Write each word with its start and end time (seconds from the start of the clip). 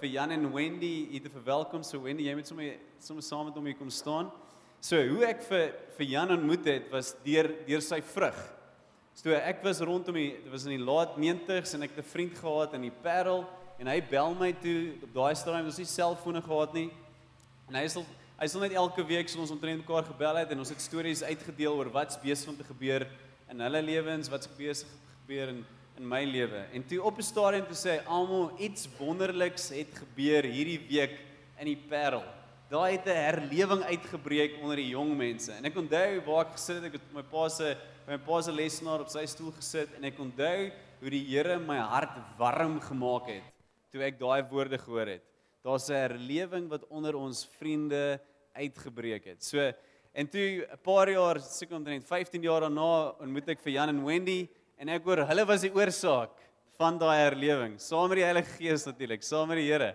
vir 0.00 0.14
Jan 0.14 0.32
en 0.34 0.48
Wendy 0.52 1.08
hier 1.10 1.22
te 1.22 1.32
verwelkom. 1.32 1.82
So 1.84 2.00
Wendy, 2.02 2.26
jy 2.28 2.34
moet 2.38 2.48
sommer 2.48 2.78
sommer 3.00 3.24
saam 3.24 3.46
met 3.48 3.58
hom 3.58 3.68
hier 3.68 3.76
kom 3.78 3.90
staan. 3.92 4.30
So 4.80 4.96
hoe 4.96 5.26
ek 5.28 5.42
vir 5.44 5.74
vir 5.98 6.08
Jan 6.08 6.32
ontmoet 6.36 6.68
het 6.68 6.88
was 6.92 7.12
deur 7.24 7.50
deur 7.66 7.84
sy 7.84 8.00
vrug. 8.14 8.38
So 9.14 9.34
ek 9.36 9.60
was 9.64 9.82
rondom 9.84 10.16
die 10.16 10.30
dit 10.38 10.48
was 10.52 10.64
in 10.64 10.78
die 10.78 10.84
laat 10.84 11.18
90s 11.20 11.74
en 11.76 11.84
ek 11.84 11.96
het 11.96 12.04
'n 12.04 12.12
vriend 12.12 12.38
gehad 12.38 12.74
in 12.74 12.88
die 12.88 12.96
Parel 13.02 13.44
en 13.78 13.86
hy 13.86 14.00
bel 14.00 14.34
my 14.34 14.52
toe 14.52 14.96
op 15.02 15.12
daai 15.14 15.34
stadium 15.34 15.66
was 15.66 15.78
nie 15.78 15.84
selfone 15.84 16.40
gehad 16.40 16.72
nie. 16.74 16.90
En 17.68 17.74
hy 17.74 17.86
sal 17.88 18.06
hy 18.40 18.46
sal 18.46 18.60
net 18.60 18.72
elke 18.72 19.04
week 19.04 19.28
so 19.28 19.40
ons 19.40 19.50
omtrent 19.50 19.86
mekaar 19.86 20.04
gebel 20.04 20.36
het 20.36 20.50
en 20.50 20.58
ons 20.58 20.68
het 20.68 20.80
stories 20.80 21.22
uitgedeel 21.22 21.76
oor 21.76 21.90
wat's 21.92 22.16
besig 22.16 22.48
om 22.48 22.56
te 22.56 22.64
gebeur 22.64 23.06
in 23.50 23.60
hulle 23.60 23.82
lewens, 23.82 24.30
wat's 24.30 24.48
besig 24.56 24.88
gebeur 25.20 25.48
in 25.48 25.64
in 26.00 26.08
my 26.08 26.24
lewe. 26.24 26.64
En 26.72 26.84
toe 26.88 27.02
op 27.04 27.18
'n 27.18 27.22
stadium 27.22 27.66
toe 27.66 27.76
sê 27.76 27.90
hy 27.98 28.04
almal 28.06 28.52
iets 28.58 28.88
wonderliks 28.98 29.68
het 29.68 29.92
gebeur 29.92 30.44
hierdie 30.44 30.80
week 30.88 31.18
in 31.58 31.66
die 31.66 31.76
Parel. 31.76 32.24
Daar 32.70 32.90
het 32.90 33.04
'n 33.06 33.24
herlewing 33.28 33.82
uitgebreek 33.82 34.62
onder 34.62 34.76
die 34.76 34.88
jong 34.88 35.16
mense. 35.16 35.52
En 35.52 35.64
ek 35.64 35.76
onthou 35.76 36.20
waar 36.24 36.46
ek 36.46 36.52
gesit 36.52 36.76
het, 36.76 36.84
ek 36.84 36.92
het 36.92 37.12
my 37.12 37.22
pa 37.22 37.48
se 37.48 37.76
my 38.08 38.16
pa 38.16 38.40
se 38.40 38.52
lesenaar 38.52 39.00
op 39.00 39.08
sy 39.08 39.26
stoel 39.26 39.52
gesit 39.52 39.88
en 39.96 40.04
ek 40.04 40.18
onthou 40.18 40.72
hoe 41.00 41.10
die 41.10 41.24
Here 41.24 41.58
my 41.58 41.78
hart 41.78 42.16
warm 42.38 42.80
gemaak 42.80 43.26
het 43.26 43.42
toe 43.92 44.02
ek 44.02 44.18
daai 44.18 44.42
woorde 44.48 44.78
gehoor 44.78 45.06
het. 45.06 45.22
Daar's 45.62 45.90
'n 45.90 45.92
herlewing 45.92 46.68
wat 46.68 46.86
onder 46.88 47.14
ons 47.14 47.46
vriende 47.58 48.20
uitgebreek 48.54 49.24
het. 49.24 49.44
So 49.44 49.72
en 50.12 50.28
toe 50.28 50.66
'n 50.66 50.78
paar 50.82 51.10
jaar, 51.10 51.40
seker 51.40 51.76
omtrent 51.76 52.06
15 52.06 52.42
jaar 52.42 52.60
daarna, 52.60 53.14
ontmoet 53.20 53.48
ek 53.48 53.60
vir 53.60 53.72
Jan 53.72 53.88
en 53.88 54.04
Wendy 54.04 54.48
en 54.80 54.88
ek 54.88 55.04
hoor 55.04 55.20
hulle 55.28 55.42
was 55.44 55.64
die 55.66 55.72
oorsaak 55.76 56.38
van 56.80 56.96
daai 56.96 57.18
herlewing, 57.18 57.74
saam 57.76 58.08
met 58.08 58.22
die 58.22 58.24
Heilige 58.24 58.54
Gees 58.56 58.86
natuurlik, 58.88 59.24
saam 59.26 59.50
met 59.52 59.60
die 59.60 59.66
Here. 59.68 59.90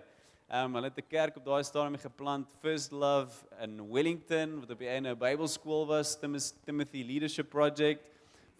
Ehm 0.46 0.68
um, 0.68 0.76
hulle 0.78 0.92
het 0.92 0.98
'n 1.02 1.08
kerk 1.10 1.36
op 1.40 1.44
daai 1.44 1.64
stadium 1.64 1.98
geplant, 1.98 2.46
First 2.62 2.92
Love 2.92 3.34
in 3.58 3.80
Wellington, 3.90 4.60
wat 4.60 4.70
op 4.70 4.78
die 4.78 4.88
einde 4.88 5.10
'n 5.10 5.18
Bybelskool 5.18 5.86
was, 5.86 6.14
Timothy 6.14 7.02
Leadership 7.02 7.50
Project. 7.50 8.04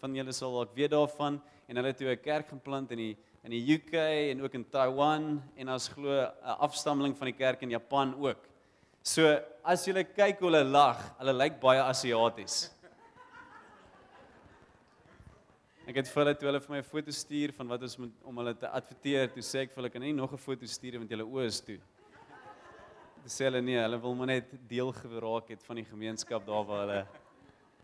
Van 0.01 0.13
julle 0.13 0.33
sal 0.33 0.51
dalk 0.51 0.75
weet 0.75 0.91
daarvan 0.91 1.41
en 1.67 1.75
hulle 1.75 1.87
het 1.87 1.97
toe 1.97 2.11
'n 2.11 2.19
kerk 2.21 2.49
geplant 2.49 2.91
in 2.91 2.97
die 2.97 3.17
in 3.43 3.51
die 3.51 3.73
UK 3.75 3.93
en 4.31 4.43
ook 4.43 4.53
in 4.53 4.69
Taiwan 4.69 5.41
en 5.55 5.69
ons 5.69 5.87
glo 5.87 6.11
'n 6.11 6.57
afstammeling 6.59 7.15
van 7.17 7.25
die 7.25 7.37
kerk 7.37 7.61
in 7.61 7.69
Japan 7.69 8.13
ook. 8.19 8.43
So 9.01 9.39
as 9.63 9.85
jy 9.85 10.03
kyk 10.03 10.39
hoe 10.39 10.51
hulle 10.51 10.63
lag, 10.65 11.15
hulle 11.19 11.33
lyk 11.33 11.59
baie 11.61 11.79
Asiaties. 11.79 12.69
Ek 15.87 16.01
het 16.01 16.09
vir 16.11 16.19
hulle 16.19 16.35
toe 16.35 16.47
hulle 16.49 16.59
vir 16.59 16.71
my 16.73 16.79
'n 16.81 16.83
foto 16.83 17.11
stuur 17.15 17.53
van 17.55 17.67
wat 17.71 17.81
ons 17.81 17.97
moet 17.97 18.15
om 18.27 18.37
hulle 18.41 18.53
te 18.53 18.67
adverteer, 18.67 19.29
toe 19.31 19.41
sê 19.41 19.61
ek 19.63 19.69
vir 19.71 19.77
hulle 19.77 19.89
kan 19.89 20.01
nie 20.01 20.11
nog 20.11 20.33
'n 20.33 20.37
foto 20.37 20.65
stuur 20.65 20.97
want 20.99 21.09
julle 21.09 21.23
oë 21.23 21.45
is 21.45 21.61
toe. 21.61 21.79
Dis 23.23 23.39
sê 23.39 23.45
hulle 23.45 23.61
nee, 23.61 23.79
hulle 23.79 23.97
wil 23.97 24.13
maar 24.13 24.27
net 24.27 24.51
deel 24.67 24.91
geraak 24.91 25.47
het 25.47 25.63
van 25.63 25.77
die 25.77 25.85
gemeenskap 25.85 26.45
daar 26.45 26.65
waar 26.65 26.81
hulle 26.83 27.07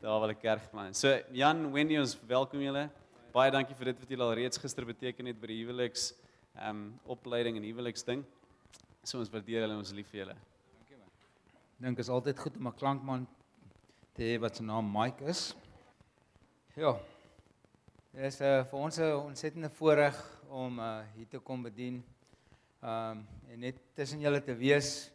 daar 0.02 0.20
waar 0.20 0.28
hulle 0.28 0.36
kerk 0.36 0.70
plan. 0.70 0.94
So 0.94 1.08
Jan, 1.32 1.72
Wendy, 1.72 1.98
ons 1.98 2.18
welkom 2.28 2.60
julle. 2.60 2.90
Baie 3.32 3.52
dankie 3.52 3.76
vir 3.76 3.86
dit 3.86 4.00
wat 4.00 4.10
julle 4.10 4.24
al 4.24 4.36
reeds 4.36 4.58
gister 4.58 4.86
beteken 4.86 5.26
het 5.26 5.40
by 5.40 5.48
die 5.48 5.64
huweliks 5.64 6.14
ehm 6.58 6.70
um, 6.70 7.00
opleiding 7.06 7.56
en 7.56 7.64
huweliks 7.64 8.04
ding. 8.04 8.26
So 9.04 9.20
ons 9.20 9.30
waardeer 9.30 9.62
hulle 9.62 9.74
en 9.74 9.80
ons 9.80 9.94
lief 9.94 10.12
vir 10.12 10.26
julle. 10.26 10.36
Dankie 10.76 10.98
man. 10.98 11.10
Dink 11.80 12.00
is 12.00 12.10
altyd 12.10 12.38
goed 12.38 12.58
om 12.58 12.68
'n 12.68 12.76
klankman 12.76 13.28
te 14.14 14.24
hê 14.24 14.40
wat 14.42 14.58
se 14.58 14.64
naam 14.64 14.92
Mike 14.92 15.24
is. 15.24 15.56
Ja, 16.76 17.00
Dit 18.14 18.28
is 18.28 18.36
uh, 18.46 18.60
vir 18.70 18.78
ons 18.78 18.98
'n 19.02 19.16
ontsettende 19.26 19.70
voorreg 19.74 20.18
om 20.54 20.76
uh, 20.78 21.02
hier 21.16 21.26
te 21.32 21.40
kom 21.42 21.64
bedien. 21.66 21.96
Ehm 22.84 23.18
um, 23.18 23.24
en 23.50 23.60
net 23.60 23.80
tussen 23.98 24.22
julle 24.22 24.42
te 24.46 24.54
wees. 24.54 25.10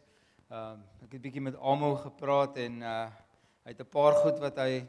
Ehm 0.49 0.73
um, 0.73 0.81
ek 1.05 1.15
het 1.15 1.21
bietjie 1.21 1.43
met 1.45 1.55
Amo 1.63 1.93
gepraat 1.95 2.59
en 2.59 2.83
uh 2.83 3.07
hy 3.63 3.71
het 3.71 3.79
'n 3.79 3.89
paar 3.95 4.19
goed 4.19 4.43
wat 4.43 4.59
hy 4.59 4.83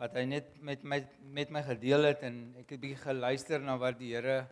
wat 0.00 0.16
hy 0.16 0.24
net 0.24 0.48
met 0.62 0.82
my 0.82 1.04
met 1.28 1.50
my 1.50 1.62
gedeel 1.62 2.08
het 2.08 2.24
en 2.24 2.54
ek 2.56 2.72
het 2.72 2.80
bietjie 2.80 3.04
geluister 3.04 3.60
na 3.60 3.76
wat 3.76 4.00
die 4.00 4.16
Here 4.16 4.48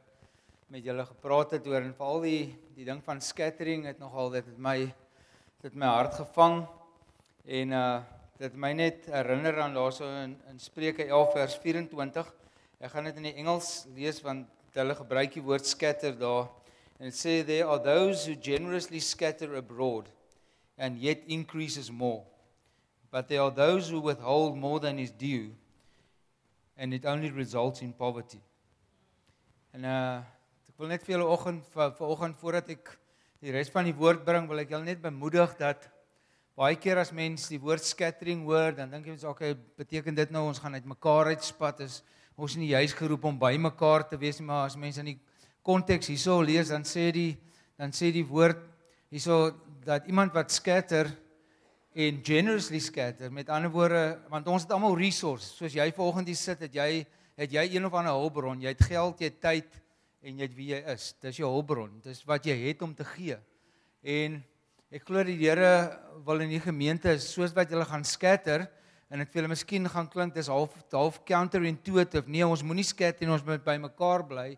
met 0.69 0.85
julle 0.85 1.07
gepraat 1.09 1.57
het 1.57 1.67
oor 1.67 1.81
en 1.81 1.97
veral 1.97 2.21
die 2.21 2.53
die 2.77 2.85
ding 2.85 3.01
van 3.01 3.21
scattering 3.21 3.87
het 3.89 3.99
nogal 3.99 4.29
dit 4.31 4.45
het 4.45 4.59
my 4.59 4.93
dit 5.63 5.75
my 5.75 5.87
hart 5.87 6.21
gevang 6.21 6.67
en 7.45 7.73
uh 7.73 8.03
dit 8.43 8.55
my 8.59 8.73
net 8.75 9.05
herinner 9.07 9.61
aan 9.63 9.75
daarso 9.77 10.09
in 10.19 10.33
in 10.51 10.59
Spreuke 10.59 11.05
11 11.07 11.33
vers 11.37 11.55
24. 11.63 12.31
Ek 12.83 12.91
gaan 12.91 13.07
dit 13.07 13.21
in 13.21 13.29
die 13.29 13.37
Engels 13.39 13.85
lees 13.95 14.19
want 14.25 14.49
hulle 14.75 14.97
gebruik 14.99 15.37
die 15.37 15.45
woord 15.45 15.69
scatter 15.69 16.17
daar 16.19 16.49
and 16.99 17.13
it 17.13 17.15
say 17.15 17.43
there 17.47 17.69
are 17.69 17.79
those 17.79 18.27
who 18.27 18.35
generously 18.35 18.99
scatter 18.99 19.55
abroad 19.55 20.11
and 20.77 20.99
yet 20.99 21.23
increases 21.27 21.91
more. 21.91 22.25
But 23.13 23.29
there 23.29 23.43
are 23.43 23.55
those 23.55 23.91
who 23.91 24.01
withhold 24.01 24.57
more 24.57 24.81
than 24.81 24.99
is 24.99 25.13
due 25.13 25.55
and 26.77 26.93
it 26.93 27.07
only 27.07 27.31
results 27.31 27.81
in 27.81 27.93
poverty. 27.93 28.43
En 29.71 29.87
uh 29.87 30.23
ek 30.73 30.79
wil 30.83 30.91
net 30.91 31.07
vir 31.07 31.15
julle 31.15 31.31
oggend 31.31 31.63
vir 31.77 32.07
oggend 32.11 32.43
voordat 32.43 32.75
ek 32.75 32.97
die 33.39 33.55
res 33.55 33.71
van 33.71 33.87
die 33.87 33.95
woord 33.95 34.25
bring, 34.27 34.51
wil 34.51 34.59
ek 34.59 34.75
julle 34.75 34.89
net 34.89 35.03
bemoedig 35.05 35.55
dat 35.63 35.92
Baie 36.53 36.77
keer 36.77 36.99
as 37.01 37.09
mense 37.17 37.49
die 37.49 37.61
woord 37.61 37.81
scattering 37.81 38.43
hoor, 38.45 38.75
dan 38.77 38.91
dink 38.93 39.07
jy 39.09 39.15
mens 39.15 39.23
okay, 39.25 39.55
beteken 39.81 40.13
dit 40.19 40.35
nou 40.35 40.43
ons 40.51 40.59
gaan 40.61 40.77
uitmekaar 40.77 41.31
uitspat 41.33 41.81
is 41.87 42.03
ons 42.37 42.59
nie 42.61 42.69
juis 42.75 42.93
geroep 42.97 43.25
om 43.25 43.39
by 43.41 43.55
mekaar 43.57 44.05
te 44.09 44.19
wees 44.21 44.37
nie, 44.41 44.45
maar 44.51 44.67
as 44.67 44.77
mense 44.77 45.01
in 45.01 45.15
die 45.15 45.19
konteks 45.65 46.11
hierso 46.13 46.37
lees, 46.45 46.69
dan 46.69 46.85
sê 46.85 47.07
die 47.15 47.31
dan 47.81 47.97
sê 47.97 48.11
die 48.13 48.27
woord 48.29 48.61
hierso 49.09 49.55
dat 49.87 50.05
iemand 50.13 50.37
wat 50.37 50.53
scatter 50.53 51.09
en 51.97 52.21
generously 52.25 52.83
scatter, 52.85 53.33
met 53.33 53.49
ander 53.49 53.73
woorde, 53.73 54.05
want 54.29 54.53
ons 54.53 54.69
het 54.69 54.77
almal 54.77 54.97
resources, 55.01 55.57
soos 55.57 55.73
jy 55.73 55.89
vanoggend 55.97 56.29
hier 56.29 56.41
sit, 56.41 56.69
het 56.69 56.77
jy 56.77 57.03
het 57.41 57.53
jy 57.57 57.65
een 57.73 57.89
of 57.89 57.97
ander 57.97 58.13
hulpbron, 58.13 58.61
jy 58.61 58.77
het 58.77 58.89
geld, 58.93 59.25
jy 59.25 59.33
het 59.33 59.41
tyd 59.41 59.83
en 60.21 60.37
jy 60.37 60.47
het 60.47 60.57
wie 60.57 60.71
jy 60.75 60.85
is. 60.93 61.11
Dis 61.25 61.41
jou 61.41 61.49
hulpbron. 61.49 61.97
Dis 62.05 62.21
wat 62.29 62.45
jy 62.47 62.55
het 62.69 62.85
om 62.85 62.93
te 62.95 63.07
gee. 63.09 63.39
En 64.05 64.43
Ek 64.93 65.07
glo 65.09 65.23
die 65.25 65.39
Here 65.41 65.97
wil 66.27 66.43
in 66.45 66.51
die 66.53 66.61
gemeente 66.61 67.15
soos 67.25 67.55
wat 67.57 67.71
julle 67.73 67.87
gaan 67.89 68.03
skatter 68.05 68.67
en 69.09 69.23
ek 69.25 69.31
vir 69.33 69.39
julle 69.41 69.51
miskien 69.55 69.89
gaan 69.89 70.05
klink 70.13 70.35
dis 70.37 70.51
half 70.53 70.75
half 70.93 71.15
counterintuitive. 71.25 72.29
Nee, 72.29 72.45
ons 72.45 72.61
moenie 72.61 72.85
skat 72.85 73.23
en 73.25 73.31
ons 73.33 73.45
moet 73.47 73.63
by 73.65 73.79
mekaar 73.81 74.21
bly. 74.29 74.51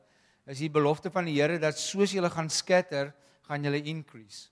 Is 0.50 0.58
die 0.58 0.70
belofte 0.74 1.12
van 1.14 1.28
die 1.30 1.36
Here 1.36 1.60
dat 1.62 1.78
soos 1.78 2.16
julle 2.16 2.26
gaan 2.34 2.50
skatter, 2.50 3.12
gaan 3.46 3.62
julle 3.62 3.78
increase. 3.92 4.48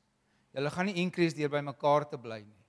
Julle 0.54 0.70
gaan 0.70 0.86
nie 0.86 1.02
increase 1.02 1.34
deur 1.34 1.50
by 1.50 1.64
mekaar 1.66 2.06
te 2.12 2.20
bly 2.20 2.38
nie. 2.44 2.62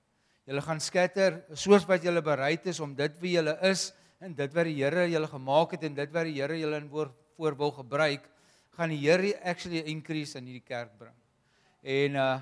Julle 0.50 0.64
gaan 0.66 0.82
skatter 0.82 1.38
soos 1.54 1.86
wat 1.86 2.02
julle 2.02 2.24
bereid 2.26 2.66
is 2.66 2.80
om 2.82 2.96
dit 2.98 3.20
wie 3.22 3.36
julle 3.36 3.54
is 3.70 3.92
en 4.26 4.34
dit 4.34 4.58
wat 4.58 4.66
die 4.66 4.80
Here 4.80 5.06
julle 5.12 5.30
gemaak 5.30 5.76
het 5.78 5.86
en 5.86 6.00
dit 6.02 6.18
wat 6.18 6.26
die 6.32 6.34
Here 6.40 6.58
julle 6.58 6.82
in 6.82 6.90
voor, 6.90 7.14
voor 7.38 7.60
wil 7.62 7.76
gebruik, 7.78 8.26
gaan 8.74 8.90
die 8.90 9.04
Here 9.06 9.36
actually 9.46 9.86
increase 9.94 10.34
in 10.34 10.50
hierdie 10.50 10.66
kerk 10.66 10.98
bring. 10.98 11.14
En 11.84 12.20
uh 12.24 12.34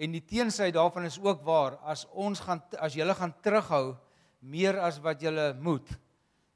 En 0.00 0.14
die 0.16 0.22
teensy 0.24 0.70
daarvan 0.72 1.04
is 1.04 1.18
ook 1.20 1.42
waar 1.44 1.76
as 1.84 2.06
ons 2.16 2.40
gaan 2.40 2.62
as 2.80 2.94
julle 2.96 3.14
gaan 3.18 3.34
terughou 3.44 3.98
meer 4.40 4.78
as 4.80 4.96
wat 5.04 5.20
julle 5.20 5.50
moet, 5.60 5.90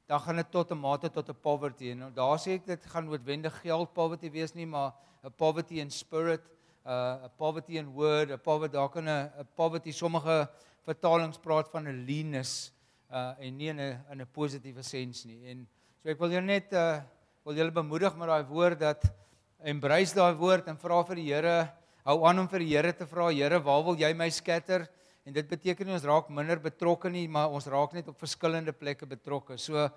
dan 0.09 0.21
gaan 0.21 0.41
dit 0.41 0.49
tot 0.51 0.71
'n 0.71 0.77
mate 0.77 1.09
tot 1.09 1.29
'n 1.29 1.41
poverty 1.41 1.91
en 1.91 2.13
daar 2.13 2.39
sê 2.39 2.57
ek 2.57 2.65
dit 2.65 2.85
gaan 2.85 3.05
noodwendig 3.05 3.53
geld 3.61 3.93
poverty 3.93 4.31
wees 4.31 4.53
nie, 4.55 4.65
maar 4.65 4.93
'n 5.23 5.31
poverty 5.37 5.79
in 5.79 5.91
spirit, 5.91 6.41
'n 6.85 6.89
uh, 6.89 7.29
poverty 7.37 7.77
in 7.77 7.93
word, 7.93 8.31
'n 8.31 8.39
poverty 8.39 8.73
daar 8.73 8.89
kan 8.89 9.09
'n 9.09 9.47
poverty 9.55 9.91
sommige 9.91 10.49
vertalings 10.83 11.37
praat 11.37 11.69
van 11.69 11.87
'n 11.87 12.05
leanness 12.05 12.71
uh 13.11 13.33
en 13.39 13.57
nie 13.57 13.69
in 13.69 13.79
'n 13.79 14.05
in 14.11 14.21
'n 14.21 14.27
positiewe 14.31 14.83
sens 14.83 15.25
nie. 15.25 15.45
En 15.51 15.67
so 16.01 16.09
ek 16.09 16.19
wil 16.19 16.29
julle 16.29 16.45
net 16.45 16.73
uh 16.73 17.01
wil 17.43 17.53
julle 17.53 17.71
bemoedig 17.71 18.15
met 18.17 18.27
daai 18.27 18.43
woord 18.43 18.79
dat 18.79 19.03
embrace 19.59 20.15
daai 20.15 20.33
woord 20.33 20.67
en 20.67 20.77
vra 20.77 21.03
vir 21.03 21.15
die 21.15 21.33
Here 21.33 21.84
hou 22.05 22.19
aan 22.29 22.43
om 22.43 22.49
vir 22.49 22.61
die 22.61 22.73
Here 22.75 22.93
te 22.93 23.07
vra, 23.09 23.31
Here, 23.33 23.59
waar 23.65 23.83
wil 23.85 23.97
jy 23.97 24.11
my 24.13 24.27
skatter? 24.29 24.85
En 25.25 25.33
dit 25.33 25.47
beteken 25.49 25.87
nie 25.89 25.95
ons 25.95 26.05
raak 26.05 26.27
minder 26.29 26.59
betrokke 26.61 27.09
nie, 27.09 27.25
maar 27.25 27.53
ons 27.53 27.65
raak 27.71 27.95
net 27.97 28.11
op 28.11 28.19
verskillende 28.21 28.75
plekke 28.77 29.07
betrokke. 29.09 29.57
So 29.57 29.87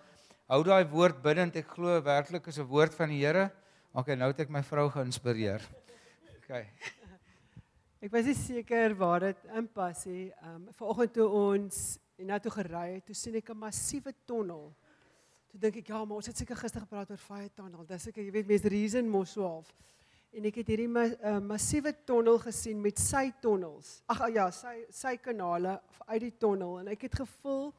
hou 0.49 0.61
daai 0.65 0.89
woord 0.89 1.21
bidend. 1.25 1.59
Ek 1.61 1.69
glo 1.75 2.01
werklik 2.01 2.49
is 2.49 2.59
'n 2.59 2.65
woord 2.65 2.95
van 2.95 3.11
die 3.13 3.21
Here. 3.21 3.51
Okay, 3.93 4.17
nou 4.17 4.29
het 4.29 4.41
ek 4.41 4.49
my 4.49 4.63
vrou 4.63 4.89
geïnspireer. 4.89 5.61
Okay. 6.39 6.69
Ek 8.01 8.13
was 8.13 8.25
nie 8.25 8.35
seker 8.35 8.95
waar 8.95 9.21
dit 9.21 9.37
inpas 9.55 10.07
nie. 10.07 10.33
Um, 10.43 10.69
vanoggend 10.73 11.13
toe 11.13 11.29
ons 11.29 11.99
na 12.17 12.39
toe 12.39 12.51
gery 12.51 12.95
het, 12.95 13.05
toe 13.05 13.15
sien 13.15 13.35
ek 13.35 13.51
'n 13.51 13.59
massiewe 13.59 14.15
tonnel. 14.25 14.73
Toe 15.51 15.61
dink 15.61 15.77
ek 15.77 15.89
ja, 15.89 16.05
maar 16.05 16.17
ons 16.17 16.27
het 16.27 16.37
seker 16.37 16.57
gister 16.57 16.81
gepraat 16.81 17.11
oor 17.11 17.17
Fire 17.17 17.51
Tunnel. 17.55 17.85
Dis 17.85 18.07
ek 18.07 18.17
jy 18.17 18.31
weet 18.31 18.47
mense 18.47 18.69
reason 18.69 19.09
mos 19.09 19.33
so 19.33 19.43
half 19.43 19.75
en 20.33 20.45
ek 20.45 20.61
het 20.61 20.69
hierdie 20.69 20.89
ma 20.89 21.05
uh, 21.05 21.39
massiewe 21.41 21.93
tonnel 22.05 22.39
gesien 22.39 22.81
met 22.81 22.99
sy 22.99 23.33
tonnels. 23.41 24.03
Ag 24.07 24.29
ja, 24.35 24.51
sy 24.51 24.87
sy 24.91 25.17
kanale 25.17 25.81
uit 26.07 26.21
die 26.21 26.37
tonnel 26.39 26.81
en 26.81 26.89
ek 26.89 27.09
het 27.09 27.15
gevoel 27.25 27.73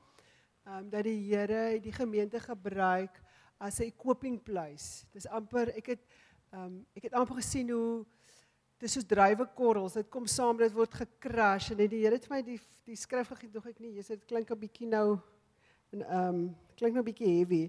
ehm 0.66 0.78
um, 0.78 0.90
dat 0.90 1.04
die 1.04 1.19
Here 1.30 1.80
die 1.81 1.94
gemeente 1.94 2.40
gebruik 2.40 3.22
as 3.60 3.80
'n 3.80 3.92
equipping 3.92 4.44
place. 4.44 5.06
Dis 5.13 5.28
amper 5.28 5.72
ek 5.78 5.88
het 5.88 6.04
Ehm 6.50 6.66
um, 6.66 6.78
ek 6.98 7.04
het 7.06 7.13
amper 7.13 7.38
gesien 7.38 7.68
hoe 7.69 8.06
dis 8.81 8.95
soos 8.95 9.06
drywekorrels, 9.06 10.00
dit 10.00 10.07
kom 10.10 10.25
saam, 10.25 10.57
dit 10.57 10.74
word 10.74 10.95
gecrash 10.98 11.68
en 11.75 11.78
die 11.78 12.00
Here 12.00 12.18
het 12.18 12.25
my 12.31 12.40
die 12.42 12.57
die 12.90 12.98
skrif 12.98 13.30
gegee, 13.30 13.52
dog 13.54 13.68
ek 13.69 13.78
nie, 13.84 13.92
sê 14.02 14.16
dit 14.16 14.25
klink 14.25 14.50
'n 14.50 14.57
bietjie 14.57 14.88
nou 14.90 15.19
en 15.94 16.02
ehm 16.02 16.30
um, 16.30 16.40
klink 16.74 16.95
nou 16.95 17.04
'n 17.04 17.10
bietjie 17.12 17.30
heavy. 17.36 17.62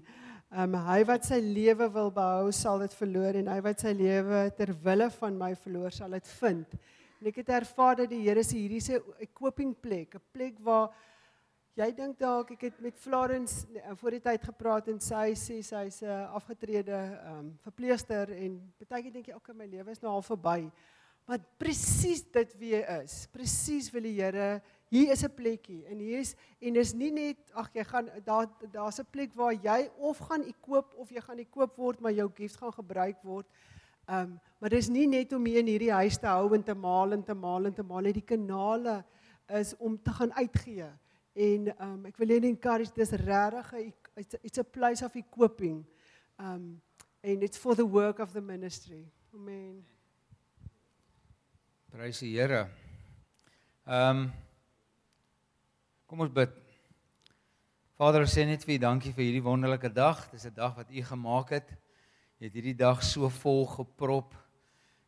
Um, 0.51 0.73
hy 0.83 0.97
wat 1.07 1.23
sy 1.23 1.37
lewe 1.39 1.85
wil 1.93 2.09
behou, 2.11 2.49
sal 2.51 2.81
dit 2.83 2.91
verloor 2.99 3.37
en 3.39 3.47
hy 3.47 3.59
wat 3.63 3.85
sy 3.85 3.93
lewe 3.95 4.41
ter 4.57 4.73
wille 4.83 5.05
van 5.15 5.37
my 5.39 5.53
verloor, 5.55 5.93
sal 5.95 6.11
dit 6.11 6.27
vind. 6.41 6.73
En 7.21 7.29
ek 7.31 7.37
het 7.39 7.53
ervaar 7.55 8.01
dat 8.01 8.09
die 8.11 8.19
Here 8.25 8.43
sê 8.43 8.57
hierdie 8.57 8.81
se 8.83 8.99
'n 8.99 9.29
coping 9.31 9.71
plek, 9.71 10.15
'n 10.15 10.21
plek 10.33 10.59
waar 10.59 10.91
jy 11.79 11.87
dink 11.95 12.19
dalk 12.19 12.51
ek 12.51 12.61
het 12.67 12.81
met 12.81 12.99
Florence 12.99 13.65
uh, 13.79 13.95
voor 13.95 14.11
die 14.11 14.19
tyd 14.19 14.43
gepraat 14.43 14.89
en 14.89 14.99
sy 14.99 15.31
sê 15.39 15.61
sy's 15.63 16.03
'n 16.03 16.27
afgetrede 16.35 16.99
um, 17.31 17.57
verpleegster 17.63 18.35
en 18.35 18.59
baie 18.89 19.03
keer 19.03 19.13
dink 19.13 19.27
jy 19.27 19.35
okay 19.35 19.55
my 19.55 19.65
lewe 19.65 19.91
is 19.91 20.01
nou 20.01 20.11
al 20.11 20.21
verby. 20.21 20.69
Maar 21.27 21.39
presies 21.57 22.23
dit 22.27 22.57
wie 22.59 22.75
hy 22.75 23.03
is. 23.03 23.25
Presies 23.31 23.89
wil 23.93 24.03
die 24.03 24.19
Here 24.19 24.61
hier 24.91 25.11
is 25.11 25.23
'n 25.23 25.33
plekkie 25.33 25.85
en 25.87 25.99
hier 25.99 26.19
is 26.19 26.35
en 26.59 26.75
is 26.75 26.93
nie 26.93 27.11
net 27.11 27.37
ag 27.55 27.69
jy 27.73 27.83
gaan 27.83 28.09
daar 28.25 28.47
daar's 28.71 28.99
'n 28.99 29.07
plek 29.11 29.33
waar 29.33 29.53
jy 29.53 29.89
of 29.97 30.17
gaan 30.17 30.43
u 30.43 30.53
koop 30.61 30.93
of 30.97 31.09
jy 31.09 31.21
gaan 31.21 31.39
u 31.39 31.45
koop 31.45 31.75
word 31.77 31.99
maar 31.99 32.11
jou 32.11 32.29
gifts 32.35 32.57
gaan 32.57 32.73
gebruik 32.73 33.23
word. 33.23 33.47
Ehm 34.07 34.19
um, 34.19 34.39
maar 34.59 34.69
dis 34.69 34.89
nie 34.89 35.07
net 35.07 35.33
om 35.33 35.45
hier 35.45 35.59
in 35.59 35.67
hierdie 35.67 35.91
huis 35.91 36.17
te 36.17 36.27
hou 36.27 36.53
en 36.53 36.63
te 36.63 36.73
maal 36.73 37.13
en 37.13 37.23
te 37.23 37.33
maal 37.33 37.65
en 37.65 37.73
te 37.73 37.83
maal 37.83 38.01
nie. 38.01 38.13
Die 38.13 38.21
kanale 38.35 39.05
is 39.47 39.77
om 39.77 39.97
te 40.03 40.11
gaan 40.11 40.33
uitgee. 40.33 40.89
En 41.33 41.67
ehm 41.67 41.93
um, 41.93 42.05
ek 42.05 42.17
wil 42.17 42.27
net 42.27 42.43
encourage 42.43 42.91
dis 42.93 43.11
regtig 43.11 43.73
it's, 44.15 44.35
it's 44.43 44.57
a 44.57 44.63
place 44.63 45.05
of 45.05 45.15
equipping. 45.15 45.85
Ehm 46.39 46.53
um, 46.53 46.81
and 47.23 47.43
it's 47.43 47.57
for 47.57 47.75
the 47.75 47.87
work 47.87 48.19
of 48.19 48.31
the 48.33 48.41
ministry. 48.41 49.05
Amen. 49.33 49.85
Prys 51.89 52.19
die 52.19 52.35
Here. 52.35 52.69
Ehm 53.85 54.17
um, 54.17 54.31
Kom 56.11 56.25
ons 56.25 56.33
bid. 56.35 56.51
Vader, 57.95 58.25
sê 58.27 58.43
net 58.43 58.65
vir 58.67 58.73
U 58.73 58.79
dankie 58.83 59.13
vir 59.15 59.23
hierdie 59.23 59.43
wonderlike 59.45 59.87
dag. 59.95 60.25
Dis 60.27 60.43
'n 60.43 60.51
dag 60.51 60.73
wat 60.75 60.89
U 60.91 61.03
gemaak 61.07 61.53
het. 61.55 61.69
Jy 62.37 62.47
het 62.49 62.53
hierdie 62.53 62.75
dag 62.75 62.99
so 63.01 63.29
vol 63.29 63.63
geprop 63.65 64.35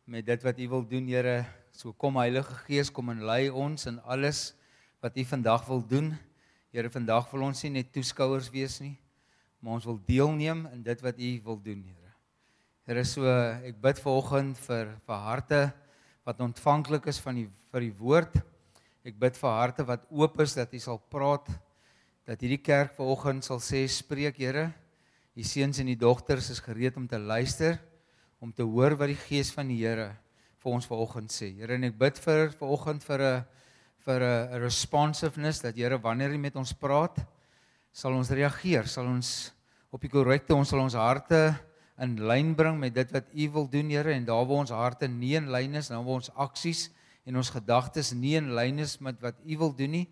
met 0.06 0.24
dit 0.24 0.42
wat 0.42 0.58
U 0.58 0.68
wil 0.68 0.82
doen, 0.88 1.06
Here. 1.06 1.44
So 1.72 1.92
kom 1.92 2.16
Heilige 2.16 2.54
Gees, 2.64 2.88
kom 2.88 3.10
en 3.10 3.20
lei 3.20 3.50
ons 3.50 3.84
in 3.84 4.00
alles 4.00 4.54
wat 5.02 5.12
U 5.18 5.24
vandag 5.24 5.66
wil 5.66 5.86
doen. 5.86 6.16
Here, 6.72 6.88
vandag 6.88 7.30
wil 7.32 7.42
ons 7.42 7.62
nie 7.64 7.70
net 7.70 7.92
toeskouers 7.92 8.48
wees 8.50 8.80
nie, 8.80 8.96
maar 9.60 9.74
ons 9.74 9.84
wil 9.84 10.00
deelneem 10.06 10.66
in 10.72 10.82
dit 10.82 11.00
wat 11.02 11.18
U 11.18 11.40
wil 11.44 11.60
doen, 11.60 11.84
Here. 11.84 12.14
Here, 12.86 13.04
so 13.04 13.28
ek 13.28 13.76
bid 13.78 14.00
vanoggend 14.00 14.56
vir 14.56 14.96
vir 15.04 15.16
harte 15.16 15.72
wat 16.24 16.40
ontvanklik 16.40 17.06
is 17.06 17.20
van 17.20 17.34
die 17.34 17.50
vir 17.70 17.80
die 17.80 17.92
woord. 17.92 18.53
Ek 19.04 19.18
bid 19.20 19.36
vir 19.36 19.52
harte 19.52 19.84
wat 19.84 20.06
oop 20.08 20.38
is 20.40 20.54
dat 20.56 20.70
U 20.72 20.78
sal 20.80 20.96
praat 21.12 21.50
dat 22.24 22.40
hierdie 22.40 22.62
kerk 22.64 22.94
vanoggend 22.96 23.44
sal 23.44 23.58
sê 23.60 23.82
spreek 23.84 24.38
Here. 24.40 24.70
U 25.36 25.44
seuns 25.44 25.76
en 25.82 25.90
u 25.92 25.96
dogters 25.98 26.48
is 26.54 26.62
gereed 26.64 26.96
om 26.96 27.04
te 27.04 27.20
luister 27.20 27.76
om 28.40 28.52
te 28.52 28.64
hoor 28.64 28.96
wat 28.96 29.12
die 29.12 29.18
gees 29.26 29.50
van 29.52 29.68
die 29.68 29.76
Here 29.82 30.08
vir 30.64 30.72
ons 30.72 30.88
vanoggend 30.88 31.36
sê. 31.36 31.50
Here 31.52 31.76
en 31.76 31.84
ek 31.90 32.00
bid 32.00 32.22
vir 32.24 32.56
vanoggend 32.56 33.04
vir 33.04 33.20
'n 33.20 33.44
vir 34.08 34.20
'n 34.24 34.64
responsiveness 34.64 35.60
dat 35.60 35.76
Here 35.76 36.00
wanneer 36.00 36.32
U 36.32 36.38
met 36.38 36.56
ons 36.56 36.72
praat 36.72 37.20
sal 37.92 38.16
ons 38.16 38.30
reageer, 38.30 38.88
sal 38.88 39.04
ons 39.04 39.52
op 39.92 40.00
die 40.00 40.08
korrekte 40.08 40.56
ons 40.56 40.68
sal 40.70 40.80
ons 40.80 40.96
harte 40.96 41.54
in 42.00 42.16
lyn 42.16 42.54
bring 42.56 42.80
met 42.80 42.94
dit 42.94 43.12
wat 43.12 43.28
U 43.36 43.48
wil 43.52 43.68
doen 43.68 43.90
Here 43.90 44.14
en 44.14 44.24
daar 44.24 44.46
waar 44.46 44.64
ons 44.64 44.70
harte 44.70 45.08
nie 45.08 45.36
in 45.36 45.52
lyn 45.52 45.74
is, 45.74 45.88
dan 45.88 46.04
waar 46.04 46.24
ons 46.24 46.32
aksies 46.34 46.88
en 47.24 47.36
ons 47.40 47.50
gedagtes 47.50 48.12
nie 48.12 48.36
in 48.36 48.52
lyn 48.56 48.78
is 48.84 48.98
met 49.00 49.20
wat 49.20 49.40
U 49.44 49.56
wil 49.58 49.72
doen 49.76 49.90
nie, 49.90 50.06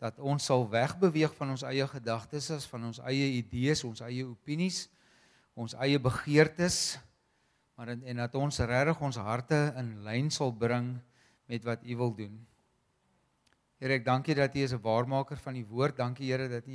dat 0.00 0.18
ons 0.20 0.44
sal 0.44 0.66
wegbeweeg 0.68 1.32
van 1.36 1.54
ons 1.54 1.64
eie 1.64 1.86
gedagtes, 1.88 2.50
van 2.68 2.88
ons 2.90 3.00
eie 3.08 3.30
idees, 3.38 3.84
ons 3.84 4.02
eie 4.04 4.26
opinies, 4.26 4.86
ons 5.56 5.76
eie 5.80 6.00
begeertes, 6.00 6.98
maar 7.76 7.92
en, 7.92 8.02
en 8.04 8.20
dat 8.24 8.34
ons 8.36 8.60
regtig 8.68 9.00
ons 9.04 9.20
harte 9.20 9.58
in 9.80 9.94
lyn 10.04 10.28
sal 10.32 10.52
bring 10.52 10.94
met 11.48 11.64
wat 11.64 11.84
U 11.84 11.96
wil 11.96 12.12
doen. 12.16 12.36
Here, 13.80 13.98
ek 13.98 14.06
dankie 14.06 14.36
dat 14.36 14.54
U 14.56 14.62
is 14.64 14.72
'n 14.72 14.80
waarmaker 14.80 15.36
van 15.36 15.54
die 15.54 15.64
woord. 15.64 15.96
Dankie 15.96 16.32
Here 16.32 16.48
dat 16.48 16.66
U 16.66 16.72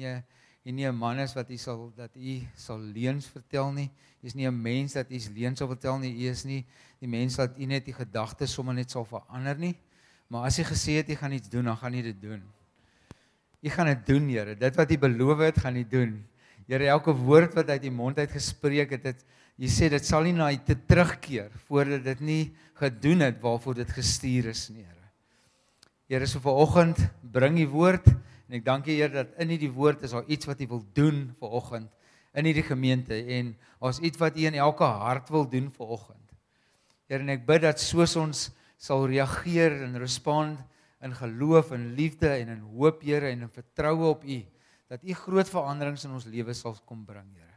en 0.63 0.75
nie 0.75 0.87
'n 0.87 0.95
man 0.95 1.19
is 1.19 1.33
wat 1.33 1.49
u 1.49 1.57
sal 1.57 1.91
dat 1.95 2.15
u 2.15 2.41
sal 2.55 2.79
leuns 2.79 3.27
vertel 3.27 3.71
nie. 3.71 3.89
U 4.21 4.27
is 4.27 4.33
nie 4.33 4.47
'n 4.47 4.61
mens 4.61 4.93
dat 4.93 5.09
u 5.09 5.19
leuns 5.33 5.57
sal 5.57 5.67
vertel 5.67 5.97
nie. 5.97 6.13
U 6.13 6.29
is 6.29 6.43
nie 6.43 6.65
die 6.99 7.07
mens 7.07 7.35
wat 7.35 7.57
u 7.57 7.65
net 7.65 7.85
die 7.85 7.93
gedagtes 7.93 8.53
sommer 8.53 8.73
net 8.73 8.91
sal 8.91 9.05
verander 9.05 9.57
nie. 9.57 9.75
Maar 10.27 10.45
as 10.45 10.59
u 10.59 10.63
gesê 10.63 11.01
het 11.01 11.09
u 11.09 11.15
gaan 11.15 11.31
iets 11.31 11.49
doen, 11.49 11.63
dan 11.63 11.77
gaan 11.77 11.93
u 11.93 12.01
dit 12.01 12.21
doen. 12.21 12.43
U 13.61 13.69
gaan 13.69 13.85
dit 13.85 14.05
doen, 14.05 14.29
Here. 14.29 14.55
Dit 14.55 14.75
wat 14.75 14.91
u 14.91 14.97
beloof 14.97 15.37
het, 15.37 15.59
gaan 15.59 15.75
u 15.75 15.87
doen. 15.87 16.25
Here, 16.67 16.87
elke 16.87 17.11
woord 17.11 17.53
wat 17.53 17.69
uit 17.69 17.85
u 17.85 17.89
mond 17.89 18.17
uit 18.17 18.31
gespreek 18.31 18.89
het, 18.89 19.03
dit 19.03 19.25
u 19.57 19.67
sê 19.67 19.89
dit 19.89 20.05
sal 20.05 20.23
nie 20.23 20.33
na 20.33 20.51
u 20.51 20.57
te 20.65 20.75
terugkeer 20.85 21.51
voordat 21.67 22.03
dit 22.03 22.19
nie 22.19 22.53
gedoen 22.79 23.19
het 23.19 23.41
waarvoor 23.41 23.75
dit 23.75 23.91
gestuur 23.91 24.45
is 24.45 24.69
nie, 24.69 24.85
Here. 24.85 25.09
Here, 26.07 26.25
so 26.25 26.39
vanoggend 26.39 26.97
bring 27.21 27.59
u 27.59 27.67
woord 27.67 28.07
En 28.51 28.57
ek 28.59 28.65
dank 28.67 28.87
U 28.89 28.91
Heer 28.91 29.13
dat 29.13 29.29
in 29.39 29.53
hierdie 29.53 29.71
woord 29.71 30.01
is 30.03 30.11
daar 30.11 30.27
iets 30.27 30.49
wat 30.49 30.59
U 30.59 30.65
wil 30.73 30.81
doen 30.91 31.21
vir 31.39 31.53
oggend 31.55 31.87
in 32.35 32.47
hierdie 32.49 32.65
gemeente 32.67 33.15
en 33.15 33.53
ons 33.79 33.99
iets 34.03 34.19
wat 34.19 34.35
U 34.35 34.43
in 34.49 34.57
elke 34.59 34.83
hart 34.83 35.31
wil 35.31 35.45
doen 35.47 35.69
vir 35.71 35.93
oggend. 35.95 36.33
Here 37.07 37.23
en 37.23 37.31
ek 37.31 37.45
bid 37.47 37.63
dat 37.63 37.79
soos 37.79 38.17
ons 38.19 38.49
sal 38.75 39.07
reageer 39.07 39.77
en 39.85 39.95
respond 40.03 40.59
in 40.99 41.15
geloof 41.15 41.71
en 41.77 41.93
liefde 41.95 42.27
en 42.27 42.51
in 42.57 42.61
hoop 42.75 43.07
Here 43.07 43.31
en 43.31 43.47
in 43.47 43.55
vertroue 43.55 44.11
op 44.11 44.27
U 44.27 44.41
dat 44.91 45.07
U 45.07 45.15
groot 45.15 45.47
veranderings 45.47 46.03
in 46.03 46.19
ons 46.19 46.27
lewe 46.27 46.51
sal 46.51 46.75
kom 46.83 47.05
bring 47.07 47.31
Here. 47.31 47.55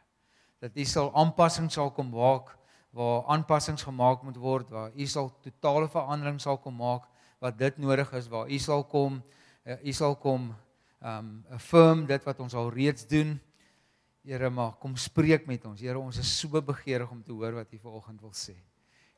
Dat 0.63 0.79
U 0.79 0.87
sal 0.87 1.11
aanpassings 1.11 1.75
sal 1.75 1.91
kom 1.91 2.15
maak 2.15 2.55
waar 2.95 3.25
aanpassings 3.35 3.83
gemaak 3.83 4.23
moet 4.23 4.39
word 4.39 4.71
waar 4.71 4.95
U 4.95 5.07
sal 5.11 5.35
totale 5.43 5.91
verandering 5.91 6.39
sal 6.39 6.63
kom 6.63 6.79
maak 6.79 7.11
wat 7.43 7.59
dit 7.59 7.83
nodig 7.83 8.15
is 8.15 8.31
waar 8.31 8.47
U 8.47 8.59
sal 8.63 8.87
kom 8.87 9.19
uh, 9.67 9.75
U 9.83 9.93
sal 9.93 10.15
kom 10.23 10.53
um 11.05 11.45
affirm 11.53 12.07
dit 12.09 12.25
wat 12.25 12.41
ons 12.41 12.55
al 12.57 12.71
reeds 12.73 13.07
doen. 13.07 13.37
Here, 14.25 14.49
maar 14.51 14.73
kom 14.81 14.97
spreek 14.97 15.45
met 15.47 15.65
ons. 15.69 15.83
Here, 15.85 15.99
ons 16.01 16.19
is 16.19 16.31
so 16.41 16.63
begeerig 16.65 17.11
om 17.13 17.21
te 17.23 17.33
hoor 17.33 17.59
wat 17.61 17.73
U 17.77 17.81
vanoggend 17.83 18.23
wil 18.25 18.33
sê. 18.33 18.57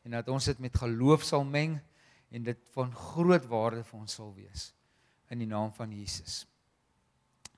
En 0.02 0.16
dat 0.18 0.28
ons 0.28 0.50
dit 0.50 0.58
met 0.62 0.82
geloof 0.82 1.22
sal 1.26 1.46
meng 1.46 1.76
en 2.34 2.42
dit 2.42 2.58
van 2.74 2.90
groot 2.90 3.46
waarde 3.46 3.84
vir 3.86 4.00
ons 4.00 4.18
sal 4.18 4.32
wees 4.34 4.72
in 5.30 5.42
die 5.42 5.50
naam 5.50 5.72
van 5.74 5.92
Jesus. 5.94 6.44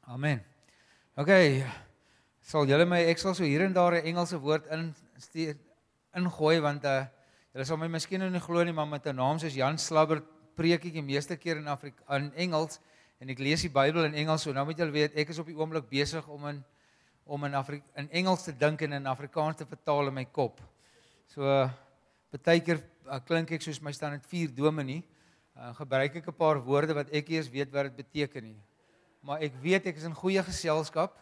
Amen. 0.08 0.42
OK. 1.16 1.32
Sal 2.44 2.68
julle 2.68 2.86
my 2.88 3.00
ek 3.08 3.20
sal 3.20 3.34
so 3.36 3.44
hier 3.44 3.64
en 3.64 3.74
daar 3.76 3.96
'n 3.96 4.06
Engelse 4.12 4.38
woord 4.40 4.66
in 4.72 4.94
stuur 5.16 5.56
ingooi 6.16 6.60
want 6.60 6.84
uh 6.84 7.04
julle 7.52 7.64
sal 7.64 7.76
my 7.76 7.88
miskien 7.88 8.20
nou 8.20 8.30
nie 8.30 8.40
glo 8.40 8.64
nie, 8.64 8.72
maar 8.72 8.86
met 8.86 9.06
'n 9.06 9.16
naam 9.16 9.38
soos 9.38 9.54
Jan 9.54 9.78
Slabber 9.78 10.22
preek 10.54 10.84
ek 10.84 10.92
die 10.92 11.02
meeste 11.02 11.36
keer 11.36 11.56
in 11.56 11.68
Afrika 11.68 12.16
in 12.16 12.32
Engels 12.34 12.80
en 13.18 13.30
ek 13.34 13.40
lees 13.42 13.64
die 13.66 13.72
Bybel 13.72 14.06
in 14.06 14.16
Engels 14.22 14.46
so 14.46 14.54
nou 14.54 14.64
moet 14.68 14.78
julle 14.78 14.94
weet 14.94 15.16
ek 15.18 15.32
is 15.34 15.38
op 15.42 15.48
die 15.50 15.56
oomblik 15.58 15.88
besig 15.90 16.26
om 16.30 16.46
in 16.52 16.62
om 17.28 17.44
in 17.44 17.54
Afri 17.58 17.82
in 18.00 18.08
Engels 18.22 18.46
te 18.46 18.54
dink 18.56 18.80
en 18.86 18.96
in 18.96 19.06
Afrikaans 19.10 19.58
te 19.60 19.66
vertaal 19.68 20.08
in 20.08 20.14
my 20.16 20.24
kop. 20.24 20.62
So 21.28 21.44
baie 22.32 22.62
keer 22.64 22.80
uh, 23.04 23.18
klink 23.20 23.52
ek 23.52 23.64
soos 23.64 23.82
my 23.84 23.92
vier 24.30 24.48
dome 24.48 24.84
nie. 24.84 25.02
Uh, 25.52 25.74
gebruik 25.76 26.16
ek 26.16 26.28
'n 26.28 26.38
paar 26.38 26.56
woorde 26.64 26.94
wat 26.94 27.12
ek 27.12 27.28
eers 27.28 27.50
weet 27.52 27.70
wat 27.72 27.90
dit 27.90 27.96
beteken 28.00 28.44
nie. 28.44 28.56
Maar 29.20 29.42
ek 29.42 29.60
weet 29.60 29.86
ek 29.86 29.96
is 29.96 30.08
in 30.08 30.14
goeie 30.14 30.42
geselskap. 30.42 31.12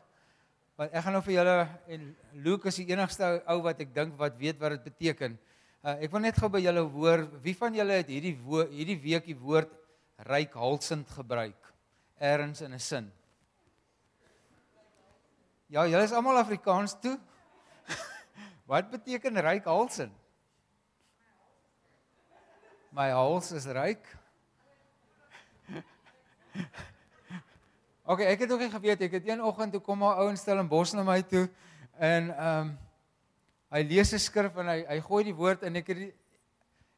Want 0.77 0.93
ek 0.93 1.03
gaan 1.03 1.13
nou 1.13 1.23
vir 1.23 1.35
julle 1.35 1.69
en 1.89 2.17
Luke 2.35 2.69
is 2.69 2.77
die 2.77 2.87
enigste 2.93 3.43
ou 3.49 3.63
wat 3.63 3.81
ek 3.81 3.95
dink 3.95 4.15
wat 4.19 4.39
weet 4.39 4.61
wat 4.61 4.77
dit 4.77 4.85
beteken. 4.85 5.39
Uh, 5.83 5.99
ek 5.99 6.13
wil 6.13 6.21
net 6.21 6.39
gou 6.39 6.49
by 6.49 6.61
julle 6.61 6.87
hoor, 6.87 7.27
wie 7.43 7.55
van 7.55 7.75
julle 7.75 7.99
het 7.99 8.07
hierdie 8.07 8.37
hierdie 8.71 9.01
week 9.03 9.27
die 9.27 9.39
woord 9.39 9.73
ryk 10.29 10.55
halsend 10.55 11.11
gebruik? 11.11 11.66
Ergens 12.19 12.61
in 12.61 12.73
'n 12.75 12.81
sin. 12.81 13.13
Ja, 15.67 15.87
julle 15.87 16.03
is 16.03 16.13
almal 16.13 16.37
Afrikaans 16.39 16.95
toe. 17.01 17.19
Wat 18.71 18.91
beteken 18.91 19.41
ryk 19.41 19.65
halsin? 19.65 20.13
My 22.91 23.11
hals 23.11 23.53
is 23.53 23.67
ryk. 23.67 24.07
OK, 28.11 28.21
ek 28.23 28.45
het 28.45 28.53
ook 28.53 28.61
nie 28.63 28.71
geweet 28.71 29.01
ek 29.03 29.13
het 29.19 29.29
een 29.29 29.43
oggend 29.43 29.73
toe 29.75 29.83
kom 29.83 29.99
'n 30.05 30.15
ou 30.15 30.29
in 30.31 30.37
Stellenbosch 30.39 30.95
na 30.95 31.03
my 31.03 31.23
toe 31.23 31.51
en 31.99 32.31
ehm 32.31 32.61
um, 32.61 32.79
hy 33.75 33.83
lees 33.83 34.15
'n 34.15 34.19
skrif 34.19 34.57
en 34.57 34.69
hy 34.71 34.85
hy 34.87 35.01
gooi 35.01 35.25
die 35.25 35.35
woord 35.35 35.63
in 35.67 35.77
ek 35.77 35.87
het 35.91 35.99
die, 35.99 36.15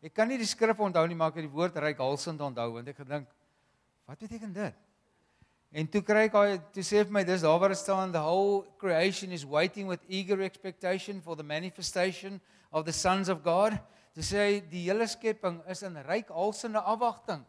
ek 0.03 0.15
kan 0.15 0.29
nie 0.29 0.39
die 0.39 0.47
skrif 0.47 0.79
onthou 0.79 1.07
nie 1.09 1.17
maar 1.17 1.33
ek 1.33 1.41
het 1.41 1.49
die 1.49 1.57
woord 1.57 1.77
ryk 1.77 1.99
halsend 1.99 2.41
onthou 2.41 2.73
want 2.75 2.89
ek 2.89 2.97
gedink 2.97 3.27
wat 4.05 4.19
beteken 4.19 4.53
dit? 4.53 4.88
En 5.73 5.85
toe 5.87 6.01
kry 6.01 6.25
ek 6.31 6.37
hy 6.37 6.57
toe 6.73 6.83
sê 6.87 7.03
vir 7.05 7.13
my 7.13 7.23
dis 7.29 7.43
daar 7.45 7.59
waar 7.61 7.75
dit 7.75 7.79
staan 7.79 8.13
the 8.13 8.23
whole 8.25 8.65
creation 8.81 9.33
is 9.37 9.45
waiting 9.45 9.89
with 9.89 10.01
eager 10.09 10.41
expectation 10.41 11.21
for 11.21 11.37
the 11.37 11.45
manifestation 11.45 12.41
of 12.73 12.87
the 12.87 12.93
sons 12.93 13.29
of 13.29 13.43
God. 13.45 13.77
Toe 14.17 14.25
sê 14.25 14.39
hy 14.47 14.55
die 14.71 14.87
hele 14.87 15.05
skepping 15.07 15.61
is 15.69 15.85
in 15.85 15.99
ryk 16.09 16.33
halsende 16.33 16.81
afwagting. 16.81 17.45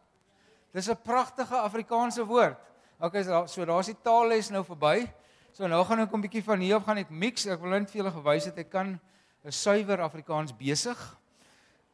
Dis 0.72 0.88
'n 0.88 1.00
pragtige 1.02 1.56
Afrikaanse 1.56 2.26
woord. 2.26 2.60
Okay, 3.00 3.22
so, 3.24 3.64
daar's 3.64 3.86
die 3.86 3.96
taalles 4.04 4.50
nou 4.50 4.62
verby. 4.64 5.08
So 5.52 5.66
nou 5.66 5.82
gaan 5.84 6.00
ek 6.00 6.12
'n 6.12 6.20
bietjie 6.20 6.44
van 6.44 6.60
hier 6.60 6.76
af 6.76 6.84
gaan 6.84 6.98
ek 6.98 7.10
mix. 7.10 7.46
Ek 7.46 7.60
wil 7.60 7.70
net 7.70 7.90
vir 7.90 8.02
julle 8.04 8.12
gewys 8.12 8.44
het 8.44 8.58
ek 8.58 8.70
kan 8.70 9.00
'n 9.44 9.50
suiwer 9.50 10.02
Afrikaans 10.02 10.52
besig. 10.52 10.98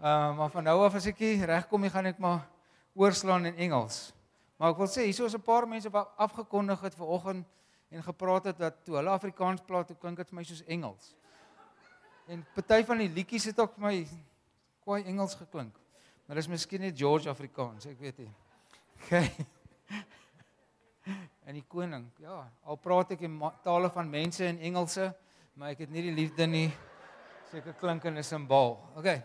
Ehm 0.03 0.31
uh, 0.31 0.37
maar 0.37 0.51
van 0.51 0.65
nou 0.65 0.85
af 0.85 0.95
as 0.95 1.07
ek 1.07 1.19
regkom, 1.47 1.85
ek 1.85 1.93
gaan 1.93 2.07
ek 2.07 2.19
maar 2.19 2.49
oorslaan 2.95 3.47
in 3.47 3.57
Engels. 3.57 4.16
Maar 4.57 4.73
ek 4.73 4.81
wil 4.81 4.89
sê 4.89 5.05
hier 5.05 5.25
is 5.27 5.35
'n 5.35 5.43
paar 5.43 5.69
mense 5.69 5.91
wat 5.91 6.13
afgekondig 6.17 6.81
het 6.81 6.95
ver 6.95 7.07
oggend 7.07 7.47
en 7.89 8.03
gepraat 8.03 8.45
het 8.45 8.59
dat 8.59 8.85
toe 8.85 8.97
hulle 8.97 9.11
Afrikaans 9.11 9.61
praat, 9.61 9.89
hoe 9.89 9.97
klink 9.97 10.17
dit 10.17 10.29
vir 10.29 10.37
my 10.37 10.45
soos 10.45 10.65
Engels. 10.65 11.15
En 12.27 12.47
party 12.55 12.85
van 12.85 12.99
die 12.99 13.09
liedjies 13.09 13.45
het 13.45 13.61
ook 13.61 13.75
vir 13.75 13.83
my 13.83 14.09
kwai 14.83 15.05
Engels 15.05 15.35
geklink. 15.35 15.77
Maar 16.27 16.37
dis 16.37 16.49
miskien 16.49 16.81
net 16.81 16.99
George 16.99 17.29
Afrikaans, 17.31 17.87
ek 17.87 18.01
weet 18.01 18.19
nie. 18.19 18.33
Okay. 19.05 19.31
En 21.47 21.55
die 21.55 21.65
koning, 21.69 22.09
ja, 22.19 22.41
al 22.67 22.77
praat 22.83 23.13
ek 23.15 23.21
in 23.21 23.39
tale 23.63 23.91
van 23.95 24.11
mense 24.11 24.43
in 24.45 24.59
Engelse, 24.59 25.15
maar 25.55 25.71
ek 25.71 25.85
het 25.85 25.91
nie 25.95 26.03
die 26.03 26.15
liefde 26.17 26.47
nie. 26.51 26.73
Seker 27.53 27.77
klink 27.79 28.05
in 28.05 28.19
'n 28.19 28.25
simbool. 28.25 28.81
Okay. 28.97 29.23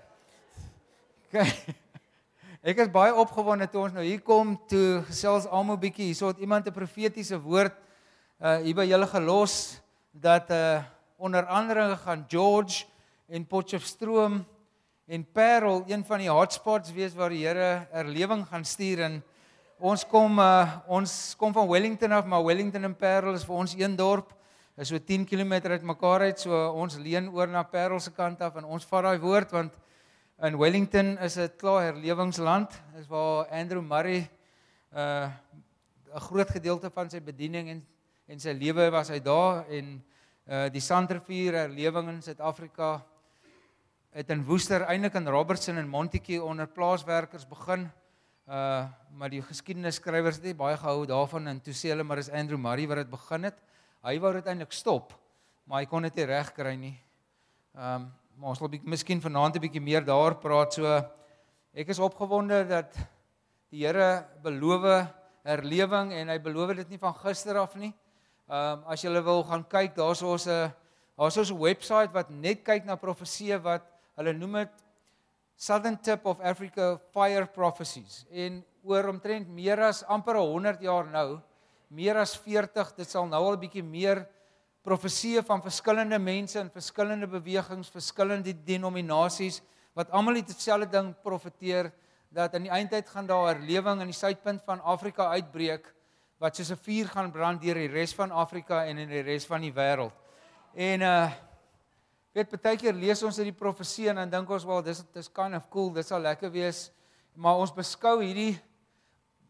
Okay. 1.27 1.75
Ek 2.61 2.77
is 2.77 2.91
baie 2.93 3.09
opgewonde 3.17 3.65
toe 3.73 3.79
ons 3.87 3.93
nou 3.95 4.03
hier 4.05 4.19
kom 4.21 4.51
toe 4.69 4.99
gesels 5.07 5.47
almal 5.49 5.79
bietjie. 5.81 6.11
Hierso 6.11 6.27
het 6.29 6.43
iemand 6.45 6.67
'n 6.69 6.71
profetiese 6.71 7.39
woord 7.41 7.73
uh 8.37 8.61
hier 8.61 8.75
by 8.75 8.85
julle 8.85 9.07
gelos 9.09 9.81
dat 10.13 10.51
uh 10.51 10.83
onder 11.17 11.41
andere 11.49 11.97
gaan 11.97 12.23
George 12.29 12.85
en 13.27 13.47
Potchefstroom 13.47 14.45
en 15.07 15.25
Parel 15.33 15.83
een 15.87 16.05
van 16.05 16.19
die 16.19 16.29
hotspots 16.29 16.93
wees 16.93 17.15
waar 17.15 17.29
die 17.29 17.47
Here 17.47 17.87
erlewing 17.91 18.45
gaan 18.45 18.63
stuur 18.63 18.99
en 18.99 19.23
ons 19.79 20.05
kom 20.05 20.37
uh 20.37 20.85
ons 20.87 21.35
kom 21.37 21.53
van 21.53 21.67
Wellington 21.67 22.11
af 22.11 22.25
maar 22.25 22.45
Wellington 22.45 22.83
en 22.83 22.95
Parel 22.95 23.33
is 23.33 23.43
vir 23.43 23.55
ons 23.55 23.73
een 23.73 23.95
dorp 23.95 24.37
is 24.77 24.87
so 24.87 24.99
10 24.99 25.25
km 25.25 25.65
uit 25.65 25.81
mekaar 25.81 26.21
uit 26.21 26.39
so 26.39 26.69
ons 26.73 26.95
leen 26.97 27.33
oor 27.33 27.47
na 27.47 27.63
Parel 27.63 27.99
se 27.99 28.11
kant 28.11 28.41
af 28.41 28.55
en 28.55 28.65
ons 28.65 28.85
vat 28.85 29.03
daai 29.03 29.17
woord 29.17 29.51
want 29.51 29.73
in 30.41 30.57
Wellington 30.57 31.19
is 31.21 31.35
dit 31.37 31.53
klaar 31.61 31.83
herlewingsland 31.91 32.73
is 32.97 33.05
waar 33.05 33.45
Andrew 33.53 33.81
Murray 33.85 34.23
uh 34.89 35.29
'n 36.15 36.19
groot 36.19 36.49
gedeelte 36.49 36.89
van 36.89 37.09
sy 37.09 37.21
bediening 37.21 37.69
en 37.69 37.85
en 38.27 38.39
sy 38.39 38.51
lewe 38.57 38.89
was 38.89 39.09
hy 39.09 39.19
daar 39.19 39.65
en 39.69 40.01
uh 40.47 40.69
die 40.69 40.81
Sandrivier 40.81 41.53
herlewing 41.53 42.09
in 42.09 42.21
Suid-Afrika 42.21 43.03
het 44.11 44.29
in 44.29 44.43
Woester 44.43 44.81
eintlik 44.81 45.13
in 45.13 45.27
Robertson 45.27 45.77
en 45.77 45.87
Montetjie 45.87 46.43
onder 46.43 46.67
plaaswerkers 46.67 47.45
begin. 47.45 47.91
Uh 48.47 48.89
maar 49.13 49.29
die 49.29 49.41
geskiedenisskrywers 49.41 50.35
het 50.35 50.43
nie 50.43 50.55
baie 50.55 50.77
gehou 50.77 51.05
daarvan 51.05 51.47
en 51.47 51.61
toe 51.61 51.73
sê 51.73 51.93
hulle 51.93 52.03
maar 52.03 52.17
dis 52.17 52.29
Andrew 52.29 52.57
Murray 52.57 52.87
wat 52.87 52.97
dit 52.97 53.09
begin 53.09 53.43
het. 53.43 53.61
Hy 54.01 54.19
wou 54.19 54.33
dit 54.33 54.47
eintlik 54.47 54.73
stop, 54.73 55.13
maar 55.65 55.79
hy 55.79 55.85
kon 55.85 56.01
dit 56.01 56.15
nie 56.15 56.25
regkry 56.25 56.75
nie. 56.75 56.97
Ehm 57.75 57.95
um, 57.95 58.20
maar 58.35 58.49
ons 58.49 58.59
sal 58.59 58.69
bietjie 58.69 58.89
miskien 58.89 59.21
vanaand 59.21 59.55
'n 59.55 59.61
bietjie 59.61 59.81
meer 59.81 60.05
daar 60.05 60.35
praat. 60.35 60.73
So 60.73 60.85
ek 61.73 61.89
is 61.89 61.99
opgewonde 61.99 62.67
dat 62.67 62.93
die 63.71 63.85
Here 63.85 64.25
beloof 64.43 65.07
herlewing 65.43 66.11
en 66.13 66.29
hy 66.29 66.37
beloof 66.39 66.75
dit 66.75 66.89
nie 66.89 66.99
van 67.01 67.13
gister 67.13 67.57
af 67.57 67.75
nie. 67.75 67.93
Ehm 68.49 68.79
um, 68.79 68.83
as 68.91 69.03
jy 69.03 69.09
wil 69.23 69.43
gaan 69.43 69.63
kyk, 69.63 69.95
daar's 69.95 70.21
ons 70.21 70.47
'n 70.47 70.71
daar's 71.17 71.37
ons 71.37 71.51
'n 71.51 71.59
webwerf 71.59 72.11
wat 72.11 72.29
net 72.29 72.63
kyk 72.63 72.85
na 72.85 72.95
profeseë 72.95 73.61
wat 73.63 73.83
hulle 74.17 74.33
noem 74.33 74.53
dit 74.53 74.83
Southern 75.55 75.97
Tip 76.01 76.25
of 76.25 76.39
Africa 76.39 76.99
Fire 77.13 77.45
Prophecies 77.45 78.25
en 78.31 78.63
oor 78.83 79.07
omtrent 79.11 79.47
meer 79.47 79.79
as 79.79 80.03
amper 80.03 80.35
100 80.35 80.81
jaar 80.81 81.05
nou, 81.05 81.39
meer 81.87 82.17
as 82.17 82.33
40, 82.35 82.95
dit 82.97 83.09
sal 83.09 83.27
nou 83.27 83.43
al 83.45 83.53
'n 83.53 83.61
bietjie 83.61 83.83
meer 83.83 84.27
profeseë 84.85 85.43
van 85.45 85.61
verskillende 85.61 86.17
mense 86.19 86.59
in 86.59 86.69
verskillende 86.73 87.27
bewegings, 87.29 87.89
verskillende 87.93 88.53
denominasies 88.65 89.61
wat 89.97 90.09
almal 90.15 90.39
dieselfde 90.41 90.89
ding 90.89 91.11
profeteer 91.23 91.91
dat 92.31 92.55
aan 92.55 92.65
die 92.65 92.71
eindtyd 92.71 93.09
gaan 93.09 93.27
daar 93.27 93.43
'n 93.43 93.59
herlewing 93.59 94.01
in 94.01 94.07
die 94.07 94.17
suidpunt 94.17 94.61
van 94.65 94.81
Afrika 94.81 95.27
uitbreek 95.29 95.93
wat 96.39 96.55
soos 96.55 96.71
'n 96.71 96.83
vuur 96.83 97.07
gaan 97.07 97.31
brand 97.31 97.61
deur 97.61 97.75
die 97.75 97.87
res 97.87 98.13
van 98.13 98.31
Afrika 98.31 98.85
en 98.85 98.97
in 98.97 99.09
die 99.09 99.21
res 99.21 99.45
van 99.45 99.61
die 99.61 99.73
wêreld. 99.73 100.13
En 100.73 101.01
uh 101.01 101.31
weet 102.33 102.61
baie 102.61 102.77
keer 102.77 102.93
lees 102.93 103.23
ons 103.23 103.37
uit 103.37 103.49
die 103.49 103.59
profesie 103.59 104.09
en 104.09 104.15
dan 104.15 104.29
dink 104.29 104.49
ons 104.49 104.63
wel 104.63 104.81
dis 104.81 105.03
dis 105.13 105.31
kind 105.31 105.55
of 105.55 105.69
cool, 105.69 105.91
dit 105.93 106.07
sal 106.07 106.19
lekker 106.19 106.51
wees. 106.51 106.91
Maar 107.35 107.55
ons 107.55 107.73
beskou 107.73 108.23
hierdie 108.23 108.59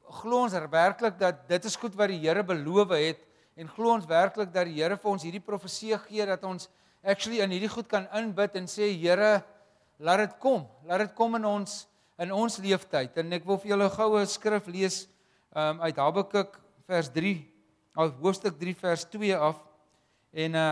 glo 0.09 0.43
ons 0.43 0.53
werklik 0.53 1.19
dat 1.19 1.47
dit 1.47 1.65
is 1.65 1.75
goed 1.75 1.95
wat 1.95 2.09
die 2.09 2.19
Here 2.19 2.43
beloof 2.43 2.89
het 2.89 3.30
en 3.55 3.69
glo 3.69 3.93
ons 3.95 4.07
werklik 4.07 4.51
dat 4.53 4.69
die 4.69 4.79
Here 4.79 4.97
vir 4.97 5.11
ons 5.11 5.23
hierdie 5.23 5.43
profesie 5.43 5.97
gee 6.07 6.25
dat 6.25 6.43
ons 6.47 6.69
actually 7.03 7.41
in 7.41 7.51
hierdie 7.51 7.71
goed 7.71 7.89
kan 7.89 8.07
inbid 8.17 8.55
en 8.55 8.67
sê 8.69 8.91
Here, 8.95 9.41
laat 9.99 10.25
dit 10.25 10.37
kom. 10.41 10.65
Laat 10.87 11.05
dit 11.05 11.15
kom 11.17 11.35
in 11.39 11.45
ons 11.45 11.85
in 12.21 12.31
ons 12.35 12.57
leeftyd. 12.61 13.15
En 13.17 13.33
ek 13.33 13.47
wil 13.49 13.57
vir 13.63 13.73
julle 13.73 13.87
goue 13.95 14.21
skrif 14.29 14.67
lees 14.69 14.97
um, 15.57 15.79
uit 15.81 15.97
Habakuk 15.97 16.59
vers 16.89 17.09
3 17.09 17.33
of 17.97 18.13
hoofstuk 18.21 18.59
3 18.61 18.75
vers 18.77 19.05
2 19.09 19.37
af. 19.37 19.61
En 20.31 20.57
uh 20.57 20.71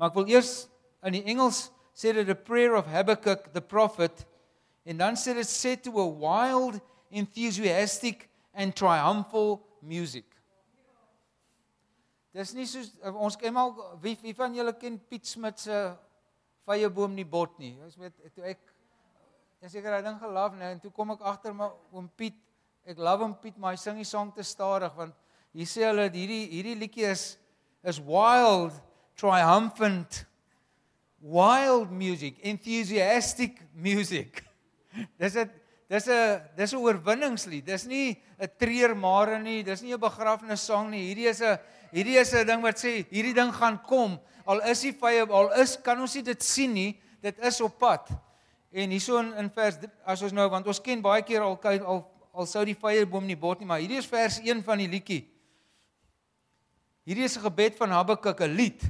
maar 0.00 0.10
ek 0.10 0.16
wil 0.16 0.30
eers 0.32 0.64
in 1.06 1.14
die 1.14 1.22
Engels 1.30 1.68
sê 1.94 2.10
dit 2.16 2.26
the 2.26 2.34
prayer 2.34 2.74
of 2.74 2.88
Habakkuk 2.90 3.52
the 3.54 3.60
prophet 3.62 4.24
en 4.88 4.98
dan 4.98 5.14
sê 5.20 5.34
dit 5.36 5.46
set 5.46 5.84
to 5.84 6.00
a 6.00 6.06
wild 6.08 6.80
enthusiastic 7.12 8.26
and 8.54 8.74
triumphal 8.74 9.60
music. 9.78 10.31
Dis 12.32 12.54
nie 12.56 12.64
soos 12.64 12.94
ons 13.12 13.36
ken 13.36 13.56
al 13.60 13.74
wie 14.00 14.16
wie 14.22 14.32
van 14.36 14.54
julle 14.56 14.72
ken 14.80 14.96
Piet 15.10 15.28
Smit 15.28 15.58
se 15.60 15.80
vyeboom 16.68 17.12
nie 17.16 17.26
bot 17.28 17.58
nie. 17.60 17.74
Ons 17.84 17.98
weet 18.00 18.16
toe 18.32 18.46
ek 18.54 18.62
en 19.62 19.70
seker 19.70 19.92
hy 19.94 20.00
ding 20.02 20.16
gelaf 20.18 20.56
nou 20.56 20.70
en 20.72 20.80
toe 20.80 20.92
kom 20.96 21.12
ek 21.14 21.26
agter 21.28 21.52
maar 21.56 21.74
oom 21.92 22.08
Piet 22.16 22.38
ek 22.88 22.98
love 22.98 23.26
hom 23.26 23.36
Piet 23.42 23.58
maar 23.60 23.76
hy 23.76 23.82
sing 23.82 24.00
die 24.00 24.08
sang 24.08 24.32
te 24.34 24.44
stadig 24.46 24.94
want 24.96 25.14
hier 25.52 25.68
sê 25.68 25.84
hulle 25.90 26.08
hierdie 26.08 26.46
hierdie 26.54 26.78
liedjie 26.80 27.10
is 27.12 27.26
is 27.84 28.00
wild 28.00 28.80
triumphant 29.20 30.22
wild 31.20 31.92
music 31.92 32.40
enthusiastic 32.40 33.60
music. 33.74 34.40
Dis 35.20 35.36
dit 35.36 35.58
dis 35.92 36.08
'n 36.08 36.40
dis 36.56 36.72
'n 36.72 36.80
oorwinningslied. 36.80 37.66
Dis 37.66 37.84
nie 37.84 38.16
'n 38.40 38.48
treurmare 38.56 39.38
nie 39.38 39.62
dis 39.62 39.82
nie 39.82 39.92
'n 39.92 40.00
begrafnissang 40.00 40.90
nie. 40.90 41.12
Hierdie 41.12 41.28
is 41.28 41.42
'n 41.42 41.58
hierdie 41.92 42.18
is 42.18 42.32
'n 42.34 42.46
ding 42.46 42.62
wat 42.62 42.76
sê 42.76 43.06
hierdie 43.10 43.34
ding 43.34 43.52
gaan 43.52 43.78
kom 43.78 44.18
al 44.46 44.60
is 44.70 44.80
die 44.80 44.92
vye 44.92 45.26
al 45.28 45.52
is 45.60 45.76
kan 45.76 46.00
ons 46.00 46.12
dit 46.12 46.42
sien 46.42 46.72
nie 46.72 46.98
dit 47.20 47.38
is 47.38 47.60
op 47.60 47.78
pad 47.78 48.10
En 48.72 48.88
hierso 48.88 49.18
in, 49.20 49.28
in 49.36 49.50
vers 49.52 49.76
as 50.08 50.22
ons 50.24 50.32
nou 50.32 50.46
want 50.48 50.64
ons 50.64 50.80
ken 50.80 51.02
baie 51.04 51.20
keer 51.28 51.44
al 51.44 51.58
al 51.60 52.00
al 52.32 52.46
sou 52.48 52.62
die 52.64 52.76
vyeboom 52.78 53.26
nie 53.28 53.36
bot 53.36 53.60
nie, 53.60 53.68
maar 53.68 53.82
hierdie 53.82 53.98
is 54.00 54.08
vers 54.08 54.38
1 54.40 54.62
van 54.64 54.80
die 54.80 54.88
liedjie. 54.88 55.20
Hierdie 57.04 57.26
is 57.28 57.36
'n 57.36 57.44
gebed 57.44 57.76
van 57.76 57.92
Habakuk, 57.92 58.40
'n 58.40 58.56
lied. 58.56 58.80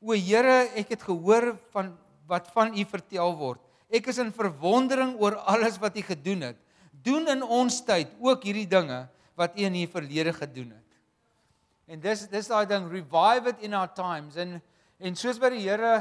O 0.00 0.14
Here, 0.14 0.70
ek 0.78 0.94
het 0.94 1.02
gehoor 1.02 1.58
van 1.72 1.98
wat 2.28 2.46
van 2.54 2.70
U 2.78 2.84
vertel 2.84 3.34
word. 3.36 3.58
Ek 3.90 4.06
is 4.06 4.18
in 4.18 4.30
verwondering 4.30 5.18
oor 5.18 5.34
alles 5.34 5.78
wat 5.78 5.98
U 5.98 6.02
gedoen 6.02 6.40
het. 6.42 6.56
Doen 7.02 7.26
in 7.26 7.42
ons 7.42 7.82
tyd 7.84 8.06
ook 8.20 8.44
hierdie 8.44 8.68
dinge 8.68 9.08
wat 9.34 9.58
U 9.58 9.62
in 9.62 9.74
U 9.74 9.86
verlede 9.90 10.32
gedoen 10.32 10.70
het. 10.70 10.86
En 11.90 11.98
dis 11.98 12.20
dis 12.30 12.46
daai 12.46 12.68
ding 12.70 12.84
revive 12.86 13.50
it 13.50 13.62
in 13.66 13.72
our 13.74 13.88
times 13.90 14.36
en 14.38 14.60
en 15.00 15.16
soos 15.18 15.40
by 15.42 15.48
die 15.50 15.62
Here 15.64 15.94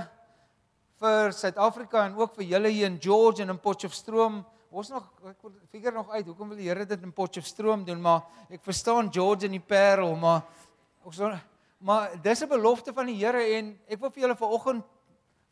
vir 1.01 1.31
Suid-Afrika 1.33 2.03
en 2.05 2.17
ook 2.19 2.35
vir 2.35 2.45
julle 2.51 2.69
hier 2.69 2.85
in 2.91 2.99
George 3.01 3.41
en 3.41 3.49
in 3.55 3.61
Potchefstroom. 3.63 4.43
Ons 4.69 4.91
nog 4.93 5.07
ek 5.31 5.47
figure 5.71 5.95
nog 5.95 6.11
uit 6.11 6.27
hoekom 6.27 6.51
wil 6.51 6.59
die 6.59 6.67
Here 6.67 6.85
dit 6.85 7.05
in 7.07 7.13
Potchefstroom 7.15 7.87
doen, 7.87 7.97
maar 8.03 8.27
ek 8.53 8.61
verstaan 8.67 9.09
George 9.15 9.47
en 9.47 9.55
die 9.55 9.63
Parel, 9.63 10.13
maar 10.19 10.43
ons 11.09 11.23
maar 11.79 12.13
dis 12.21 12.43
'n 12.43 12.49
belofte 12.49 12.93
van 12.93 13.09
die 13.09 13.17
Here 13.23 13.41
en 13.57 13.73
ek 13.87 13.99
wil 13.99 14.11
vir 14.11 14.21
julle 14.27 14.35
vanoggend 14.35 14.85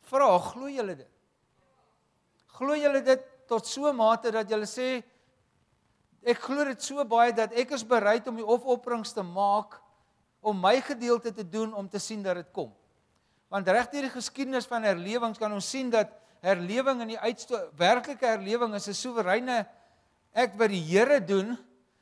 vra, 0.06 0.38
glo 0.38 0.68
julle 0.68 0.94
dit? 0.94 1.10
Glo 2.46 2.76
julle 2.76 3.02
dit 3.02 3.26
tot 3.48 3.66
so 3.66 3.90
'n 3.90 3.96
mate 3.96 4.30
dat 4.30 4.48
julle 4.48 4.70
sê 4.70 5.02
ek 6.22 6.38
glo 6.38 6.64
dit 6.64 6.80
so 6.82 7.04
baie 7.04 7.32
dat 7.32 7.52
ek 7.52 7.72
is 7.72 7.82
bereid 7.82 8.28
om 8.28 8.36
die 8.36 8.46
offerings 8.46 9.12
te 9.12 9.22
maak 9.22 9.82
om 10.40 10.60
my 10.60 10.80
gedeelte 10.80 11.32
te 11.32 11.44
doen 11.48 11.74
om 11.74 11.88
te 11.88 11.98
sien 11.98 12.22
dat 12.22 12.34
dit 12.34 12.48
kom. 12.52 12.72
Want 13.48 13.68
reg 13.68 13.88
deur 13.90 14.06
die 14.06 14.12
geskiedenis 14.12 14.68
van 14.68 14.84
herlewings 14.84 15.38
kan 15.38 15.52
ons 15.52 15.70
sien 15.70 15.90
dat 15.90 16.12
herlewing 16.44 17.00
in 17.02 17.14
die 17.14 17.18
uitstoot 17.18 17.72
werklike 17.78 18.26
herlewing 18.26 18.74
is 18.74 18.88
'n 18.88 18.94
soewereine 18.94 19.66
ek 20.32 20.54
wat 20.54 20.70
die 20.70 20.84
Here 20.84 21.24
doen, 21.24 21.58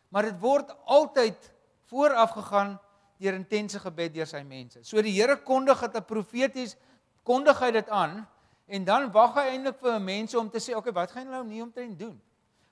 maar 0.09 0.23
dit 0.23 0.41
word 0.41 0.75
altyd 0.85 1.53
vooraf 1.87 2.31
gegaan 2.31 2.79
deur 3.19 3.35
intense 3.35 3.79
gebed 3.79 4.15
deur 4.15 4.27
sy 4.27 4.43
mense. 4.43 4.85
So 4.85 5.01
die 5.03 5.13
Here 5.13 5.37
kondig 5.37 5.81
dit 5.81 5.97
'n 5.97 6.05
profeties 6.05 6.77
kondig 7.23 7.59
hy 7.59 7.71
dit 7.71 7.89
aan 7.89 8.27
En 8.67 8.85
dan 8.85 9.11
wag 9.15 9.37
hy 9.39 9.53
eintlik 9.55 9.79
vir 9.79 10.01
mense 10.03 10.39
om 10.39 10.49
te 10.51 10.59
sê, 10.59 10.75
"Oké, 10.75 10.91
okay, 10.91 10.93
wat 10.93 11.11
gaan 11.11 11.25
julle 11.25 11.37
nou 11.37 11.47
nie 11.47 11.63
omtrent 11.63 11.99
doen? 11.99 12.21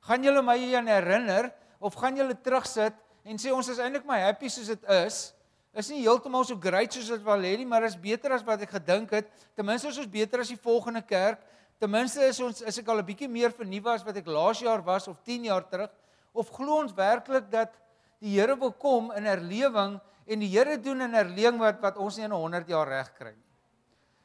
Gaan 0.01 0.23
julle 0.23 0.43
my 0.43 0.59
hieraan 0.59 0.87
herinner 0.87 1.53
of 1.79 1.95
gaan 1.95 2.17
julle 2.17 2.41
terugsit 2.41 2.95
en 3.25 3.37
sê 3.39 3.53
ons 3.53 3.69
is 3.69 3.79
eintlik 3.79 4.05
maar 4.05 4.21
happy 4.21 4.49
soos 4.49 4.67
dit 4.67 4.85
is?" 4.85 5.35
Is 5.75 5.89
nie 5.91 6.05
heeltemal 6.05 6.45
so 6.47 6.55
great 6.55 6.95
soos 6.95 7.09
dit 7.11 7.23
wel 7.27 7.41
lê 7.43 7.57
nie, 7.59 7.67
maar 7.67 7.83
is 7.83 7.97
beter 7.99 8.37
as 8.37 8.45
wat 8.47 8.63
ek 8.63 8.77
gedink 8.77 9.11
het. 9.17 9.31
Ten 9.59 9.67
minste 9.67 9.91
is 9.91 9.99
ons 9.99 10.11
beter 10.11 10.45
as 10.45 10.53
die 10.53 10.61
volgende 10.61 11.03
kerk. 11.03 11.41
Ten 11.83 11.91
minste 11.91 12.23
is 12.23 12.39
ons 12.41 12.63
is 12.63 12.79
ek 12.79 12.89
al 12.89 13.03
'n 13.03 13.07
bietjie 13.07 13.29
meer 13.29 13.51
vernuwe 13.51 13.91
as 13.91 14.05
wat 14.07 14.17
ek 14.17 14.27
laas 14.27 14.61
jaar 14.63 14.83
was 14.85 15.09
of 15.09 15.19
10 15.27 15.51
jaar 15.51 15.67
terug. 15.67 15.91
Of 16.33 16.51
glo 16.51 16.79
ons 16.79 16.95
werklik 16.95 17.51
dat 17.51 17.75
die 18.21 18.39
Here 18.39 18.57
wil 18.57 18.73
kom 18.73 19.11
in 19.13 19.25
herlewing 19.25 20.01
en 20.27 20.39
die 20.39 20.49
Here 20.49 20.79
doen 20.79 21.01
in 21.01 21.13
herlewing 21.13 21.59
wat 21.59 21.81
wat 21.83 21.99
ons 21.99 22.17
nie 22.17 22.25
in 22.25 22.31
100 22.31 22.69
jaar 22.69 22.89
reg 22.89 23.11
kry 23.19 23.35
nie. 23.35 23.45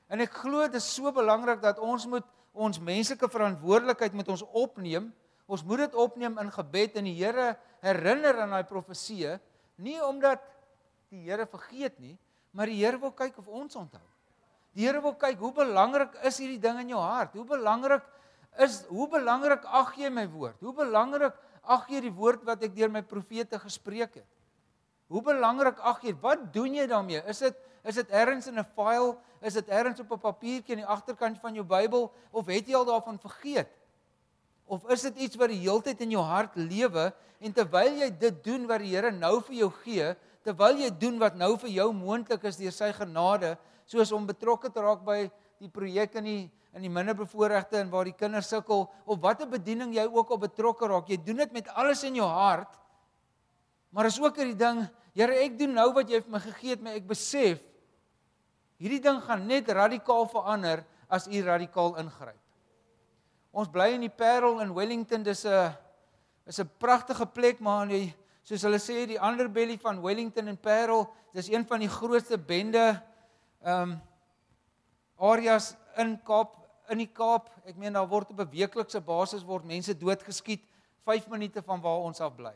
En 0.10 0.22
ek 0.22 0.32
glo 0.32 0.62
dit 0.62 0.76
is 0.76 0.86
so 0.86 1.12
belangrik 1.12 1.62
dat 1.62 1.80
ons 1.80 2.06
moet 2.06 2.26
ons 2.54 2.80
menslike 2.80 3.28
verantwoordelikheid 3.30 4.14
met 4.14 4.30
ons 4.30 4.44
opneem. 4.54 5.12
Ons 5.48 5.64
moet 5.64 5.80
dit 5.80 5.96
opneem 5.96 6.38
in 6.38 6.52
gebed 6.52 6.96
en 6.96 7.04
die 7.04 7.18
Here 7.18 7.58
herinner 7.82 8.42
aan 8.42 8.54
daai 8.54 8.70
profeseë, 8.70 9.40
nie 9.78 9.98
omdat 10.04 10.42
die 11.10 11.26
Here 11.26 11.46
vergeet 11.50 12.00
nie, 12.00 12.16
maar 12.54 12.70
die 12.70 12.78
Here 12.80 13.00
wil 13.02 13.12
kyk 13.12 13.38
of 13.42 13.48
ons 13.48 13.76
onthou. 13.80 14.04
Die 14.78 14.86
Here 14.86 15.02
wil 15.02 15.16
kyk 15.18 15.40
hoe 15.42 15.52
belangrik 15.54 16.18
is 16.28 16.38
hierdie 16.42 16.62
ding 16.62 16.80
in 16.84 16.94
jou 16.94 17.02
hart? 17.02 17.34
Hoe 17.38 17.46
belangrik 17.48 18.06
is 18.62 18.84
hoe 18.90 19.08
belangrik 19.10 19.66
ag 19.66 19.96
jy 19.98 20.10
my 20.14 20.26
woord? 20.30 20.60
Hoe 20.62 20.74
belangrik 20.76 21.38
ag 21.64 21.90
jy 21.90 22.04
die 22.06 22.14
woord 22.14 22.46
wat 22.48 22.64
ek 22.66 22.76
deur 22.76 22.92
my 22.94 23.02
profete 23.06 23.60
gespreek 23.62 24.22
het? 24.22 24.30
Hoe 25.10 25.22
belangrik 25.26 25.82
ag 25.82 26.04
jy? 26.06 26.14
Wat 26.22 26.50
doen 26.54 26.78
jy 26.78 26.86
daarmee? 26.90 27.24
Is 27.30 27.42
dit 27.46 27.66
is 27.88 27.96
dit 27.96 28.10
ergens 28.12 28.48
in 28.52 28.60
'n 28.60 28.68
file? 28.76 29.18
Is 29.42 29.54
dit 29.54 29.68
ergens 29.70 30.00
op 30.00 30.12
'n 30.12 30.20
papiertjie 30.20 30.76
aan 30.76 30.84
die 30.84 30.94
agterkant 30.94 31.40
van 31.40 31.54
jou 31.54 31.66
Bybel 31.66 32.12
of 32.32 32.46
het 32.46 32.68
jy 32.68 32.76
al 32.76 32.86
daarvan 32.86 33.18
vergeet? 33.20 33.70
Of 34.66 34.86
is 34.90 35.02
dit 35.02 35.16
iets 35.18 35.36
wat 35.36 35.50
die 35.50 35.64
heeltyd 35.66 36.02
in 36.02 36.12
jou 36.12 36.22
hart 36.24 36.56
lewe 36.56 37.14
en 37.40 37.54
terwyl 37.54 37.96
jy 38.04 38.10
dit 38.18 38.44
doen 38.44 38.68
wat 38.68 38.80
die 38.80 38.94
Here 38.94 39.12
nou 39.12 39.42
vir 39.42 39.56
jou 39.56 39.72
gee, 39.84 40.16
terwyl 40.50 40.82
jy 40.82 40.90
doen 40.90 41.20
wat 41.22 41.38
nou 41.38 41.54
vir 41.62 41.70
jou 41.70 41.90
moontlik 41.94 42.44
is 42.50 42.58
deur 42.58 42.74
sy 42.74 42.90
genade, 42.98 43.54
soos 43.86 44.12
om 44.16 44.26
betrokke 44.26 44.72
te 44.74 44.82
raak 44.82 45.06
by 45.06 45.28
die 45.62 45.70
projek 45.70 46.18
in 46.22 46.26
die 46.26 46.42
in 46.78 46.84
die 46.86 46.92
minderbevoorregte 46.94 47.80
en 47.80 47.90
waar 47.90 48.06
die 48.06 48.14
kinders 48.14 48.52
sukkel 48.52 48.84
of 49.10 49.18
watter 49.24 49.48
bediening 49.50 49.90
jy 49.96 50.04
ook 50.06 50.36
op 50.36 50.44
betrokke 50.44 50.86
raak, 50.86 51.08
jy 51.10 51.18
doen 51.26 51.42
dit 51.42 51.56
met 51.56 51.72
alles 51.74 52.04
in 52.06 52.20
jou 52.20 52.28
hart. 52.30 52.76
Maar 53.90 54.06
is 54.06 54.20
ook 54.22 54.38
hierdie 54.38 54.58
ding, 54.60 54.84
Here, 55.18 55.34
ek 55.42 55.58
doen 55.58 55.74
nou 55.74 55.90
wat 55.96 56.12
jy 56.12 56.22
vir 56.22 56.32
my 56.32 56.40
gegee 56.44 56.76
het, 56.76 56.84
maar 56.86 56.96
ek 56.96 57.08
besef 57.10 57.64
hierdie 58.80 59.02
ding 59.04 59.18
gaan 59.26 59.48
net 59.50 59.68
radikaal 59.74 60.30
verander 60.30 60.86
as 61.12 61.26
u 61.28 61.42
radikaal 61.44 61.98
ingryp. 62.00 62.38
Ons 63.52 63.72
bly 63.74 63.90
in 63.98 64.06
die 64.06 64.14
Parel 64.14 64.62
in 64.64 64.72
Wellington, 64.78 65.26
dis 65.26 65.44
'n 65.46 65.74
is 66.46 66.60
'n 66.60 66.70
pragtige 66.78 67.26
plek, 67.26 67.60
maar 67.60 67.88
die, 67.88 68.14
soos 68.50 68.64
hulle 68.66 68.80
sê 68.82 69.04
die 69.06 69.20
underbelly 69.22 69.76
van 69.78 70.00
Wellington 70.02 70.50
en 70.50 70.58
Parel, 70.58 71.04
dis 71.38 71.52
een 71.52 71.68
van 71.70 71.84
die 71.84 71.92
grootste 71.92 72.38
bende 72.42 72.86
ehm 73.62 73.92
um, 73.92 73.98
areas 75.20 75.74
in 76.00 76.16
Kaap 76.24 76.56
in 76.90 77.02
die 77.04 77.12
Kaap. 77.12 77.50
Ek 77.68 77.76
meen 77.78 77.94
daar 77.94 78.08
word 78.08 78.32
op 78.32 78.40
'n 78.40 78.50
weeklikse 78.50 79.02
basis 79.02 79.44
word 79.44 79.66
mense 79.66 79.94
doodgeskiet 79.94 80.64
5 81.06 81.28
minute 81.28 81.62
van 81.62 81.82
waar 81.82 82.08
ons 82.08 82.22
af 82.22 82.36
bly. 82.36 82.56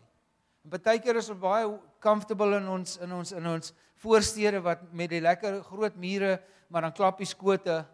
En 0.64 0.70
baie 0.70 1.00
keer 1.00 1.16
is 1.16 1.30
ons 1.30 1.40
baie 1.40 1.80
comfortable 2.00 2.58
in 2.58 2.68
ons 2.68 2.98
in 2.98 3.14
ons 3.14 3.32
in 3.32 3.48
ons 3.48 3.74
voorstede 3.96 4.62
wat 4.62 4.80
met 4.92 5.10
die 5.10 5.22
lekker 5.22 5.62
groot 5.64 5.96
mure, 5.96 6.42
maar 6.70 6.82
dan 6.82 6.94
klappies 6.94 7.30
skote. 7.30 7.86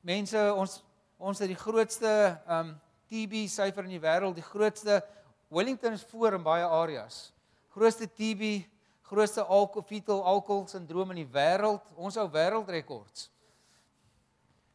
Mense, 0.00 0.54
ons 0.54 0.82
ons 1.18 1.38
het 1.38 1.48
die 1.48 1.62
grootste 1.62 2.40
um 2.48 2.74
TB 3.06 3.46
syfer 3.46 3.84
in 3.84 3.94
die 3.94 4.02
wêreld, 4.02 4.34
die 4.34 4.50
grootste 4.50 5.04
Wellington 5.48 5.92
is 5.92 6.04
voor 6.10 6.32
in 6.32 6.42
baie 6.42 6.64
areas. 6.64 7.32
Grootste 7.74 8.08
TB, 8.08 8.66
grootste 9.06 9.44
alkohol 9.44 9.86
fetal 9.86 10.24
alkohol 10.24 10.66
sindroom 10.66 11.12
in 11.14 11.22
die 11.22 11.32
wêreld. 11.32 11.84
Ons 11.94 12.18
hou 12.18 12.26
wêreldrekords. 12.32 13.28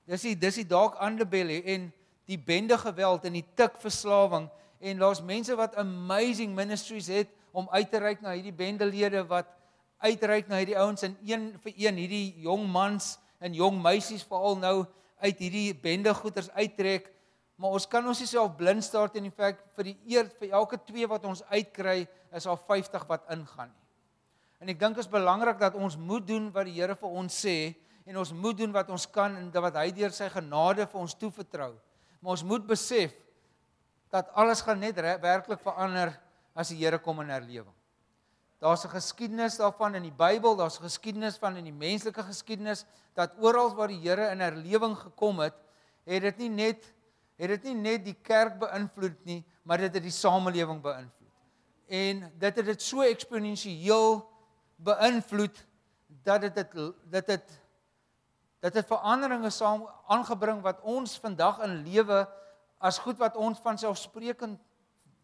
Dis 0.08 0.24
die 0.26 0.36
dis 0.40 0.62
die 0.62 0.68
dalk 0.68 0.98
underbelly 1.04 1.62
en 1.76 1.90
die 2.30 2.40
bende 2.40 2.78
geweld 2.80 3.26
en 3.28 3.36
die 3.36 3.46
tik 3.60 3.78
verslawing 3.82 4.48
en 4.82 5.02
daar's 5.02 5.22
mense 5.22 5.56
wat 5.60 5.76
amazing 5.80 6.56
ministries 6.56 7.10
het 7.12 7.30
om 7.52 7.68
uit 7.72 7.90
te 7.92 8.00
reik 8.00 8.22
na 8.24 8.34
hierdie 8.34 8.56
bendelede 8.56 9.24
wat 9.30 9.50
uitreik 10.02 10.48
na 10.50 10.62
hierdie 10.62 10.78
ouens 10.80 11.04
en 11.06 11.18
een 11.28 11.52
vir 11.62 11.74
een 11.76 12.00
hierdie 12.02 12.28
jong 12.46 12.64
mans 12.72 13.18
en 13.44 13.54
jong 13.58 13.78
meisies 13.84 14.24
veral 14.26 14.58
nou 14.58 14.76
uit 15.22 15.44
hierdie 15.44 15.74
bendegoeters 15.78 16.50
uittrek 16.56 17.12
maar 17.56 17.76
ons 17.78 17.88
kan 17.88 18.08
ons 18.08 18.30
self 18.30 18.56
blind 18.58 18.84
staar 18.84 19.12
teen 19.12 19.24
die 19.24 19.32
feit 19.36 19.60
vir 19.76 19.92
die 19.92 19.98
eer 20.06 20.30
vir 20.40 20.52
elke 20.52 20.78
twee 20.78 21.08
wat 21.08 21.26
ons 21.26 21.44
uitkry 21.52 22.08
is 22.32 22.48
al 22.48 22.58
50 22.58 23.08
wat 23.08 23.28
ingaan 23.30 23.70
nie. 23.70 23.82
En 24.62 24.70
ek 24.70 24.78
dink 24.80 25.00
is 25.02 25.10
belangrik 25.10 25.58
dat 25.58 25.74
ons 25.74 25.98
moet 25.98 26.26
doen 26.26 26.52
wat 26.54 26.68
die 26.70 26.78
Here 26.78 26.94
vir 26.96 27.10
ons 27.10 27.34
sê 27.34 27.74
en 28.06 28.18
ons 28.22 28.34
moet 28.34 28.58
doen 28.58 28.74
wat 28.74 28.90
ons 28.94 29.08
kan 29.10 29.34
en 29.38 29.50
wat 29.50 29.78
hy 29.82 29.90
deur 29.98 30.14
sy 30.14 30.30
genade 30.30 30.86
vir 30.86 31.02
ons 31.02 31.18
toevertrou. 31.18 31.74
Maar 32.22 32.36
ons 32.38 32.46
moet 32.46 32.66
besef 32.70 33.16
dat 34.14 34.30
alles 34.38 34.62
gaan 34.62 34.82
net 34.84 35.00
werklik 35.24 35.62
verander 35.64 36.14
as 36.54 36.70
die 36.70 36.78
Here 36.78 37.00
kom 37.02 37.24
in 37.24 37.34
herlewing. 37.34 37.74
Daar's 38.62 38.86
'n 38.86 38.94
geskiedenis 38.94 39.58
daarvan 39.58 39.96
in 39.96 40.04
die 40.04 40.14
Bybel, 40.14 40.56
daar's 40.56 40.78
'n 40.78 40.84
geskiedenis 40.84 41.38
van 41.38 41.58
in 41.58 41.66
die 41.66 41.74
menslike 41.74 42.24
geskiedenis 42.24 42.86
dat 43.16 43.34
oral 43.40 43.74
waar 43.74 43.88
die 43.88 43.98
Here 43.98 44.30
in 44.32 44.40
herlewing 44.40 44.96
gekom 44.96 45.40
het, 45.40 45.56
het 46.06 46.22
dit 46.22 46.38
nie 46.38 46.50
net 46.50 46.94
het 47.42 47.50
dit 47.56 47.72
nie 47.72 47.80
net 47.82 48.04
die 48.06 48.18
kerk 48.22 48.60
beïnvloed 48.62 49.18
nie, 49.26 49.42
maar 49.66 49.82
dit 49.82 49.94
het 49.98 50.04
die 50.06 50.14
samelewing 50.14 50.82
beïnvloed. 50.84 51.18
En 51.92 52.22
dit 52.40 52.60
het 52.62 52.68
dit 52.70 52.84
so 52.86 53.02
eksponensieel 53.02 54.22
beïnvloed 54.86 55.58
dat 56.24 56.46
dit 56.46 56.56
dit 56.56 56.78
dit 57.10 57.34
het 57.34 57.58
dit 58.62 58.74
het 58.78 58.86
veranderinge 58.86 59.50
saam 59.50 59.88
aangebring 60.06 60.62
wat 60.62 60.84
ons 60.86 61.18
vandag 61.20 61.64
in 61.66 61.82
lewe 61.82 62.28
as 62.78 63.02
goed 63.02 63.18
wat 63.18 63.36
ons 63.36 63.60
van 63.64 63.78
selfsprekend 63.78 64.60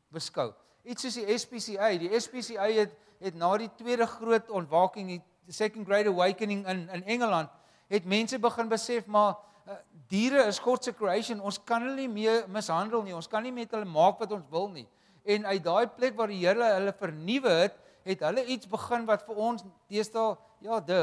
beskou. 0.10 0.52
Iets 0.88 1.06
soos 1.06 1.20
die 1.20 1.38
SPCA, 1.38 1.92
die 2.02 2.10
SPCA 2.20 2.70
het 2.80 2.96
het 3.18 3.34
na 3.34 3.50
die 3.58 3.70
tweede 3.78 4.06
groot 4.06 4.50
ontwaking, 4.54 5.10
die 5.46 5.54
Second 5.54 5.88
Great 5.88 6.10
Awakening 6.10 6.66
in 6.70 6.90
in 6.90 7.04
Engeland, 7.06 7.50
het 7.90 8.06
mense 8.06 8.40
begin 8.40 8.70
besef 8.70 9.06
maar 9.06 9.38
diere 10.10 10.46
is 10.48 10.60
God 10.60 10.84
se 10.84 10.94
creation. 10.96 11.42
Ons 11.44 11.60
kan 11.60 11.84
hulle 11.84 11.96
nie 11.96 12.12
meer 12.12 12.46
mishandel 12.52 13.04
nie. 13.04 13.16
Ons 13.16 13.28
kan 13.28 13.44
nie 13.44 13.52
met 13.52 13.72
hulle 13.76 13.90
maak 13.90 14.20
wat 14.22 14.32
ons 14.32 14.46
wil 14.52 14.70
nie. 14.72 14.88
En 15.28 15.46
uit 15.46 15.64
daai 15.64 15.88
plek 15.92 16.16
waar 16.16 16.32
die 16.32 16.40
Here 16.40 16.74
hulle 16.78 16.94
vernuwe 16.96 17.56
het, 17.66 17.80
het 18.08 18.22
hulle 18.24 18.46
iets 18.48 18.70
begin 18.72 19.08
wat 19.08 19.26
vir 19.28 19.42
ons 19.50 19.66
deesdae 19.92 20.38
ja, 20.64 20.80
de 20.80 21.02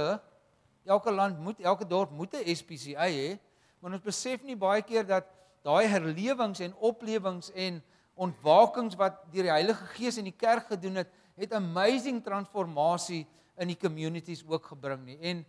elke 0.85 1.13
land 1.13 1.41
moet 1.41 1.61
elke 1.61 1.85
dorp 1.89 2.11
moet 2.11 2.35
'n 2.35 2.57
SPCA 2.57 3.09
hê, 3.09 3.39
maar 3.81 3.93
ons 3.93 4.03
besef 4.03 4.43
nie 4.43 4.57
baie 4.57 4.83
keer 4.83 5.05
dat 5.07 5.29
daai 5.63 5.87
herlewings 5.87 6.61
en 6.61 6.75
oplewings 6.81 7.51
en 7.55 7.83
ontwakings 8.15 8.97
wat 8.97 9.25
deur 9.33 9.43
die 9.49 9.53
Heilige 9.53 9.87
Gees 9.97 10.17
in 10.17 10.25
die 10.25 10.37
kerk 10.37 10.67
gedoen 10.67 10.95
het, 11.03 11.09
het 11.37 11.53
amazing 11.53 12.23
transformasie 12.25 13.27
in 13.59 13.69
die 13.69 13.79
communities 13.79 14.45
ook 14.47 14.67
gebring 14.67 15.05
nie. 15.05 15.19
En 15.21 15.45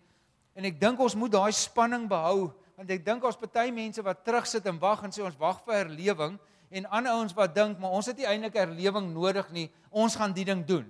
en 0.56 0.63
ek 0.63 0.80
dink 0.80 0.99
ons 0.99 1.15
moet 1.15 1.32
daai 1.32 1.51
spanning 1.51 2.08
behou 2.08 2.54
want 2.76 2.92
ek 2.92 3.06
dink 3.06 3.24
ons 3.24 3.40
party 3.40 3.70
mense 3.72 4.04
wat 4.04 4.26
terugsit 4.28 4.66
en 4.68 4.80
wag 4.82 5.04
en 5.08 5.14
sê 5.16 5.24
ons 5.24 5.40
wag 5.40 5.62
vir 5.66 5.80
herlewing 5.80 6.36
en 6.76 6.88
ander 6.92 7.16
ouens 7.16 7.36
wat 7.38 7.56
dink 7.56 7.80
maar 7.80 7.96
ons 7.96 8.10
het 8.12 8.20
nie 8.20 8.28
eintlik 8.28 8.58
herlewing 8.60 9.12
nodig 9.14 9.48
nie, 9.56 9.70
ons 9.92 10.18
gaan 10.20 10.34
die 10.36 10.46
ding 10.48 10.66
doen. 10.68 10.86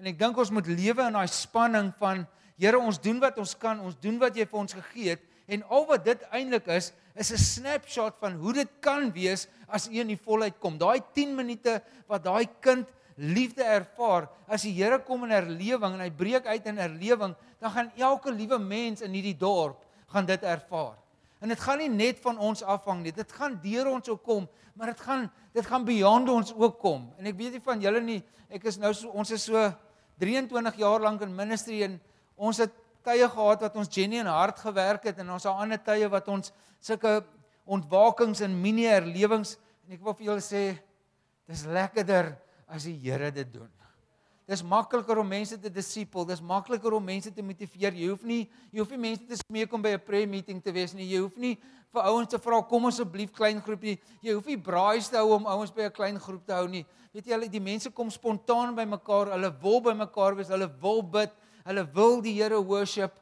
En 0.00 0.08
ek 0.10 0.18
dink 0.20 0.38
ons 0.38 0.52
moet 0.52 0.68
lewe 0.68 1.08
in 1.08 1.18
daai 1.18 1.28
spanning 1.30 1.92
van 2.00 2.26
Here, 2.60 2.78
ons 2.78 2.98
doen 3.00 3.16
wat 3.18 3.38
ons 3.40 3.56
kan, 3.58 3.80
ons 3.82 3.96
doen 3.98 4.20
wat 4.20 4.36
jy 4.38 4.44
vir 4.46 4.58
ons 4.60 4.74
gegee 4.76 5.14
het 5.16 5.22
en 5.50 5.64
al 5.72 5.86
wat 5.88 6.04
dit 6.06 6.20
eintlik 6.30 6.68
is 6.70 6.92
is 7.18 7.32
'n 7.32 7.40
snapshot 7.40 8.20
van 8.20 8.36
hoe 8.38 8.52
dit 8.52 8.68
kan 8.80 9.10
wees 9.12 9.48
as 9.66 9.88
u 9.88 9.98
in 9.98 10.12
die 10.12 10.20
volheid 10.20 10.60
kom. 10.60 10.78
Daai 10.78 11.00
10 11.12 11.34
minute 11.34 11.82
wat 12.06 12.24
daai 12.24 12.46
kind 12.60 12.86
liefde 13.16 13.64
ervaar, 13.64 14.28
as 14.46 14.62
die 14.62 14.72
Here 14.72 14.98
kom 14.98 15.24
in 15.24 15.30
herlewing 15.30 15.94
en 15.94 16.00
hy 16.00 16.10
breek 16.10 16.46
uit 16.46 16.66
in 16.66 16.78
herlewing, 16.78 17.34
dan 17.60 17.70
gaan 17.70 17.92
elke 17.96 18.30
liewe 18.30 18.58
mens 18.58 19.02
in 19.02 19.12
hierdie 19.12 19.36
dorp 19.36 19.84
gaan 20.12 20.28
dit 20.28 20.42
ervaar. 20.42 20.98
En 21.42 21.50
dit 21.50 21.60
gaan 21.60 21.80
nie 21.82 21.90
net 21.90 22.20
van 22.22 22.38
ons 22.38 22.62
afhang 22.62 23.00
nie. 23.02 23.12
Dit 23.14 23.32
gaan 23.34 23.56
deur 23.62 23.88
ons 23.90 24.08
ook 24.12 24.22
kom, 24.22 24.44
maar 24.78 24.92
dit 24.92 25.00
gaan 25.00 25.26
dit 25.52 25.66
gaan 25.66 25.84
beyond 25.84 26.28
ons 26.32 26.52
ook 26.54 26.78
kom. 26.80 27.08
En 27.18 27.26
ek 27.28 27.36
weet 27.36 27.56
nie 27.56 27.64
van 27.64 27.82
julle 27.82 28.00
nie, 28.00 28.20
ek 28.48 28.68
is 28.70 28.78
nou 28.80 28.92
so 28.96 29.10
ons 29.12 29.32
is 29.34 29.48
so 29.50 29.66
23 30.22 30.78
jaar 30.80 31.02
lank 31.02 31.24
in 31.26 31.34
ministry 31.34 31.82
en 31.84 31.98
ons 32.36 32.60
het 32.62 32.72
tye 33.02 33.26
gehad 33.28 33.66
wat 33.66 33.76
ons 33.76 33.90
Jenny 33.90 34.20
in 34.22 34.30
hart 34.30 34.62
gewerk 34.62 35.10
het 35.10 35.18
en 35.18 35.34
ons 35.34 35.44
het 35.44 35.64
ander 35.64 35.80
tye 35.82 36.08
wat 36.12 36.30
ons 36.30 36.54
sulke 36.80 37.18
ontwakings 37.66 38.42
en 38.46 38.54
mini 38.62 38.86
herlewings 38.86 39.56
en 39.86 39.96
ek 39.98 40.04
wil 40.06 40.16
vir 40.18 40.30
julle 40.30 40.44
sê 40.44 40.64
dis 41.50 41.66
lekkerder 41.66 42.32
as 42.72 42.86
die 42.88 42.96
Here 43.02 43.32
dit 43.34 43.50
doen. 43.52 43.70
Dis 44.52 44.60
makliker 44.60 45.16
om 45.16 45.28
mense 45.32 45.56
te 45.56 45.70
disipel, 45.72 46.26
dis 46.28 46.42
makliker 46.44 46.92
om 46.92 47.04
mense 47.04 47.30
te 47.32 47.44
motiveer. 47.44 47.94
Jy 47.96 48.08
hoef 48.10 48.24
nie 48.28 48.42
jy 48.68 48.82
hoef 48.82 48.90
nie 48.92 49.00
mense 49.00 49.24
te 49.24 49.38
smeek 49.40 49.72
om 49.72 49.80
by 49.80 49.94
'n 49.96 50.04
prayer 50.04 50.28
meeting 50.28 50.60
te 50.60 50.72
wees 50.72 50.92
nie. 50.92 51.06
Jy 51.08 51.20
hoef 51.22 51.36
nie 51.36 51.56
vir 51.94 52.02
ouens 52.02 52.28
te 52.28 52.38
vra 52.38 52.60
kom 52.60 52.84
asseblief 52.84 53.32
klein 53.32 53.62
groepie. 53.62 53.98
Jy 54.20 54.34
hoef 54.34 54.46
nie 54.46 54.58
braais 54.58 55.08
te 55.08 55.16
hou 55.16 55.32
om 55.32 55.46
ouens 55.46 55.70
by 55.70 55.84
'n 55.84 55.90
klein 55.90 56.18
groep 56.20 56.44
te 56.46 56.52
hou 56.52 56.68
nie. 56.68 56.84
Weet 57.14 57.26
jy, 57.26 57.48
die 57.48 57.60
mense 57.60 57.90
kom 57.90 58.10
spontaan 58.10 58.74
by 58.74 58.84
mekaar. 58.84 59.32
Hulle 59.32 59.50
wil 59.62 59.80
by 59.80 59.94
mekaar 59.94 60.36
wees. 60.36 60.48
Hulle 60.48 60.68
wil 60.80 61.02
bid. 61.02 61.30
Hulle 61.64 61.84
wil 61.94 62.20
die 62.20 62.34
Here 62.34 62.60
worship. 62.60 63.12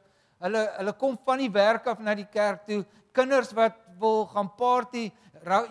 Hulle 0.41 0.73
hulle 0.77 0.93
kom 0.93 1.17
van 1.25 1.37
die 1.37 1.49
werk 1.49 1.87
af 1.87 1.99
na 1.99 2.13
die 2.13 2.27
kerk 2.27 2.65
toe. 2.65 2.85
Kinders 3.13 3.53
wat 3.53 3.75
wil 3.99 4.25
gaan 4.25 4.49
party, 4.57 5.11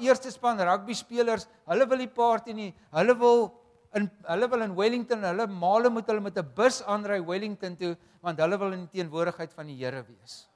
eerste 0.01 0.31
span 0.31 0.59
rugby 0.59 0.95
spelers, 0.95 1.47
hulle 1.67 1.87
wil 1.89 1.99
nie 1.99 2.09
party 2.09 2.53
nie. 2.53 2.75
Hulle 2.93 3.15
wil 3.19 3.60
in 3.99 4.07
hulle 4.29 4.49
wil 4.51 4.63
in 4.63 4.77
Wellington, 4.77 5.25
hulle 5.27 5.47
male 5.51 5.91
moet 5.91 6.07
hulle 6.07 6.23
met 6.23 6.39
'n 6.39 6.53
bus 6.55 6.83
aanry 6.83 7.21
Wellington 7.27 7.77
toe 7.77 7.97
want 8.23 8.39
hulle 8.39 8.59
wil 8.59 8.73
in 8.73 8.87
die 8.87 9.01
teenwoordigheid 9.01 9.53
van 9.53 9.67
die 9.67 9.77
Here 9.77 10.05
wees. 10.07 10.49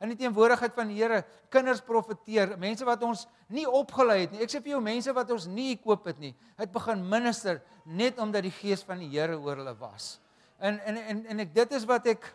In 0.00 0.08
die 0.08 0.16
teenwoordigheid 0.16 0.74
van 0.74 0.88
die 0.88 0.96
Here, 0.96 1.24
kinders 1.48 1.80
profeteer, 1.80 2.58
mense 2.58 2.84
wat 2.84 3.02
ons 3.02 3.28
nie 3.48 3.66
opgelei 3.66 4.20
het 4.22 4.32
nie. 4.32 4.40
Ek 4.42 4.50
sê 4.50 4.60
vir 4.60 4.72
jou 4.72 4.80
mense 4.80 5.12
wat 5.12 5.30
ons 5.30 5.46
nie 5.46 5.72
ekoop 5.76 6.06
het 6.06 6.18
nie, 6.18 6.34
het 6.58 6.72
begin 6.72 7.08
minister 7.08 7.62
net 7.84 8.18
omdat 8.18 8.42
die 8.42 8.50
gees 8.50 8.82
van 8.82 8.98
die 8.98 9.08
Here 9.08 9.38
oor 9.38 9.56
hulle 9.56 9.74
was. 9.78 10.18
En 10.58 10.80
en 10.80 10.96
en 10.96 11.26
en 11.26 11.40
ek 11.40 11.54
dit 11.54 11.72
is 11.72 11.84
wat 11.84 12.06
ek 12.06 12.34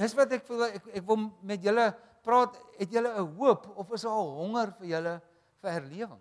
Dis 0.00 0.14
wat 0.14 0.30
ek 0.32 0.46
voel 0.46 0.68
ek 0.68 0.86
ek 1.00 1.04
wil 1.04 1.26
met 1.42 1.60
julle 1.60 1.90
praat, 2.24 2.54
het 2.78 2.92
julle 2.92 3.10
'n 3.10 3.36
hoop 3.36 3.66
of 3.76 3.92
is 3.92 4.02
daar 4.02 4.22
'n 4.22 4.36
honger 4.38 4.72
vir 4.78 4.86
julle 4.86 5.20
vir 5.60 5.70
herlewing? 5.70 6.20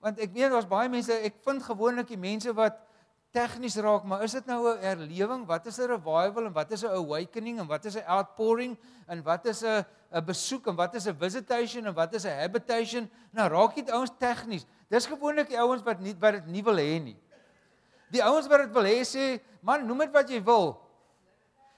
Want 0.00 0.20
ek 0.20 0.32
weet 0.32 0.52
daar's 0.52 0.68
baie 0.68 0.88
mense, 0.88 1.12
ek 1.12 1.42
vind 1.44 1.62
gewoonlik 1.62 2.08
die 2.08 2.20
mense 2.20 2.52
wat 2.56 2.78
tegnies 3.36 3.76
raak, 3.78 4.06
maar 4.08 4.24
is 4.26 4.32
dit 4.34 4.46
nou 4.46 4.74
'n 4.74 4.82
herlewing? 4.82 5.46
Wat 5.46 5.66
is 5.66 5.78
'n 5.78 5.86
revival 5.86 6.46
en 6.46 6.52
wat 6.52 6.72
is 6.72 6.82
'n 6.82 6.90
awakening 6.90 7.60
en 7.60 7.66
wat 7.66 7.84
is 7.84 7.96
'n 7.96 8.06
outpouring 8.06 8.76
en 9.06 9.22
wat 9.22 9.46
is 9.46 9.62
'n 9.62 9.84
'n 10.12 10.24
besoek 10.24 10.66
en 10.66 10.74
wat 10.74 10.94
is 10.94 11.06
'n 11.06 11.14
visitation 11.14 11.86
en 11.86 11.94
wat 11.94 12.14
is 12.14 12.24
'n 12.24 12.40
habitation? 12.40 13.10
Nou 13.30 13.48
raak 13.48 13.74
dit 13.74 13.90
ouens 13.90 14.10
tegnies. 14.18 14.66
Dis 14.88 15.06
gewoonlik 15.06 15.48
die 15.48 15.58
ouens 15.58 15.82
wat 15.82 16.00
nie 16.00 16.16
wat 16.18 16.32
dit 16.32 16.46
nie 16.46 16.62
wil 16.62 16.76
hê 16.76 16.98
nie. 16.98 17.16
Die 18.10 18.24
ouens 18.24 18.46
wat 18.48 18.58
dit 18.58 18.72
wil 18.72 18.84
hê 18.84 19.04
sê, 19.04 19.40
man, 19.62 19.86
noem 19.86 19.98
dit 19.98 20.12
wat 20.12 20.28
jy 20.28 20.42
wil. 20.42 20.80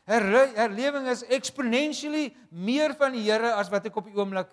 Her, 0.05 0.23
herlewing 0.57 1.07
is 1.07 1.23
exponentially 1.25 2.35
meer 2.51 2.95
van 2.95 3.13
die 3.13 3.23
Here 3.23 3.53
as 3.53 3.69
wat 3.69 3.87
ek 3.87 3.97
op 3.97 4.05
die 4.05 4.17
oomblik 4.17 4.49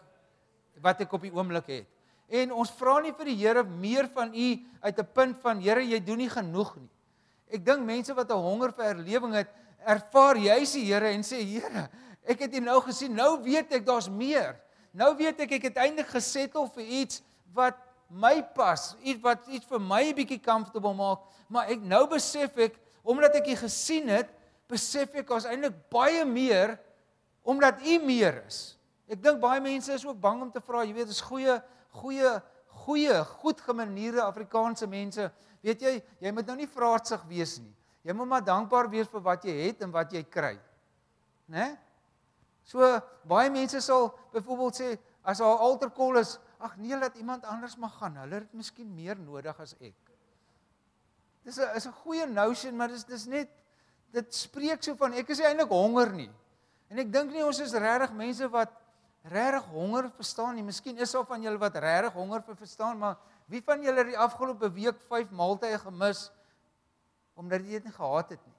wat 0.82 1.02
ek 1.02 1.14
op 1.14 1.22
die 1.22 1.34
oomblik 1.34 1.68
het. 1.68 1.88
En 2.30 2.52
ons 2.54 2.72
vra 2.78 3.00
nie 3.02 3.14
vir 3.18 3.32
die 3.32 3.38
Here 3.42 3.64
meer 3.64 4.08
van 4.14 4.34
u 4.34 4.50
uit 4.82 5.00
'n 5.00 5.08
punt 5.14 5.38
van 5.42 5.62
Here, 5.62 5.82
jy 5.82 6.00
doen 6.00 6.18
nie 6.18 6.30
genoeg 6.30 6.76
nie. 6.76 6.90
Ek 7.50 7.66
dink 7.66 7.82
mense 7.82 8.14
wat 8.14 8.30
'n 8.30 8.38
honger 8.38 8.72
vir 8.72 8.86
herlewing 8.86 9.34
het, 9.34 9.50
ervaar 9.86 10.38
juis 10.38 10.72
die 10.74 10.86
Here 10.86 11.10
en 11.10 11.24
sê 11.24 11.42
Here, 11.42 11.90
ek 12.24 12.40
het 12.40 12.54
U 12.54 12.60
nou 12.60 12.82
gesien, 12.82 13.16
nou 13.16 13.42
weet 13.42 13.74
ek 13.74 13.86
daar's 13.86 14.10
meer. 14.10 14.60
Nou 14.94 15.16
weet 15.16 15.40
ek 15.40 15.52
ek 15.52 15.64
het 15.64 15.78
eintlik 15.78 16.08
gesettel 16.08 16.68
vir 16.68 16.84
iets 16.84 17.22
wat 17.54 17.78
my 18.10 18.42
pas, 18.42 18.96
iets 19.04 19.22
wat 19.22 19.48
iets 19.48 19.66
vir 19.66 19.80
my 19.80 20.04
'n 20.10 20.16
bietjie 20.16 20.42
comfortable 20.42 20.94
maak, 20.94 21.20
maar 21.48 21.70
ek 21.70 21.82
nou 21.82 22.08
besef 22.08 22.58
ek 22.58 22.76
omdat 23.04 23.36
ek 23.36 23.48
U 23.48 23.56
gesien 23.56 24.08
het, 24.08 24.30
besef 24.68 25.16
ek 25.16 25.28
daar's 25.28 25.46
eintlik 25.46 25.90
baie 25.90 26.26
meer 26.26 26.80
omdat 27.44 27.82
U 27.82 28.00
meer 28.00 28.44
is. 28.46 28.78
Ek 29.10 29.22
dink 29.22 29.40
baie 29.42 29.62
mense 29.62 29.94
is 29.94 30.06
ook 30.06 30.20
bang 30.20 30.42
om 30.42 30.52
te 30.52 30.62
vra, 30.62 30.84
jy 30.84 30.94
weet, 30.94 31.08
dis 31.08 31.22
goeie 31.22 31.62
goeie 31.90 32.40
goeie 32.86 33.24
goed 33.42 33.62
gemanierde 33.62 34.24
Afrikaanse 34.24 34.88
mense. 34.88 35.30
Weet 35.62 35.84
jy, 35.84 35.94
jy 36.24 36.32
moet 36.34 36.48
nou 36.48 36.56
nie 36.62 36.70
vraatsig 36.70 37.22
wees 37.30 37.58
nie. 37.60 37.74
Jy 38.08 38.16
moet 38.16 38.30
maar 38.32 38.46
dankbaar 38.46 38.90
wees 38.92 39.10
vir 39.12 39.24
wat 39.26 39.46
jy 39.46 39.56
het 39.68 39.84
en 39.84 39.92
wat 39.92 40.14
jy 40.16 40.24
kry. 40.24 40.56
Né? 41.52 41.74
So 42.64 42.86
baie 43.28 43.50
mense 43.52 43.82
sal 43.84 44.12
byvoorbeeld 44.34 44.80
sê 44.80 44.90
as 45.28 45.42
haar 45.44 45.62
alter 45.66 45.92
call 45.94 46.22
is, 46.22 46.38
ag 46.60 46.78
nee, 46.80 46.96
laat 46.98 47.18
iemand 47.20 47.46
anders 47.50 47.76
mag 47.78 47.94
gaan. 48.00 48.18
Hulle 48.24 48.44
het 48.44 48.54
miskien 48.56 48.90
meer 48.96 49.20
nodig 49.20 49.60
as 49.60 49.76
ek. 49.80 49.98
Dis 51.44 51.60
'n 51.60 51.76
is 51.76 51.88
'n 51.88 52.00
goeie 52.04 52.26
notion, 52.26 52.76
maar 52.78 52.88
dis 52.88 53.04
dis 53.04 53.26
net 53.26 53.50
dit 54.12 54.34
spreek 54.34 54.84
so 54.84 54.96
van 54.96 55.14
ek 55.14 55.30
is 55.30 55.40
eintlik 55.40 55.70
honger 55.70 56.14
nie. 56.14 56.32
En 56.90 56.98
ek 56.98 57.12
dink 57.12 57.32
nie 57.32 57.46
ons 57.46 57.60
is 57.60 57.74
regtig 57.74 58.14
mense 58.14 58.48
wat 58.50 58.72
regtig 59.24 59.66
honger 59.74 60.10
verstaan 60.16 60.56
nie. 60.56 60.64
Miskien 60.64 60.98
is 60.98 61.12
daar 61.12 61.26
van 61.28 61.42
julle 61.44 61.60
wat 61.60 61.76
regtig 61.76 62.14
honger 62.14 62.44
vir 62.46 62.56
verstaan, 62.56 62.98
maar 62.98 63.18
wie 63.52 63.62
van 63.66 63.84
julle 63.84 64.04
het 64.04 64.12
die 64.14 64.18
afgelope 64.18 64.72
week 64.74 65.00
5 65.10 65.32
maaltye 65.32 65.80
gemis 65.80 66.30
omdat 67.40 67.64
jy 67.64 67.80
dit 67.80 67.86
nie 67.88 67.96
gehad 67.96 68.34
het 68.36 68.42
nie? 68.44 68.58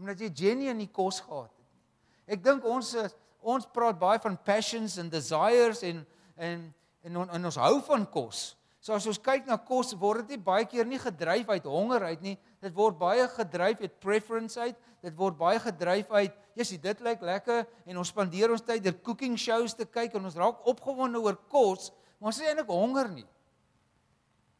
Omdat 0.00 0.20
jy 0.20 0.28
genuine 0.36 0.74
nie 0.82 0.90
kos 0.92 1.20
gehad 1.24 1.48
het 1.48 1.56
nie. 1.64 2.34
Ek 2.36 2.44
dink 2.44 2.64
ons 2.64 2.94
ons 3.40 3.64
praat 3.72 3.96
baie 3.96 4.20
van 4.20 4.36
passions 4.44 4.98
and 5.00 5.12
desires 5.12 5.80
en 5.82 6.04
en 6.36 6.68
en, 7.02 7.16
on, 7.16 7.30
en 7.32 7.48
ons 7.48 7.56
hou 7.56 7.76
van 7.86 8.04
kos. 8.12 8.50
So 8.80 8.92
as 8.96 9.06
ons 9.08 9.20
kyk 9.20 9.46
na 9.48 9.56
kos, 9.60 9.92
word 9.96 10.28
dit 10.28 10.40
baie 10.44 10.66
keer 10.68 10.88
nie 10.88 11.00
gedryf 11.00 11.48
uit 11.48 11.68
honger 11.68 12.06
uit 12.12 12.22
nie. 12.24 12.36
Dit 12.60 12.74
word 12.76 12.98
baie 13.00 13.24
gedryf 13.32 13.80
uit 13.80 13.98
preference 14.02 14.60
uit. 14.60 14.76
Dit 15.00 15.16
word 15.16 15.38
baie 15.40 15.60
gedryf 15.62 16.10
uit 16.12 16.36
Jessie, 16.58 16.78
dit 16.82 17.00
lyk 17.00 17.22
lekker 17.24 17.64
en 17.88 18.00
ons 18.02 18.10
spandeer 18.12 18.52
ons 18.52 18.64
tyd 18.64 18.82
deur 18.84 18.96
cooking 19.06 19.36
shows 19.40 19.72
te 19.76 19.86
kyk 19.88 20.16
en 20.18 20.26
ons 20.28 20.36
raak 20.36 20.66
opgewonde 20.68 21.20
oor 21.22 21.38
kos, 21.48 21.88
maar 22.18 22.32
ons 22.32 22.40
is 22.42 22.50
eintlik 22.50 22.72
honger 22.72 23.08
nie. 23.12 23.26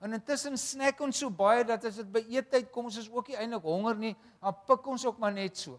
En 0.00 0.16
intussen 0.16 0.56
snack 0.56 1.00
ons 1.04 1.18
so 1.20 1.28
baie 1.28 1.64
dat 1.68 1.84
as 1.84 1.98
dit 2.00 2.08
by 2.08 2.22
eettyd 2.32 2.70
kom, 2.72 2.88
ons 2.88 2.96
is 3.02 3.10
ook 3.12 3.28
nie 3.28 3.36
eintlik 3.36 3.66
honger 3.68 3.98
nie, 4.00 4.14
dan 4.40 4.56
pik 4.68 4.86
ons 4.94 5.04
ook 5.04 5.18
maar 5.20 5.34
net 5.36 5.60
so. 5.60 5.76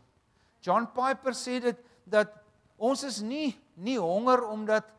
John 0.62 0.86
Piper 0.94 1.34
sê 1.34 1.58
dit 1.64 1.80
dat 2.06 2.36
ons 2.78 3.02
is 3.08 3.22
nie 3.26 3.56
nie 3.82 3.98
honger 3.98 4.44
omdat 4.52 4.92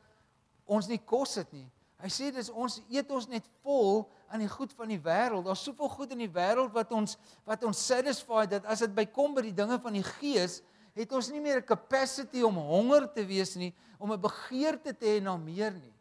ons 0.66 0.88
nie 0.90 0.98
kos 0.98 1.36
het 1.38 1.52
nie. 1.54 1.68
Hy 2.02 2.10
sê 2.10 2.32
dis 2.34 2.50
ons 2.50 2.80
eet 2.90 3.10
ons 3.14 3.28
net 3.30 3.46
vol 3.62 4.02
aan 4.32 4.40
die 4.40 4.48
goed 4.48 4.72
van 4.72 4.88
die 4.88 5.00
wêreld. 5.00 5.44
Daar's 5.44 5.62
soveel 5.64 5.90
goed 5.92 6.12
in 6.14 6.22
die 6.24 6.30
wêreld 6.32 6.72
wat 6.72 6.92
ons 6.96 7.18
wat 7.48 7.64
ons 7.68 7.80
satisfy 7.86 8.46
dat 8.48 8.64
as 8.64 8.80
dit 8.80 8.94
by 8.96 9.04
kom 9.12 9.34
by 9.36 9.44
die 9.44 9.56
dinge 9.56 9.76
van 9.82 9.92
die 9.92 10.04
gees, 10.06 10.62
het 10.96 11.12
ons 11.12 11.28
nie 11.32 11.40
meer 11.40 11.60
'n 11.60 11.68
capacity 11.68 12.42
om 12.42 12.56
honger 12.56 13.12
te 13.12 13.24
wees 13.26 13.56
nie, 13.56 13.74
om 13.98 14.12
'n 14.12 14.20
begeerte 14.20 14.96
te 14.96 15.06
hê 15.06 15.20
na 15.22 15.36
meer 15.36 15.72
nie. 15.72 15.92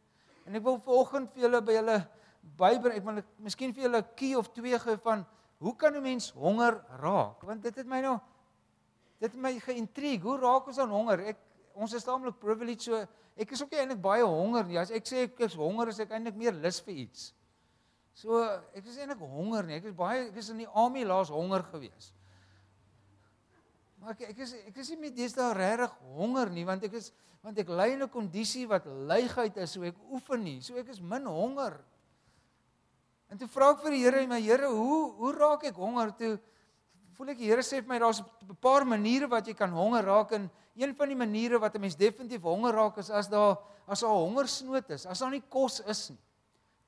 En 0.45 0.55
ek 0.55 0.63
wil 0.63 0.79
vanoggend 0.79 1.33
vir 1.33 1.41
julle 1.43 1.61
by 1.61 1.73
julle 1.73 2.07
Bybel, 2.57 2.91
ek 2.91 3.03
wil 3.05 3.21
miskien 3.37 3.73
vir 3.73 3.83
julle 3.83 3.97
'n 4.01 4.15
key 4.15 4.33
of 4.35 4.51
twee 4.53 4.79
gee 4.79 4.97
van 4.97 5.25
hoe 5.59 5.75
kan 5.75 5.93
'n 5.93 6.01
mens 6.01 6.31
honger 6.31 6.83
raak? 6.99 7.43
Want 7.43 7.61
dit 7.61 7.75
het 7.75 7.87
my 7.87 8.01
nou 8.01 8.19
dit 9.19 9.31
het 9.31 9.41
my 9.41 9.59
geïntrigue. 9.59 10.23
Hoe 10.23 10.39
raak 10.39 10.67
ons 10.67 10.79
aan 10.79 10.89
honger? 10.89 11.19
Ek 11.19 11.37
ons 11.73 11.93
is 11.93 12.03
taamlik 12.03 12.39
privileged 12.39 12.81
so 12.81 13.07
ek 13.37 13.51
is 13.51 13.61
ook 13.61 13.73
eintlik 13.73 14.01
baie 14.01 14.23
honger 14.23 14.65
nie. 14.65 14.77
As 14.77 14.91
ek 14.91 15.05
sê 15.05 15.23
ek 15.27 15.39
is 15.39 15.53
honger, 15.55 15.87
is 15.87 15.99
ek 15.99 16.09
eintlik 16.09 16.35
meer 16.35 16.53
lus 16.53 16.79
vir 16.81 16.93
iets. 16.93 17.33
So 18.13 18.41
ek 18.75 18.85
is 18.85 18.97
eintlik 18.97 19.21
honger 19.23 19.67
nie. 19.67 19.77
Ek 19.79 19.87
is 19.89 19.95
baie 19.97 20.27
ek 20.27 20.37
is 20.41 20.49
in 20.53 20.63
die 20.63 20.69
army 20.69 21.05
laas 21.07 21.31
honger 21.33 21.63
geweest. 21.71 22.13
Maar 24.01 24.15
ek 24.15 24.31
ek 24.31 24.43
is 24.45 24.53
ek 24.67 24.77
is 24.83 24.89
nie 24.93 24.99
meer 25.05 25.15
deesdae 25.15 25.53
regtig 25.55 25.93
honger 26.17 26.49
nie 26.49 26.65
want 26.67 26.83
ek 26.83 26.99
is 26.99 27.11
want 27.41 27.57
ek 27.57 27.69
ly 27.69 27.93
in 27.93 28.03
'n 28.03 28.09
kondisie 28.09 28.67
wat 28.69 28.85
luiheid 28.85 29.57
is, 29.57 29.71
so 29.71 29.83
ek 29.83 29.97
oefen 30.11 30.43
nie. 30.43 30.61
So 30.61 30.77
ek 30.77 30.89
is 30.89 31.01
min 31.01 31.25
honger. 31.25 31.81
En 33.31 33.37
toe 33.37 33.47
vra 33.47 33.71
ek 33.71 33.81
vir 33.81 33.91
die 33.91 34.03
Here, 34.03 34.27
my 34.27 34.41
Here, 34.41 34.67
hoe 34.67 35.13
hoe 35.17 35.33
raak 35.33 35.63
ek 35.63 35.75
honger? 35.75 36.11
Toe 36.11 36.39
voel 37.15 37.29
ek 37.29 37.37
die 37.37 37.49
Here 37.49 37.63
sê 37.63 37.81
vir 37.81 37.87
my 37.87 37.99
daar's 37.99 38.21
'n 38.21 38.55
paar 38.61 38.85
maniere 38.85 39.27
wat 39.29 39.47
jy 39.47 39.53
kan 39.53 39.71
honger 39.71 40.03
raak 40.03 40.31
en 40.33 40.49
een 40.75 40.95
van 40.95 41.07
die 41.07 41.15
maniere 41.15 41.59
wat 41.59 41.75
'n 41.75 41.81
mens 41.81 41.95
definitief 41.95 42.41
honger 42.41 42.73
raak 42.73 42.97
is 42.97 43.09
as 43.09 43.27
daar 43.27 43.57
as 43.87 44.01
daar 44.01 44.13
hongersnood 44.13 44.89
is, 44.89 45.05
as 45.05 45.19
daar 45.19 45.31
nie 45.31 45.43
kos 45.49 45.81
is 45.81 46.09
nie. 46.09 46.19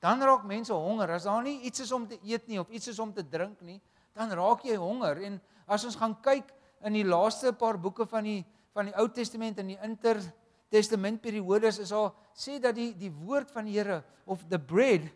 Dan 0.04 0.20
raak 0.20 0.44
mense 0.44 0.72
honger. 0.76 1.14
As 1.16 1.24
daar 1.24 1.42
nie 1.42 1.62
iets 1.64 1.80
is 1.80 1.92
om 1.96 2.04
te 2.08 2.18
eet 2.20 2.48
nie 2.50 2.60
of 2.60 2.68
iets 2.68 2.90
is 2.92 3.00
om 3.00 3.12
te 3.12 3.24
drink 3.24 3.62
nie, 3.64 3.80
dan 4.12 4.32
raak 4.36 4.64
jy 4.68 4.76
honger. 4.76 5.22
En 5.24 5.40
as 5.64 5.86
ons 5.88 5.96
gaan 5.96 6.16
kyk 6.20 6.50
in 6.84 6.98
die 6.98 7.06
laaste 7.08 7.54
paar 7.56 7.80
boeke 7.80 8.06
van 8.10 8.28
die 8.28 8.42
van 8.74 8.88
die 8.90 8.96
Ou 8.98 9.06
Testament 9.14 9.60
en 9.62 9.68
die 9.70 9.78
Intertestament 9.86 11.20
periodes 11.22 11.78
is 11.78 11.92
al 11.94 12.08
sê 12.34 12.56
dat 12.58 12.74
die 12.74 12.90
die 12.98 13.12
woord 13.14 13.52
van 13.54 13.68
die 13.68 13.76
Here 13.78 14.00
of 14.26 14.42
the 14.50 14.58
bread 14.58 15.06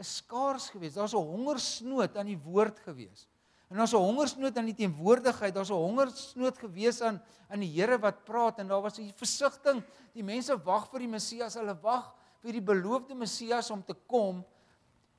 is 0.00 0.16
skaars 0.22 0.70
geweest. 0.72 0.96
Daar's 0.96 1.14
'n 1.14 1.22
hongersnood 1.22 2.16
aan 2.16 2.26
die 2.26 2.40
woord 2.40 2.80
geweest. 2.80 3.28
En 3.70 3.76
daar's 3.76 3.92
'n 3.92 3.96
hongersnood 3.96 4.58
aan 4.58 4.64
die 4.64 4.74
teenwoordigheid. 4.74 5.54
Daar's 5.54 5.70
'n 5.70 5.84
hongersnood 5.86 6.58
geweest 6.58 7.02
aan 7.02 7.22
aan 7.48 7.60
die 7.60 7.70
Here 7.70 7.98
wat 7.98 8.24
praat 8.24 8.58
en 8.58 8.68
daar 8.68 8.82
was 8.82 8.98
'n 8.98 9.12
versigtiging. 9.14 9.84
Die 10.14 10.24
mense 10.24 10.56
wag 10.64 10.90
vir 10.90 10.98
die 10.98 11.08
Messias. 11.08 11.54
Hulle 11.54 11.78
wag 11.80 12.14
vir 12.42 12.58
die 12.58 12.64
beloofde 12.64 13.14
Messias 13.14 13.70
om 13.70 13.82
te 13.82 13.94
kom 14.10 14.42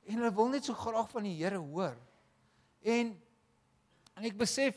en 0.04 0.18
hulle 0.18 0.32
wil 0.36 0.50
net 0.52 0.66
so 0.66 0.76
graag 0.76 1.08
van 1.10 1.24
die 1.24 1.36
Here 1.38 1.60
hoor. 1.60 1.96
En 2.84 3.14
en 4.14 4.26
ek 4.28 4.36
besef 4.38 4.76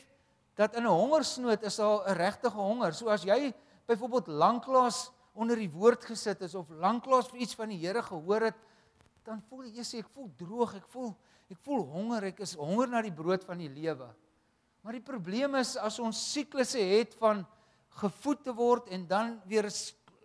dat 0.58 0.74
in 0.74 0.82
'n 0.82 0.90
hongersnood 0.90 1.62
is 1.62 1.76
daar 1.76 2.08
'n 2.08 2.16
regte 2.16 2.48
honger. 2.50 2.92
So 2.94 3.08
as 3.08 3.22
jy 3.22 3.54
byvoorbeeld 3.86 4.26
lanklaas 4.26 5.10
onder 5.32 5.56
die 5.56 5.70
woord 5.70 6.04
gesit 6.04 6.40
is 6.42 6.54
of 6.54 6.68
lanklaas 6.70 7.28
vir 7.28 7.40
iets 7.40 7.54
van 7.54 7.68
die 7.68 7.78
Here 7.78 8.02
gehoor 8.02 8.40
het, 8.40 8.56
dan 9.22 9.42
voel 9.48 9.64
jy 9.64 9.84
sê 9.84 9.98
ek 9.98 10.08
voel 10.08 10.30
droog, 10.36 10.74
ek 10.74 10.88
voel 10.88 11.14
ek 11.50 11.58
voel 11.64 11.84
honger, 11.84 12.24
ek 12.24 12.40
is 12.40 12.54
honger 12.54 12.88
na 12.88 13.00
die 13.02 13.12
brood 13.12 13.44
van 13.44 13.58
die 13.58 13.70
lewe. 13.72 14.08
Maar 14.82 14.92
die 14.92 15.04
probleem 15.04 15.54
is 15.54 15.76
as 15.76 15.98
ons 15.98 16.32
siklusse 16.32 16.78
het 16.78 17.14
van 17.14 17.46
gevoed 18.00 18.42
te 18.44 18.52
word 18.52 18.88
en 18.88 19.06
dan 19.06 19.40
weer 19.48 19.70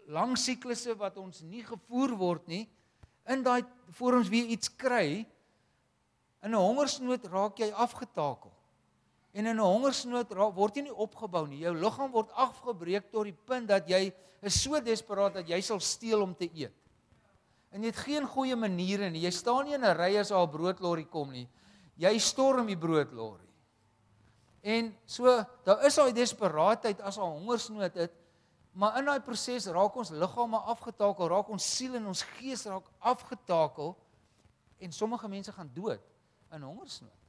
lang 0.07 0.37
siklusse 0.37 0.95
wat 0.99 1.17
ons 1.17 1.41
nie 1.41 1.63
gevoer 1.63 2.15
word 2.17 2.47
nie, 2.47 2.69
in 3.29 3.43
daai 3.43 3.63
voor 3.97 4.19
ons 4.19 4.29
weer 4.29 4.45
iets 4.51 4.69
kry, 4.69 5.25
in 6.43 6.51
'n 6.51 6.59
hongersnood 6.59 7.25
raak 7.31 7.59
jy 7.59 7.71
afgetakel. 7.71 8.51
En 9.33 9.45
in 9.45 9.55
'n 9.55 9.63
hongersnood 9.63 10.33
word 10.53 10.75
jy 10.75 10.83
nie 10.83 10.95
opgebou 10.95 11.47
nie. 11.47 11.59
Jou 11.59 11.73
liggaam 11.73 12.11
word 12.11 12.31
afgebreek 12.31 13.11
tot 13.11 13.23
die 13.23 13.37
punt 13.45 13.67
dat 13.67 13.87
jy 13.87 14.13
is 14.41 14.61
so 14.61 14.79
desperaat 14.79 15.33
dat 15.33 15.47
jy 15.47 15.61
sal 15.61 15.79
steel 15.79 16.21
om 16.21 16.35
te 16.35 16.49
eet. 16.53 16.73
En 17.71 17.81
jy 17.81 17.87
het 17.87 18.05
geen 18.05 18.27
goeie 18.27 18.55
maniere 18.55 19.09
nie. 19.09 19.23
Jy 19.23 19.31
staan 19.31 19.65
nie 19.65 19.73
in 19.73 19.83
'n 19.83 19.97
ry 19.97 20.17
as 20.17 20.31
al 20.31 20.47
broodlorry 20.47 21.05
kom 21.05 21.31
nie. 21.31 21.47
Jy 21.97 22.19
storm 22.19 22.67
die 22.67 22.77
broodlorry. 22.77 23.47
En 24.61 24.95
so 25.05 25.25
daar 25.63 25.85
is 25.85 25.95
daai 25.95 26.13
desperaatheid 26.13 27.01
as 27.01 27.17
'n 27.17 27.21
hongersnood 27.21 27.95
het, 27.95 28.13
maar 28.73 28.97
in 28.97 29.05
daai 29.05 29.21
proses 29.21 29.67
raak 29.69 29.95
ons 29.95 30.09
liggame 30.09 30.57
afgetakel, 30.57 31.29
raak 31.29 31.49
ons 31.53 31.65
siel 31.75 31.95
en 31.99 32.09
ons 32.11 32.23
gees 32.37 32.65
raak 32.65 32.87
afgetakel 32.99 33.93
en 34.83 34.91
sommige 34.91 35.29
mense 35.29 35.51
gaan 35.51 35.69
dood 35.73 36.01
in 36.53 36.65
hongersnood. 36.65 37.19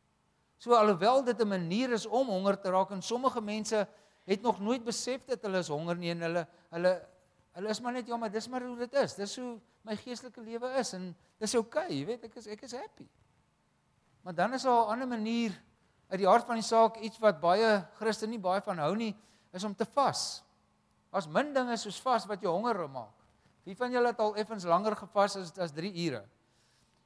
So 0.58 0.72
alhoewel 0.72 1.24
dit 1.24 1.40
'n 1.40 1.48
manier 1.48 1.92
is 1.92 2.06
om 2.06 2.26
honger 2.26 2.60
te 2.60 2.70
raak 2.70 2.90
en 2.90 3.02
sommige 3.02 3.40
mense 3.40 3.88
het 4.24 4.42
nog 4.42 4.60
nooit 4.60 4.84
besef 4.84 5.24
dat 5.24 5.42
hulle 5.42 5.58
is 5.58 5.68
honger 5.68 5.96
nie 5.96 6.10
en 6.10 6.20
hulle 6.20 6.46
hulle 6.70 7.08
hulle 7.52 7.68
is 7.68 7.80
maar 7.80 7.92
net 7.92 8.06
ja 8.06 8.16
maar 8.16 8.30
dis 8.30 8.48
maar 8.48 8.62
hoe 8.62 8.76
dit 8.76 8.94
is. 8.94 9.14
Dis 9.14 9.36
hoe 9.36 9.60
my 9.82 9.96
geestelike 9.96 10.40
lewe 10.40 10.68
is 10.78 10.92
en 10.92 11.16
dis 11.38 11.54
oukei, 11.54 11.84
okay, 11.84 11.98
jy 11.98 12.06
weet 12.06 12.24
ek 12.24 12.36
is 12.36 12.46
ek 12.46 12.62
is 12.62 12.72
happy. 12.72 13.08
Maar 14.22 14.34
dan 14.34 14.54
is 14.54 14.62
daar 14.62 14.86
'n 14.86 14.90
ander 14.90 15.08
manier 15.08 15.52
uit 16.08 16.18
die 16.18 16.28
hart 16.28 16.46
van 16.46 16.54
die 16.54 16.64
saak 16.64 16.96
iets 16.96 17.18
wat 17.18 17.40
baie 17.40 17.86
Christene 17.98 18.30
nie 18.30 18.40
baie 18.40 18.60
van 18.60 18.78
hou 18.78 18.94
nie, 18.96 19.14
is 19.52 19.64
om 19.64 19.74
te 19.74 19.84
vas. 19.84 20.43
As 21.14 21.28
min 21.30 21.52
dinge 21.54 21.76
soos 21.78 22.00
vas 22.02 22.26
wat 22.26 22.42
jou 22.42 22.50
honger 22.50 22.88
maak. 22.90 23.12
Wie 23.64 23.76
van 23.78 23.92
julle 23.94 24.10
het 24.10 24.20
al 24.20 24.34
effens 24.40 24.66
langer 24.68 24.96
gevas 24.98 25.38
as 25.40 25.52
as 25.58 25.72
3 25.72 25.92
ure? 26.06 26.24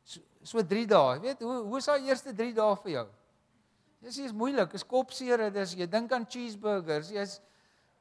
So, 0.02 0.20
so 0.42 0.64
3 0.64 0.86
dae. 0.88 1.18
Jy 1.18 1.20
weet 1.26 1.44
hoe 1.44 1.58
hoe 1.68 1.78
is 1.78 1.88
daai 1.90 2.08
eerste 2.08 2.32
3 2.34 2.54
dae 2.56 2.78
vir 2.82 2.92
jou? 2.94 3.06
Dis 4.02 4.18
is 4.22 4.32
moeilik, 4.32 4.72
is 4.78 4.86
kopseer, 4.86 5.48
dit 5.50 5.60
is 5.62 5.74
jy 5.74 5.86
dink 5.90 6.12
aan 6.14 6.26
cheeseburgers, 6.30 7.10
jy's 7.14 7.38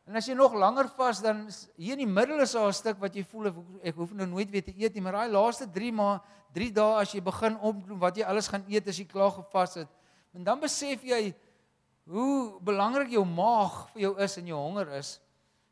en 0.08 0.16
as 0.16 0.28
jy 0.30 0.38
nog 0.40 0.54
langer 0.56 0.88
vas 0.96 1.20
dan 1.20 1.42
hier 1.76 1.98
in 1.98 2.06
die 2.06 2.08
middel 2.08 2.40
is 2.40 2.54
daar 2.56 2.70
'n 2.70 2.74
stuk 2.74 3.00
wat 3.02 3.16
jy 3.16 3.24
voel 3.28 3.48
ek 3.84 3.96
hoef 3.96 4.14
nou 4.14 4.28
nooit 4.28 4.50
weer 4.50 4.64
te 4.64 4.72
eet 4.78 4.94
nie, 4.94 5.02
maar 5.02 5.20
daai 5.20 5.30
laaste 5.30 5.68
3 5.68 5.92
maar 5.92 6.22
3 6.54 6.72
dae 6.72 7.02
as 7.02 7.12
jy 7.12 7.22
begin 7.22 7.58
opdoen 7.60 8.00
wat 8.00 8.16
jy 8.16 8.24
alles 8.24 8.48
gaan 8.48 8.64
eet 8.70 8.88
as 8.88 8.98
jy 8.98 9.06
klaar 9.06 9.32
gevas 9.32 9.76
het, 9.76 9.90
en 10.34 10.44
dan 10.44 10.60
besef 10.60 11.04
jy 11.04 11.36
hoe 12.08 12.60
belangrik 12.62 13.10
jou 13.10 13.26
maag 13.26 13.90
vir 13.92 14.02
jou 14.02 14.14
is 14.20 14.38
en 14.38 14.48
jou 14.48 14.58
honger 14.58 14.88
is. 14.96 15.20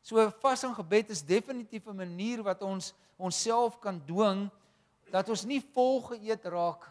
So 0.05 0.21
vas 0.43 0.61
en 0.63 0.75
gebed 0.77 1.09
is 1.09 1.23
definitief 1.25 1.87
'n 1.87 1.95
manier 1.97 2.43
wat 2.43 2.61
ons 2.61 2.93
onsself 3.17 3.79
kan 3.79 3.97
dwing 4.05 4.51
dat 5.09 5.29
ons 5.29 5.45
nie 5.45 5.61
vol 5.73 6.01
geëet 6.01 6.45
raak 6.45 6.85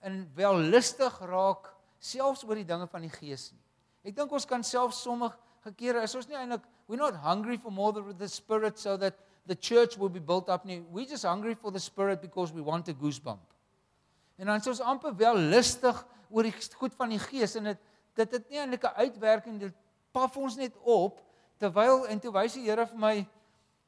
en 0.00 0.30
wel 0.34 0.56
lustig 0.56 1.18
raak 1.20 1.74
selfs 1.98 2.44
oor 2.44 2.54
die 2.54 2.64
dinge 2.64 2.86
van 2.86 3.04
die 3.04 3.12
gees 3.12 3.50
nie. 3.52 3.60
Ek 4.08 4.16
dink 4.16 4.32
ons 4.32 4.46
kan 4.46 4.64
self 4.64 4.94
sommige 4.94 5.36
kere 5.76 6.02
is 6.02 6.14
ons 6.14 6.28
nie 6.28 6.36
eintlik 6.36 6.64
we're 6.86 6.96
not 6.96 7.14
hungry 7.14 7.58
for 7.58 7.70
more 7.70 8.00
of 8.00 8.16
the 8.16 8.28
spirit 8.28 8.78
so 8.78 8.96
that 8.96 9.14
the 9.46 9.56
church 9.56 9.98
will 9.98 10.08
be 10.08 10.20
built 10.20 10.48
up 10.48 10.64
nie. 10.64 10.80
We 10.90 11.04
just 11.04 11.24
hungry 11.24 11.54
for 11.54 11.70
the 11.70 11.80
spirit 11.80 12.20
because 12.20 12.54
we 12.54 12.62
want 12.62 12.88
a 12.88 12.94
goosebump. 12.94 13.44
En 14.38 14.46
dan 14.46 14.56
is 14.56 14.66
ons 14.66 14.80
amper 14.80 15.16
wel 15.16 15.36
lustig 15.36 16.06
oor 16.30 16.42
die 16.42 16.54
goed 16.76 16.94
van 16.94 17.08
die 17.12 17.20
gees 17.20 17.56
en 17.56 17.64
dit 17.64 17.78
dit 18.14 18.32
het 18.32 18.48
nie 18.50 18.58
eintlik 18.58 18.84
'n 18.84 18.96
uitwerking 18.96 19.60
dit 19.60 19.74
paf 20.12 20.36
ons 20.36 20.56
net 20.56 20.72
op 20.82 21.20
terwyl 21.58 22.06
en 22.06 22.20
toe 22.20 22.32
wys 22.32 22.54
die 22.54 22.66
Here 22.66 22.86
vir 22.86 22.98
my 22.98 23.26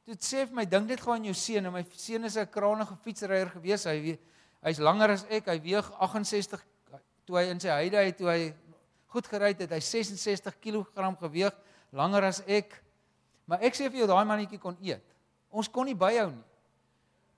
toe 0.05 0.15
sê 0.19 0.45
vir 0.45 0.55
my 0.55 0.65
dink 0.65 0.89
net 0.89 1.01
gou 1.01 1.13
aan 1.13 1.25
jou 1.25 1.33
seun 1.33 1.65
en 1.65 1.73
my 1.73 1.85
seun 1.93 2.25
is 2.25 2.37
'n 2.37 2.47
krangige 2.47 2.97
fietsryer 3.03 3.49
gewees 3.49 3.85
hy 3.85 4.17
hy's 4.63 4.79
langer 4.79 5.11
as 5.11 5.25
ek 5.29 5.47
hy 5.47 5.59
weeg 5.59 5.91
68 5.99 6.61
toe 7.25 7.37
hy 7.37 7.49
in 7.49 7.59
sy 7.59 7.69
huide 7.69 7.97
het 7.97 8.17
toe 8.17 8.29
hy 8.29 8.53
goed 9.11 9.27
gery 9.27 9.51
het, 9.51 9.67
hy 9.67 9.81
66 9.83 10.55
kg 10.63 10.85
geweg, 11.19 11.55
langer 11.91 12.29
as 12.29 12.39
ek. 12.47 12.77
Maar 13.49 13.65
ek 13.67 13.75
sê 13.75 13.89
vir 13.89 14.03
jou 14.03 14.07
daai 14.11 14.27
mannetjie 14.27 14.59
kon 14.61 14.77
eet. 14.79 15.03
Ons 15.51 15.67
kon 15.67 15.87
nie 15.87 15.97
byhou 15.97 16.29
nie. 16.31 16.47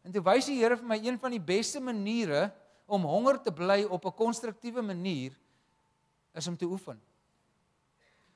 En 0.05 0.13
toe 0.13 0.21
wys 0.21 0.49
die 0.51 0.59
Here 0.59 0.77
vir 0.77 0.85
my 0.85 0.99
een 1.01 1.17
van 1.17 1.33
die 1.33 1.41
beste 1.41 1.81
maniere 1.81 2.51
om 2.85 3.07
honger 3.07 3.39
te 3.41 3.51
bly 3.51 3.83
op 3.89 4.05
'n 4.05 4.13
konstruktiewe 4.13 4.83
manier 4.83 5.33
is 6.35 6.47
om 6.47 6.57
te 6.57 6.65
oefen. 6.65 6.99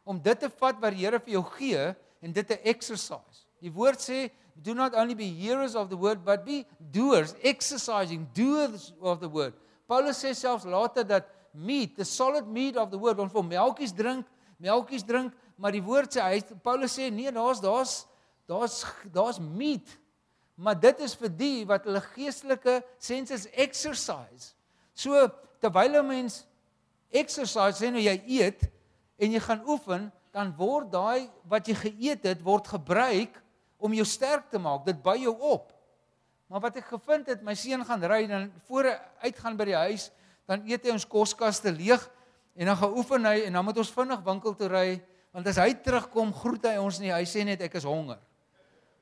Om 0.08 0.22
dit 0.24 0.40
te 0.40 0.50
vat 0.50 0.80
wat 0.80 0.96
die 0.96 1.04
Here 1.04 1.20
vir 1.20 1.36
jou 1.36 1.44
gee 1.58 1.84
en 2.24 2.34
dit 2.34 2.48
te 2.48 2.58
exercise. 2.64 3.44
Die 3.62 3.72
woord 3.74 4.02
sê 4.02 4.28
do 4.64 4.74
not 4.74 4.96
only 4.96 5.16
be 5.18 5.28
hearers 5.28 5.76
of 5.76 5.90
the 5.92 5.98
word 5.98 6.24
but 6.26 6.46
be 6.46 6.64
doers, 6.94 7.36
exercising, 7.44 8.26
doers 8.34 8.94
of 9.02 9.20
the 9.20 9.30
word. 9.30 9.54
Paulus 9.88 10.24
sê 10.24 10.34
selfs 10.36 10.66
later 10.66 11.06
dat 11.08 11.30
meat, 11.54 11.96
the 11.96 12.06
solid 12.06 12.48
meat 12.48 12.78
of 12.78 12.90
the 12.92 12.98
word, 13.00 13.20
ons 13.20 13.34
vir 13.34 13.46
melkies 13.46 13.94
drink, 13.96 14.26
melkies 14.62 15.06
drink, 15.06 15.36
maar 15.58 15.74
die 15.74 15.84
woord 15.84 16.14
sê 16.14 16.24
hy 16.24 16.42
Paulus 16.64 16.98
sê 16.98 17.10
nee, 17.14 17.32
daar's 17.34 17.62
daar's 17.64 17.96
daar's 18.48 18.84
daar's 19.14 19.40
meat. 19.40 19.88
Maar 20.58 20.78
dit 20.82 21.04
is 21.06 21.14
vir 21.18 21.34
die 21.38 21.66
wat 21.70 21.86
hulle 21.86 22.02
geestelike 22.16 22.80
senses 22.98 23.46
exercise. 23.54 24.56
So 24.98 25.28
terwyl 25.62 26.02
'n 26.02 26.08
mens 26.08 26.46
exercise 27.12 27.78
sê 27.78 27.92
nou 27.92 28.02
jy 28.02 28.18
eet 28.42 28.66
en 29.18 29.34
jy 29.34 29.42
gaan 29.42 29.64
oefen, 29.68 30.12
dan 30.34 30.54
word 30.58 30.92
daai 30.94 31.30
wat 31.50 31.68
jy 31.68 31.76
geëet 31.78 32.28
het 32.30 32.44
word 32.46 32.68
gebruik 32.70 33.40
om 33.82 33.94
jou 33.94 34.06
sterk 34.06 34.50
te 34.52 34.62
maak. 34.62 34.86
Dit 34.86 35.02
by 35.04 35.16
jou 35.22 35.34
op. 35.34 35.74
Maar 36.48 36.64
wat 36.68 36.78
ek 36.80 36.92
gevind 36.94 37.28
het, 37.28 37.42
my 37.44 37.56
seun 37.58 37.84
gaan 37.86 38.04
ry 38.08 38.22
dan 38.30 38.48
voor 38.70 38.92
hy 38.92 38.96
uitgaan 39.28 39.58
by 39.60 39.68
die 39.68 39.80
huis, 39.90 40.08
dan 40.48 40.64
eet 40.70 40.86
hy 40.88 40.94
ons 40.96 41.08
koskaste 41.10 41.74
leeg 41.76 42.06
en 42.56 42.70
dan 42.72 42.78
gaan 42.80 42.96
oefen 42.96 43.28
hy 43.28 43.42
en 43.50 43.58
dan 43.60 43.66
moet 43.68 43.82
ons 43.84 43.94
vinnig 43.94 44.22
winkel 44.26 44.56
toe 44.58 44.70
ry 44.72 44.88
want 45.36 45.50
as 45.52 45.60
hy 45.60 45.74
terugkom 45.86 46.32
groet 46.34 46.64
hy 46.66 46.78
ons 46.82 46.98
nie 47.04 47.12
hy 47.12 47.26
sê 47.28 47.44
net 47.46 47.62
ek 47.62 47.76
is 47.78 47.86
honger. 47.86 48.18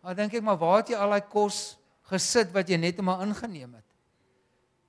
Maar 0.04 0.18
dink 0.18 0.34
ek 0.36 0.44
maar 0.44 0.58
waar 0.60 0.82
het 0.82 0.92
jy 0.92 0.98
al 1.00 1.14
daai 1.14 1.28
kos 1.32 1.78
gesit 2.10 2.52
wat 2.54 2.70
jy 2.70 2.80
net 2.82 3.00
maar 3.06 3.24
ingeneem 3.24 3.78
het? 3.78 3.86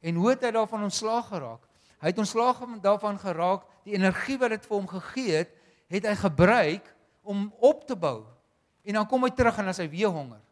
En 0.07 0.19
hoe 0.19 0.33
het 0.33 0.43
hy 0.49 0.51
daarvan 0.57 0.89
ontslaag 0.89 1.29
geraak? 1.29 1.63
Hy 2.01 2.13
het 2.13 2.19
ontslaag 2.19 2.61
daarvan 2.81 3.19
geraak 3.19 3.65
die 3.85 3.95
energie 3.95 4.39
wat 4.39 4.51
dit 4.51 4.67
vir 4.67 4.77
hom 4.77 4.89
gegee 4.89 5.37
het, 5.43 5.53
het 5.89 6.07
hy 6.07 6.15
gebruik 6.15 6.95
om 7.23 7.53
op 7.59 7.87
te 7.87 7.97
bou. 7.97 8.25
En 8.85 8.95
dan 9.01 9.07
kom 9.07 9.25
hy 9.27 9.31
terug 9.31 9.59
en 9.59 9.69
as 9.73 9.81
hy 9.83 9.89
weer 9.91 10.13
honger. 10.13 10.43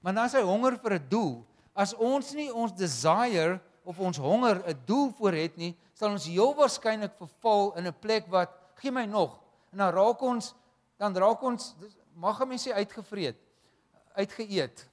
Maar 0.00 0.14
dan 0.14 0.24
is 0.24 0.36
hy 0.38 0.42
honger 0.42 0.78
vir 0.78 0.94
'n 0.94 1.08
doel. 1.08 1.44
As 1.74 1.94
ons 1.94 2.32
nie 2.34 2.50
ons 2.52 2.72
desire 2.72 3.60
of 3.84 3.98
ons 3.98 4.16
honger 4.16 4.62
'n 4.66 4.78
doel 4.86 5.12
voor 5.18 5.32
het 5.32 5.56
nie, 5.56 5.76
sal 5.94 6.10
ons 6.10 6.26
heel 6.26 6.54
waarskynlik 6.54 7.12
verval 7.18 7.76
in 7.76 7.86
'n 7.86 7.98
plek 8.00 8.26
wat 8.30 8.50
gee 8.74 8.90
my 8.90 9.04
nog 9.04 9.38
en 9.72 9.78
dan 9.78 9.94
raak 9.94 10.20
ons 10.22 10.54
dan 10.98 11.16
raak 11.16 11.42
ons 11.42 11.74
mag 12.14 12.40
'n 12.40 12.48
mens 12.48 12.68
sê 12.68 12.72
uitgevreet, 12.72 13.36
uitgeëet. 14.14 14.87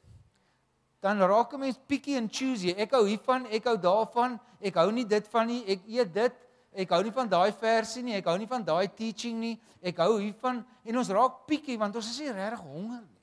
Dan 1.06 1.22
raak 1.22 1.54
'n 1.54 1.60
mens 1.60 1.78
picky 1.88 2.18
and 2.18 2.32
choosy. 2.34 2.74
Ek 2.74 2.92
hou 2.92 3.06
hiervan, 3.06 3.46
ek 3.46 3.64
hou 3.70 3.78
daarvan, 3.78 4.40
ek 4.60 4.74
hou 4.74 4.92
nie 4.92 5.06
dit 5.06 5.28
van 5.28 5.48
nie, 5.48 5.62
ek 5.68 5.86
eet 5.86 6.14
dit. 6.14 6.34
Ek 6.74 6.90
hou 6.90 7.04
nie 7.04 7.12
van 7.12 7.30
daai 7.30 7.52
versie 7.54 8.04
nie, 8.04 8.16
ek 8.18 8.26
hou 8.26 8.38
nie 8.38 8.48
van 8.48 8.64
daai 8.64 8.88
teaching 8.88 9.38
nie. 9.40 9.62
Ek 9.84 9.98
hou 9.98 10.18
hiervan 10.18 10.66
en 10.84 10.98
ons 10.98 11.10
raak 11.10 11.46
picky 11.48 11.78
want 11.78 11.96
ons 11.96 12.10
is 12.10 12.20
nie 12.20 12.32
regtig 12.32 12.60
honger 12.60 13.02
nie. 13.02 13.22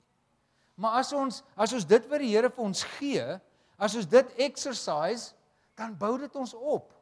Maar 0.77 1.01
as 1.01 1.13
ons 1.13 1.43
as 1.57 1.73
ons 1.73 1.85
dit 1.85 2.07
wat 2.09 2.21
die 2.21 2.31
Here 2.31 2.51
vir 2.51 2.65
ons 2.65 2.85
gee, 2.99 3.41
as 3.79 3.97
ons 3.99 4.07
dit 4.07 4.33
exercise, 4.39 5.35
dan 5.75 5.99
bou 5.99 6.17
dit 6.19 6.37
ons 6.37 6.55
op. 6.55 6.93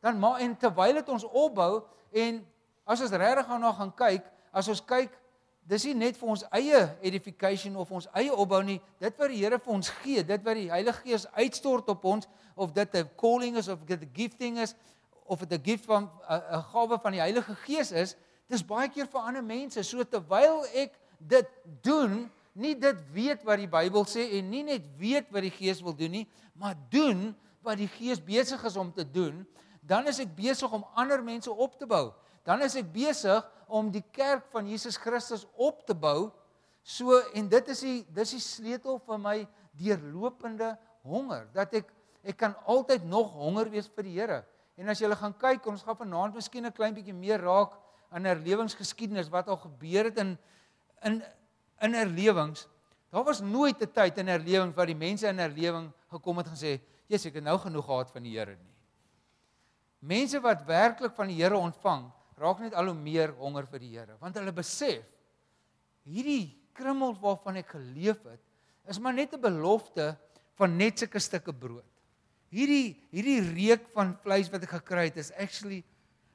Dan 0.00 0.18
maar 0.18 0.40
en 0.40 0.56
terwyl 0.56 0.94
dit 0.94 1.08
ons 1.08 1.24
opbou 1.24 1.84
en 2.12 2.40
as 2.86 3.00
ons 3.00 3.12
regtig 3.12 3.46
gaan 3.46 3.60
na 3.60 3.72
gaan 3.72 3.92
kyk, 3.92 4.24
as 4.52 4.68
ons 4.68 4.80
kyk, 4.80 5.12
dis 5.68 5.84
nie 5.88 5.94
net 5.94 6.16
vir 6.20 6.28
ons 6.28 6.44
eie 6.52 6.80
edification 7.02 7.76
of 7.80 7.92
ons 7.94 8.08
eie 8.12 8.32
opbou 8.32 8.60
nie, 8.62 8.80
dit 9.00 9.20
wat 9.20 9.32
die 9.32 9.40
Here 9.40 9.58
vir 9.58 9.72
ons 9.72 9.88
gee, 10.02 10.24
dit 10.26 10.44
wat 10.44 10.58
die 10.58 10.68
Heilige 10.70 11.06
Gees 11.06 11.24
uitstort 11.32 11.88
op 11.88 12.04
ons 12.04 12.28
of 12.54 12.72
dit 12.72 12.94
'n 12.94 13.08
calling 13.16 13.56
is 13.56 13.68
of 13.68 13.84
dit 13.86 14.00
'n 14.00 14.10
gifting 14.12 14.58
is 14.58 14.74
of 15.26 15.40
dit 15.40 15.52
'n 15.52 15.64
gift 15.64 15.84
van 15.84 16.10
'n 16.28 16.62
gawe 16.72 16.98
van 16.98 17.12
die 17.12 17.20
Heilige 17.20 17.54
Gees 17.64 17.92
is, 17.92 18.16
dis 18.48 18.62
baie 18.62 18.88
keer 18.88 19.06
vir 19.06 19.20
ander 19.20 19.42
mense. 19.42 19.82
So 19.82 20.04
terwyl 20.04 20.64
ek 20.74 20.92
dit 21.18 21.48
doen, 21.82 22.30
nie 22.52 22.74
dit 22.74 22.96
weet 23.12 23.42
wat 23.44 23.58
die 23.58 23.68
Bybel 23.68 24.04
sê 24.04 24.38
en 24.38 24.50
nie 24.50 24.62
net 24.62 24.82
weet 24.98 25.30
wat 25.30 25.42
die 25.42 25.50
Gees 25.50 25.82
wil 25.82 25.94
doen 25.94 26.10
nie, 26.10 26.26
maar 26.54 26.76
doen 26.90 27.34
wat 27.62 27.78
die 27.78 27.88
Gees 27.88 28.20
besig 28.20 28.64
is 28.64 28.76
om 28.76 28.92
te 28.92 29.04
doen, 29.10 29.46
dan 29.80 30.06
is 30.06 30.20
ek 30.20 30.36
besig 30.36 30.72
om 30.72 30.84
ander 30.94 31.22
mense 31.22 31.50
op 31.50 31.78
te 31.78 31.86
bou. 31.86 32.12
Dan 32.44 32.62
is 32.62 32.76
ek 32.76 32.92
besig 32.92 33.44
om 33.66 33.90
die 33.90 34.04
kerk 34.12 34.46
van 34.52 34.68
Jesus 34.68 34.96
Christus 34.96 35.46
op 35.56 35.86
te 35.86 35.94
bou. 35.94 36.30
So 36.82 37.18
en 37.34 37.48
dit 37.48 37.68
is 37.68 37.80
die 37.80 38.06
dis 38.14 38.30
die 38.30 38.40
sleutel 38.40 38.98
vir 39.06 39.18
my 39.18 39.48
deurlopende 39.72 40.76
honger 41.02 41.48
dat 41.52 41.74
ek 41.74 41.92
Ek 42.24 42.38
kan 42.40 42.54
altyd 42.64 43.04
nog 43.04 43.34
honger 43.36 43.68
wees 43.68 43.90
vir 43.92 44.06
die 44.06 44.16
Here. 44.16 44.40
En 44.80 44.88
as 44.88 45.00
jy 45.00 45.10
gaan 45.12 45.34
kyk, 45.36 45.66
ons 45.68 45.84
gaan 45.84 45.98
vanaand 45.98 46.34
miskien 46.34 46.64
'n 46.64 46.72
klein 46.72 46.94
bietjie 46.94 47.14
meer 47.14 47.38
raak 47.38 47.76
aan 48.10 48.24
herlewingsgeskiedenis 48.24 49.28
wat 49.28 49.48
al 49.48 49.60
gebeur 49.60 50.04
het 50.04 50.18
in 50.18 50.38
in 51.04 51.22
in 51.82 51.94
herlewings. 51.94 52.66
Daar 53.12 53.24
was 53.24 53.40
nooit 53.40 53.80
'n 53.80 53.92
tyd 53.92 54.18
in 54.18 54.28
herlewing 54.28 54.74
waar 54.74 54.86
die 54.86 54.96
mense 54.96 55.28
in 55.28 55.38
herlewing 55.38 55.92
gekom 56.10 56.38
het 56.38 56.46
en 56.46 56.56
gesê, 56.56 56.80
"Jesus, 57.06 57.26
ek 57.26 57.34
het 57.34 57.44
nou 57.44 57.58
genoeg 57.58 57.84
gehad 57.84 58.10
van 58.10 58.22
die 58.22 58.38
Here 58.38 58.56
nie." 58.56 58.74
Mense 60.00 60.40
wat 60.40 60.64
werklik 60.64 61.14
van 61.14 61.26
die 61.26 61.42
Here 61.42 61.56
ontvang, 61.56 62.10
raak 62.40 62.60
net 62.60 62.74
al 62.74 62.90
hoe 62.90 62.98
meer 62.98 63.34
honger 63.38 63.66
vir 63.70 63.82
die 63.82 63.92
Here, 63.94 64.16
want 64.20 64.36
hulle 64.36 64.52
besef 64.52 65.04
hierdie 66.04 66.52
krummels 66.74 67.20
waarvan 67.22 67.60
ek 67.62 67.74
geleef 67.76 68.24
het, 68.26 68.42
is 68.90 68.98
maar 68.98 69.14
net 69.14 69.34
'n 69.34 69.40
belofte 69.40 70.16
van 70.58 70.76
net 70.76 70.98
sulke 70.98 71.20
stukke 71.20 71.52
brood. 71.52 71.86
Hierdie 72.50 72.96
hierdie 73.10 73.40
reuk 73.40 73.88
van 73.94 74.14
vleis 74.22 74.50
wat 74.50 74.62
ek 74.62 74.76
gekry 74.78 75.08
het 75.10 75.16
is 75.16 75.32
actually 75.32 75.84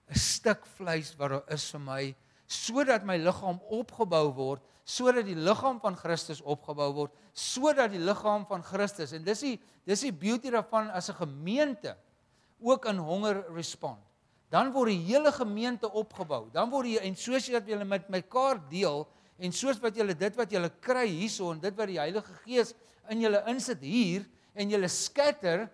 'n 0.10 0.16
stuk 0.16 0.66
vleis 0.78 1.16
wat 1.18 1.30
daar 1.30 1.54
is 1.54 1.70
vir 1.72 1.80
my 1.80 2.16
sodat 2.50 3.06
my 3.06 3.16
liggaam 3.18 3.60
opgebou 3.70 4.34
word, 4.34 4.62
sodat 4.84 5.26
die 5.26 5.38
liggaam 5.38 5.80
van 5.80 5.96
Christus 5.96 6.42
opgebou 6.42 6.90
word, 6.94 7.12
sodat 7.34 7.92
die 7.92 8.02
liggaam 8.02 8.48
van 8.50 8.64
Christus 8.64 9.14
en 9.14 9.24
dis 9.24 9.40
die 9.46 9.60
dis 9.86 10.02
die 10.02 10.14
beauty 10.14 10.50
daarvan 10.50 10.90
as 10.90 11.10
'n 11.10 11.16
gemeente 11.16 11.96
ook 12.60 12.86
in 12.86 12.98
honger 12.98 13.46
respond. 13.54 14.00
Dan 14.50 14.72
word 14.74 14.90
die 14.90 15.04
hele 15.12 15.32
gemeente 15.32 15.90
opgebou. 15.90 16.48
Dan 16.54 16.70
word 16.70 16.88
jy 16.90 17.02
en 17.06 17.16
soos 17.16 17.48
jy 17.48 17.54
dat 17.54 17.68
jy 17.70 17.78
met 17.86 18.10
mekaar 18.10 18.58
deel 18.70 19.06
en 19.38 19.54
soos 19.56 19.80
wat 19.82 19.96
jy 19.96 20.08
dit 20.14 20.36
wat 20.36 20.52
jy 20.52 20.62
kry 20.82 21.06
hierso 21.08 21.52
en 21.54 21.62
dit 21.62 21.76
wat 21.78 21.88
die 21.88 22.00
Heilige 22.00 22.34
Gees 22.44 22.74
in 23.10 23.22
julle 23.22 23.44
insit 23.48 23.82
hier 23.86 24.26
en 24.56 24.70
julle 24.70 24.90
skatter 24.90 25.68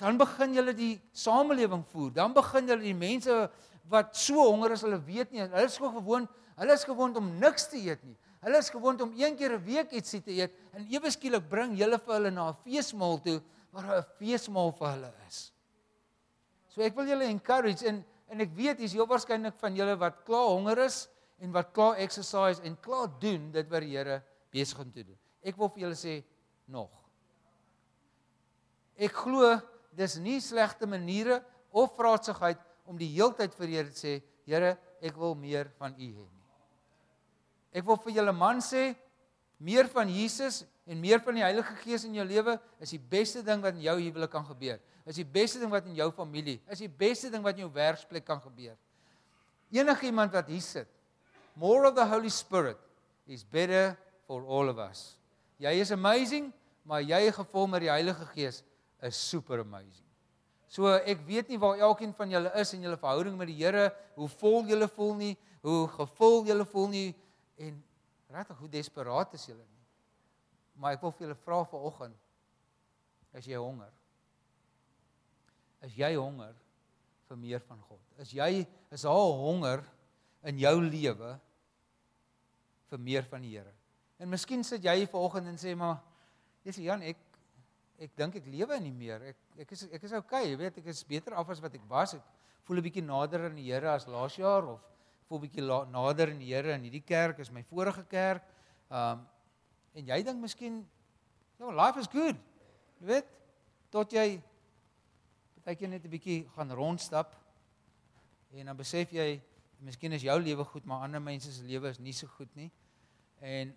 dan 0.00 0.18
begin 0.18 0.56
julle 0.56 0.74
die 0.74 0.94
samelewing 1.14 1.84
voer. 1.92 2.10
Dan 2.16 2.34
begin 2.34 2.68
julle 2.68 2.82
die 2.82 2.96
mense 2.96 3.44
wat 3.92 4.16
so 4.16 4.48
honger 4.48 4.74
is, 4.74 4.82
hulle 4.82 4.98
weet 5.04 5.32
nie, 5.32 5.44
hulle 5.44 5.66
is 5.68 5.76
gewoond, 5.78 6.30
hulle 6.58 6.74
is 6.74 6.86
gewoond 6.88 7.20
om 7.20 7.28
niks 7.40 7.68
te 7.70 7.78
eet 7.78 8.02
nie. 8.04 8.16
Hulle 8.44 8.60
is 8.60 8.70
gewoond 8.72 9.00
om 9.00 9.12
een 9.16 9.36
keer 9.36 9.56
'n 9.56 9.64
week 9.64 9.92
ietsie 9.92 10.20
te 10.20 10.32
eet 10.32 10.52
en 10.72 10.86
ewe 10.90 11.10
skielik 11.10 11.48
bring 11.48 11.76
julle 11.78 11.98
vir 11.98 12.14
hulle 12.14 12.30
na 12.30 12.48
'n 12.50 12.56
feesmaal 12.64 13.20
toe 13.20 13.40
waar 13.72 13.98
'n 13.98 14.04
feesmaal 14.18 14.72
vir 14.72 14.88
hulle 14.88 15.12
is. 15.28 15.52
So 16.68 16.82
ek 16.82 16.96
wil 16.96 17.06
julle 17.06 17.24
encourage 17.24 17.86
en 17.86 18.04
en 18.30 18.44
ek 18.44 18.54
weet 18.56 18.80
hier's 18.82 18.94
heel 18.96 19.08
waarskynlik 19.08 19.56
van 19.60 19.76
julle 19.76 19.96
wat 20.00 20.22
klaar 20.26 20.52
honger 20.54 20.84
is 20.86 21.04
en 21.42 21.52
wat 21.54 21.72
klaar 21.76 22.00
exercise 22.02 22.62
en 22.64 22.76
klaar 22.80 23.10
doen 23.20 23.50
dit 23.54 23.70
wat 23.70 23.84
die 23.84 23.96
Here 23.96 24.20
besig 24.54 24.78
om 24.80 24.90
te 24.92 25.02
doen. 25.04 25.18
Ek 25.44 25.58
wil 25.58 25.70
vir 25.74 25.84
julle 25.84 25.98
sê 25.98 26.18
nog. 26.70 26.90
Ek 28.94 29.12
glo 29.24 29.56
dis 29.94 30.16
nie 30.22 30.40
slegte 30.42 30.86
maniere 30.90 31.40
of 31.74 31.96
vraatsigheid 31.98 32.60
om 32.86 32.98
die 32.98 33.10
heeltyd 33.16 33.54
vir 33.58 33.72
Here 33.76 33.90
te 33.90 34.00
sê, 34.00 34.14
Here, 34.44 34.74
ek 35.00 35.16
wil 35.16 35.34
meer 35.38 35.70
van 35.80 35.94
U 35.96 36.04
hê 36.04 36.24
nie. 36.24 36.42
Ek 37.74 37.86
wil 37.88 37.98
vir 38.04 38.18
julle 38.20 38.34
man 38.36 38.60
sê, 38.62 38.92
meer 39.64 39.88
van 39.88 40.10
Jesus 40.12 40.62
en 40.84 41.00
meer 41.00 41.22
van 41.24 41.38
die 41.38 41.44
Heilige 41.44 41.74
Gees 41.80 42.04
in 42.04 42.16
jou 42.18 42.24
lewe 42.28 42.58
is 42.84 42.92
die 42.92 43.00
beste 43.00 43.40
ding 43.44 43.62
wat 43.64 43.78
in 43.78 43.84
jou 43.86 43.96
huwelik 43.96 44.32
kan 44.32 44.44
gebeur. 44.44 44.80
Is 45.08 45.20
die 45.20 45.28
beste 45.28 45.60
ding 45.60 45.72
wat 45.72 45.88
in 45.88 45.96
jou 45.96 46.10
familie, 46.16 46.58
is 46.72 46.82
die 46.84 46.90
beste 46.90 47.30
ding 47.32 47.44
wat 47.44 47.56
in 47.56 47.64
jou 47.64 47.72
werksplek 47.72 48.24
kan 48.28 48.40
gebeur. 48.44 48.76
Enige 49.72 50.08
iemand 50.08 50.32
wat 50.36 50.48
hier 50.52 50.62
sit, 50.64 50.88
more 51.56 51.88
of 51.88 51.96
the 51.96 52.04
Holy 52.04 52.32
Spirit 52.32 52.78
is 53.26 53.44
better 53.44 53.96
for 54.28 54.44
all 54.44 54.68
of 54.68 54.80
us. 54.80 55.14
Jy 55.60 55.72
is 55.80 55.92
amazing, 55.94 56.50
maar 56.84 57.04
jy 57.04 57.30
gevul 57.32 57.68
met 57.72 57.84
die 57.86 57.92
Heilige 57.92 58.26
Gees 58.34 58.62
is 59.04 59.16
super 59.16 59.62
amazing. 59.64 60.04
So 60.68 60.90
ek 60.90 61.22
weet 61.28 61.52
nie 61.52 61.60
waar 61.60 61.80
elkeen 61.86 62.12
van 62.16 62.32
julle 62.32 62.50
is 62.60 62.72
in 62.74 62.84
julle 62.84 62.98
verhouding 63.00 63.36
met 63.38 63.48
die 63.48 63.60
Here, 63.60 63.88
hoe 64.18 64.28
vol 64.40 64.64
julle 64.68 64.88
voel 64.90 65.14
nie, 65.20 65.34
hoe 65.64 65.84
gevul 65.94 66.42
julle 66.48 66.66
voel 66.68 66.88
nie 66.92 67.10
en 67.62 67.76
regtig 68.34 68.60
hoe 68.60 68.70
desperaat 68.70 69.34
is 69.38 69.46
julle 69.48 69.64
nie. 69.64 69.82
Maar 70.80 70.96
ek 70.96 71.04
wil 71.04 71.14
vir 71.14 71.26
julle 71.28 71.38
vra 71.44 71.60
vanoggend, 71.70 72.16
is 73.38 73.46
jy 73.50 73.58
honger? 73.58 73.92
Is 75.84 75.94
jy 75.98 76.14
honger 76.16 76.54
vir 77.28 77.40
meer 77.40 77.62
van 77.68 77.80
God? 77.88 78.02
Is 78.22 78.32
jy 78.34 78.64
is 78.94 79.04
daar 79.06 79.38
honger 79.40 79.84
in 80.48 80.58
jou 80.62 80.74
lewe 80.82 81.34
vir 82.90 83.02
meer 83.02 83.26
van 83.30 83.44
die 83.44 83.54
Here? 83.56 83.74
En 84.22 84.30
miskien 84.30 84.62
sit 84.66 84.84
jy 84.84 84.96
hier 85.02 85.10
vanoggend 85.10 85.50
en 85.50 85.60
sê 85.60 85.74
maar, 85.78 85.98
Jesus 86.64 86.84
Jan, 86.86 87.02
ek 87.02 87.20
ek 88.04 88.14
dink 88.18 88.40
ek 88.40 88.46
lewe 88.50 88.78
nie 88.82 88.94
meer. 88.94 89.22
Ek 89.30 89.62
ek 89.64 89.74
is 89.76 89.84
ek 89.94 90.06
is 90.06 90.16
okay, 90.18 90.48
jy 90.48 90.56
weet, 90.58 90.80
ek 90.82 90.90
is 90.90 91.04
beter 91.06 91.36
af 91.38 91.50
as 91.52 91.62
wat 91.62 91.74
ek 91.78 91.84
was. 91.90 92.16
Ek 92.18 92.66
voel 92.66 92.80
'n 92.80 92.86
bietjie 92.86 93.04
nader 93.04 93.46
aan 93.46 93.58
die 93.58 93.70
Here 93.70 93.92
as 93.92 94.08
laas 94.10 94.34
jaar 94.38 94.66
of 94.74 94.93
voel 95.28 95.44
bietjie 95.46 95.64
nader 95.64 96.30
aan 96.30 96.42
die 96.42 96.52
Here 96.52 96.74
in 96.74 96.82
hierdie 96.82 97.04
kerk 97.04 97.38
is 97.38 97.50
my 97.50 97.62
vorige 97.62 98.04
kerk. 98.10 98.42
Um 98.90 99.26
en 99.94 100.08
jy 100.10 100.22
dink 100.26 100.40
miskien 100.42 100.80
ja, 101.58 101.70
life 101.70 102.00
is 102.00 102.10
good. 102.10 102.36
Jy 102.98 103.06
weet, 103.06 103.28
tot 103.94 104.12
jy 104.12 104.42
partykeer 105.54 105.88
net 105.88 106.04
'n 106.04 106.10
bietjie 106.10 106.48
gaan 106.56 106.70
rondstap 106.70 107.36
en 108.52 108.66
dan 108.66 108.76
besef 108.76 109.12
jy 109.12 109.40
miskien 109.80 110.12
is 110.12 110.22
jou 110.22 110.36
lewe 110.40 110.64
goed, 110.64 110.84
maar 110.84 111.02
ander 111.04 111.20
mense 111.20 111.52
se 111.52 111.62
lewe 111.62 111.88
is 111.88 111.98
nie 111.98 112.12
so 112.12 112.26
goed 112.26 112.50
nie. 112.56 112.70
En 113.40 113.74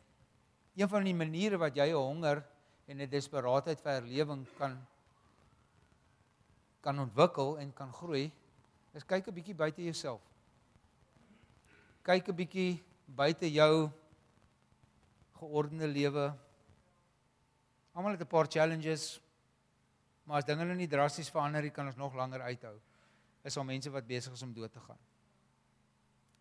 een 0.75 0.89
van 0.89 1.03
die 1.03 1.13
maniere 1.13 1.57
wat 1.57 1.75
jy 1.75 1.91
honger 1.93 2.43
en 2.87 3.01
'n 3.01 3.09
desperaatheid 3.09 3.79
vir 3.81 3.91
herlewing 3.91 4.45
kan 4.57 4.77
kan 6.81 6.99
ontwikkel 6.99 7.57
en 7.59 7.73
kan 7.73 7.91
groei, 7.91 8.31
is 8.93 9.03
kyk 9.03 9.27
'n 9.27 9.33
bietjie 9.33 9.55
buite 9.55 9.83
jouself. 9.83 10.21
Kyk 12.07 12.29
'n 12.31 12.35
bietjie 12.39 12.79
buite 13.03 13.49
jou 13.51 13.91
geordende 15.35 15.87
lewe. 15.87 16.31
Almal 17.91 18.11
het 18.11 18.21
'n 18.21 18.27
paar 18.27 18.47
challenges, 18.47 19.19
maar 20.23 20.37
as 20.37 20.45
dinge 20.45 20.63
nou 20.63 20.75
nie 20.75 20.87
drasties 20.87 21.29
verander 21.29 21.61
nie, 21.61 21.69
kan 21.69 21.85
ons 21.85 21.97
nog 21.97 22.15
langer 22.15 22.41
uithou. 22.41 22.79
Is 23.43 23.57
al 23.57 23.63
mense 23.63 23.89
wat 23.89 24.07
besig 24.07 24.33
is 24.33 24.41
om 24.41 24.53
dood 24.53 24.71
te 24.71 24.79
gaan. 24.79 24.99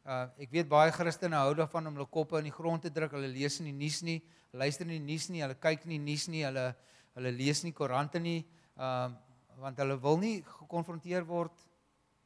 Uh 0.05 0.29
ek 0.39 0.51
weet 0.51 0.69
baie 0.69 0.93
Christene 0.93 1.35
hou 1.35 1.55
daarvan 1.55 1.87
om 1.87 1.95
hulle 1.95 2.07
koppe 2.07 2.39
in 2.39 2.45
die 2.45 2.53
grond 2.53 2.83
te 2.83 2.91
druk. 2.91 3.11
Hulle 3.11 3.27
lees 3.27 3.59
nie 3.61 3.73
nuus 3.73 4.03
nie, 4.03 4.23
luister 4.53 4.87
nie 4.87 5.01
nuus 5.01 5.29
nie, 5.29 5.43
hulle 5.43 5.55
kyk 5.55 5.85
nie 5.85 5.99
nuus 5.99 6.29
nie, 6.29 6.45
hulle 6.45 6.77
hulle 7.15 7.33
lees 7.33 7.65
nie 7.65 7.73
koerante 7.73 8.21
nie, 8.21 8.47
uh 8.79 9.11
want 9.57 9.79
hulle 9.79 10.01
wil 10.01 10.17
nie 10.19 10.43
gekonfronteer 10.43 11.27
word 11.27 11.59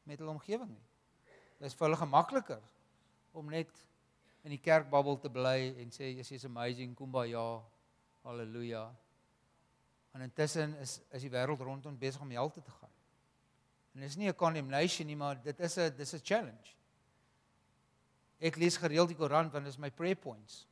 met 0.03 0.19
hulle 0.19 0.31
omgewing 0.31 0.69
nie. 0.69 0.85
Dit 1.57 1.65
is 1.65 1.73
vir 1.73 1.87
hulle 1.87 1.97
gemakliker 1.97 2.61
om 3.31 3.49
net 3.49 3.69
in 4.43 4.55
die 4.55 4.61
kerkbabbel 4.61 5.19
te 5.21 5.29
bly 5.29 5.73
en 5.81 5.91
sê 5.93 6.09
Jesus 6.15 6.39
is 6.39 6.45
amazing, 6.45 6.95
kumbaya, 6.97 7.61
haleluja. 8.25 8.87
En 10.15 10.25
intussen 10.25 10.75
is 10.81 10.99
is 11.11 11.21
die 11.21 11.31
wêreld 11.31 11.61
rondom 11.61 11.97
besig 11.97 12.21
om 12.21 12.31
hel 12.31 12.49
te 12.51 12.61
gaan. 12.61 12.95
En 13.93 14.01
dit 14.01 14.09
is 14.09 14.17
nie 14.17 14.29
'n 14.29 14.35
condemnation 14.35 15.07
nie, 15.07 15.15
maar 15.15 15.41
dit 15.41 15.59
is 15.59 15.77
'n 15.77 15.95
dis 15.95 16.13
'n 16.13 16.19
challenge. 16.23 16.75
Ek 18.39 18.55
lees 18.55 18.77
gereeld 18.77 19.07
die 19.07 19.17
Koran 19.17 19.49
want 19.51 19.65
dit 19.65 19.73
is 19.73 19.77
my 19.77 19.91
prayer 19.91 20.15
points. 20.15 20.67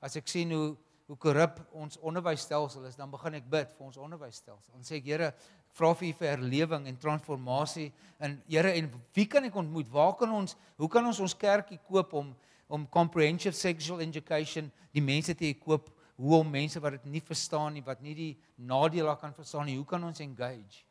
As 0.00 0.16
ek 0.16 0.28
sien 0.28 0.50
hoe 0.50 0.76
hoe 1.06 1.16
korrup 1.16 1.58
ons 1.76 1.98
onderwysstelsel 2.00 2.84
is, 2.84 2.96
dan 2.96 3.10
begin 3.12 3.34
ek 3.34 3.48
bid 3.50 3.72
vir 3.76 3.86
ons 3.86 3.96
onderwysstelsel. 4.00 4.72
Dan 4.72 4.86
sê 4.86 4.96
ek 5.02 5.04
Here, 5.04 5.34
vra 5.74 5.90
vir 5.98 6.08
U 6.08 6.12
vir 6.20 6.30
herlewing 6.30 6.88
en 6.88 6.98
transformasie 7.00 7.90
en 8.22 8.38
Here 8.48 8.72
en 8.78 8.88
wie 9.14 9.26
kan 9.26 9.44
ek 9.44 9.56
ontmoet? 9.56 9.90
Waar 9.90 10.14
kan 10.18 10.32
ons 10.32 10.56
hoe 10.78 10.88
kan 10.88 11.06
ons 11.06 11.20
ons 11.20 11.36
kerkie 11.36 11.80
koop 11.88 12.14
om 12.14 12.34
om 12.68 12.86
comprehensive 12.88 13.54
sexual 13.54 14.00
education 14.00 14.70
die 14.94 15.02
mense 15.04 15.34
te 15.36 15.52
koop 15.60 15.90
hoe 16.16 16.38
om 16.38 16.50
mense 16.50 16.80
wat 16.80 16.96
dit 16.96 17.06
nie 17.16 17.22
verstaan 17.22 17.74
nie, 17.74 17.82
wat 17.84 18.00
nie 18.02 18.14
die 18.14 18.32
nadele 18.56 19.16
kan 19.20 19.34
verstaan 19.34 19.66
nie, 19.68 19.76
hoe 19.76 19.86
kan 19.86 20.02
ons 20.06 20.22
engage? 20.22 20.84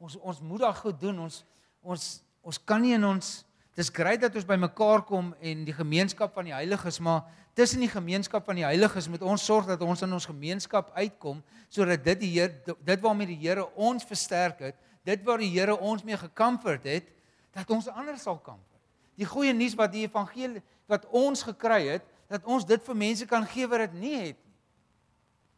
Ons 0.00 0.16
ons 0.16 0.40
moet 0.40 0.62
daag 0.62 0.78
goed 0.80 1.00
doen. 1.00 1.26
Ons 1.26 1.42
ons 1.82 2.08
ons 2.40 2.60
kan 2.64 2.80
nie 2.80 2.94
in 2.96 3.04
ons 3.04 3.40
Dis 3.80 3.88
grait 3.88 4.20
dat 4.20 4.34
ons 4.36 4.44
bymekaar 4.44 5.06
kom 5.08 5.30
en 5.40 5.62
die 5.64 5.72
gemeenskap 5.72 6.34
van 6.36 6.44
die 6.50 6.52
heiliges, 6.52 6.98
maar 7.00 7.22
tussen 7.56 7.80
die 7.80 7.88
gemeenskap 7.88 8.44
van 8.44 8.58
die 8.58 8.64
heiliges 8.66 9.06
moet 9.08 9.22
ons 9.24 9.44
sorg 9.46 9.70
dat 9.70 9.80
ons 9.80 10.02
in 10.04 10.12
ons 10.12 10.26
gemeenskap 10.28 10.90
uitkom 10.98 11.38
sodat 11.72 12.02
dit 12.04 12.18
die 12.26 12.32
Heer 12.34 12.50
dit 12.66 13.00
waarmee 13.00 13.30
die 13.30 13.38
Here 13.40 13.64
ons 13.80 14.04
versterk 14.04 14.60
het, 14.66 14.76
dit 15.08 15.22
waar 15.24 15.40
die 15.40 15.48
Here 15.54 15.78
ons 15.78 16.04
mee 16.04 16.18
gecomfort 16.18 16.84
het, 16.84 17.08
dat 17.56 17.70
ons 17.72 17.88
ander 17.88 18.18
sal 18.20 18.36
comfort. 18.42 18.82
Die 19.16 19.28
goeie 19.28 19.54
nuus 19.56 19.76
wat 19.78 19.94
die 19.94 20.04
evangelie 20.04 20.60
wat 20.90 21.06
ons 21.16 21.46
gekry 21.46 21.86
het, 21.86 22.04
dat 22.28 22.44
ons 22.44 22.66
dit 22.68 22.84
vir 22.84 22.98
mense 22.98 23.28
kan 23.30 23.46
gee 23.48 23.68
wat 23.70 23.86
dit 23.86 23.94
nie 24.02 24.16
het 24.18 24.36
nie. 24.36 24.56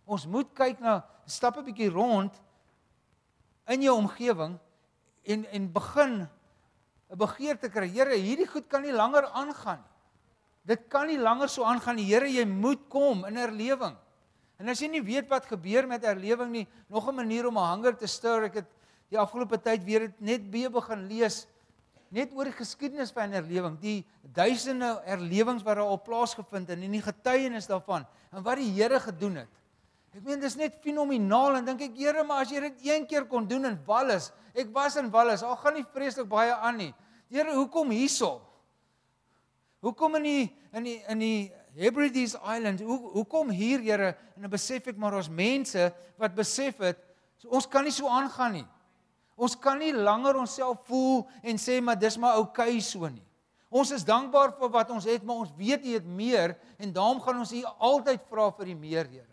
Ons 0.07 0.29
moet 0.31 0.53
kyk 0.55 0.79
na 0.85 1.01
stap 1.27 1.59
'n 1.59 1.65
bietjie 1.65 1.91
rond 1.91 2.39
in 3.67 3.83
jou 3.83 3.97
omgewing 3.97 4.59
en 5.27 5.45
en 5.51 5.73
begin 5.73 6.29
'n 7.13 7.19
begeerte 7.19 7.69
kry. 7.69 7.89
Here, 7.93 8.17
hierdie 8.17 8.49
goed 8.49 8.69
kan 8.69 8.83
nie 8.83 8.93
langer 8.93 9.29
aangaan 9.37 9.83
nie. 9.85 9.91
Dit 10.65 10.89
kan 10.89 11.07
nie 11.07 11.19
langer 11.19 11.49
so 11.49 11.65
aangaan 11.65 11.97
nie. 11.97 12.09
Here, 12.09 12.27
jy 12.27 12.47
moet 12.47 12.89
kom 12.89 13.27
in 13.29 13.37
herlewing. 13.37 13.97
En 14.59 14.69
as 14.69 14.81
jy 14.81 14.89
nie 14.89 15.03
weet 15.03 15.29
wat 15.29 15.45
gebeur 15.51 15.89
met 15.91 16.05
herlewing 16.07 16.51
nie, 16.51 16.67
nog 16.89 17.09
'n 17.09 17.15
manier 17.15 17.47
om 17.47 17.59
'n 17.59 17.69
hanger 17.69 17.97
te 17.97 18.07
stir. 18.07 18.45
Ek 18.45 18.55
het 18.55 18.69
die 19.11 19.19
afgelope 19.19 19.59
tyd 19.59 19.85
weer 19.85 20.13
net 20.19 20.49
weer 20.51 20.71
begin 20.71 21.09
lees 21.09 21.47
net 22.13 22.33
oor 22.37 22.45
die 22.45 22.57
geskiedenis 22.57 23.13
van 23.17 23.33
herlewing, 23.33 23.79
die 23.81 24.05
duisende 24.37 25.01
herlewings 25.07 25.65
wat 25.65 25.77
daar 25.77 25.89
al 25.89 26.03
plaasgevind 26.05 26.69
het 26.69 26.79
en 26.79 26.93
die 26.93 27.03
getuienis 27.03 27.67
daarvan 27.67 28.05
en 28.33 28.45
wat 28.45 28.61
die 28.61 28.69
Here 28.77 29.01
gedoen 29.01 29.37
het. 29.37 29.49
Ek 30.13 30.21
meen 30.27 30.41
dis 30.43 30.59
net 30.61 30.77
fenomenaal 30.85 31.57
en 31.59 31.69
dink 31.71 31.87
ek 31.89 31.97
Here, 31.97 32.25
maar 32.29 32.45
as 32.45 32.53
jy 32.53 32.61
dit 32.67 32.89
een 32.91 33.07
keer 33.09 33.25
kon 33.31 33.47
doen 33.49 33.71
in 33.71 33.79
Wallis, 33.87 34.29
ek 34.53 34.69
was 34.75 34.99
in 35.01 35.09
Wallis, 35.13 35.45
al 35.47 35.57
gaan 35.63 35.79
nie 35.79 35.87
vreeslik 35.95 36.29
baie 36.29 36.53
aan 36.53 36.77
nie. 36.83 36.91
Here, 37.33 37.55
hoekom 37.57 37.95
hierso? 37.95 38.43
Hoekom 39.83 40.21
in 40.21 40.29
die 40.29 40.43
in 40.77 40.85
die 40.87 40.99
in 41.11 41.25
die 41.25 41.39
Hebrides 41.81 42.37
Island? 42.37 42.85
Hoe 42.85 42.99
hoekom 43.17 43.51
hier, 43.57 43.81
Here? 43.81 44.13
En 44.37 44.45
dan 44.45 44.53
besef 44.53 44.93
ek 44.93 45.01
maar 45.01 45.17
ons 45.17 45.33
mense 45.33 45.89
wat 46.21 46.37
besef 46.37 46.85
het, 46.85 47.01
so, 47.41 47.49
ons 47.57 47.67
kan 47.67 47.89
nie 47.89 47.95
so 47.97 48.13
aangaan 48.13 48.59
nie. 48.61 48.69
Ons 49.41 49.57
kan 49.57 49.81
nie 49.81 49.95
langer 49.97 50.37
onsself 50.39 50.85
voel 50.87 51.25
en 51.41 51.57
sê 51.59 51.81
maar 51.81 51.97
dis 51.97 52.21
maar 52.21 52.37
oukei 52.37 52.77
okay 52.77 52.85
so 52.85 53.09
nie. 53.09 53.25
Ons 53.73 53.95
is 53.97 54.05
dankbaar 54.05 54.53
vir 54.61 54.69
wat 54.69 54.91
ons 54.93 55.09
het, 55.09 55.25
maar 55.25 55.47
ons 55.47 55.53
weet 55.57 55.87
jy 55.89 55.97
het 55.97 56.07
meer 56.07 56.53
en 56.77 56.93
daarom 56.93 57.23
gaan 57.25 57.41
ons 57.41 57.55
U 57.57 57.63
altyd 57.81 58.29
vra 58.29 58.51
vir 58.59 58.69
die 58.69 58.77
meer, 58.77 59.09
Here. 59.09 59.32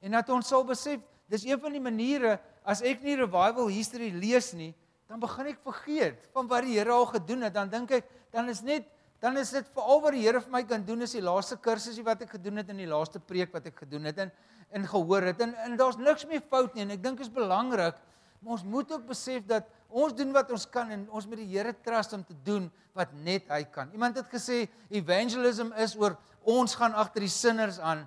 En 0.00 0.16
dat 0.18 0.28
ons 0.32 0.48
sal 0.48 0.64
besef, 0.66 1.00
dis 1.30 1.46
een 1.46 1.60
van 1.60 1.72
die 1.74 1.82
maniere 1.82 2.36
as 2.66 2.82
ek 2.86 3.02
nie 3.02 3.16
revival 3.18 3.70
history 3.72 4.10
lees 4.14 4.52
nie, 4.54 4.72
dan 5.06 5.22
begin 5.22 5.52
ek 5.52 5.62
vergeet 5.64 6.28
van 6.34 6.48
wat 6.50 6.66
die 6.66 6.76
Here 6.78 6.92
al 6.92 7.06
gedoen 7.10 7.46
het. 7.46 7.54
Dan 7.54 7.70
dink 7.70 7.94
ek, 8.00 8.08
dan 8.34 8.50
is 8.50 8.62
net 8.66 8.92
dan 9.22 9.38
is 9.40 9.48
dit 9.54 9.68
veral 9.72 10.02
wat 10.04 10.12
die 10.12 10.24
Here 10.26 10.42
vir 10.44 10.52
my 10.52 10.60
kan 10.68 10.82
doen 10.84 11.06
is 11.06 11.14
die 11.16 11.24
laaste 11.24 11.56
kursusie 11.62 12.04
wat 12.04 12.20
ek 12.26 12.34
gedoen 12.36 12.60
het 12.60 12.68
en 12.72 12.82
die 12.82 12.88
laaste 12.90 13.20
preek 13.22 13.54
wat 13.54 13.64
ek 13.70 13.80
gedoen 13.86 14.10
het 14.10 14.20
en 14.26 14.34
en 14.74 14.82
gehoor 14.82 15.22
het. 15.30 15.40
En 15.40 15.54
en 15.62 15.76
daar's 15.78 15.96
niks 15.96 16.26
meer 16.26 16.42
fout 16.50 16.74
nie 16.74 16.82
en 16.84 16.92
ek 16.96 17.02
dink 17.02 17.20
is 17.22 17.30
belangrik, 17.32 17.96
maar 18.42 18.56
ons 18.58 18.64
moet 18.66 18.90
ook 18.92 19.06
besef 19.08 19.46
dat 19.46 19.68
ons 19.88 20.12
doen 20.16 20.32
wat 20.34 20.50
ons 20.52 20.66
kan 20.68 20.90
en 20.90 21.06
ons 21.08 21.26
moet 21.26 21.38
die 21.40 21.48
Here 21.54 21.72
trust 21.86 22.12
om 22.12 22.24
te 22.26 22.34
doen 22.44 22.66
wat 22.96 23.14
net 23.24 23.48
hy 23.48 23.62
kan. 23.72 23.92
Iemand 23.94 24.18
het 24.18 24.28
gesê 24.32 24.66
evangelism 24.90 25.72
is 25.80 25.96
oor 25.96 26.18
ons 26.42 26.74
gaan 26.74 26.94
agter 26.98 27.24
die 27.24 27.32
sinners 27.32 27.78
aan. 27.78 28.04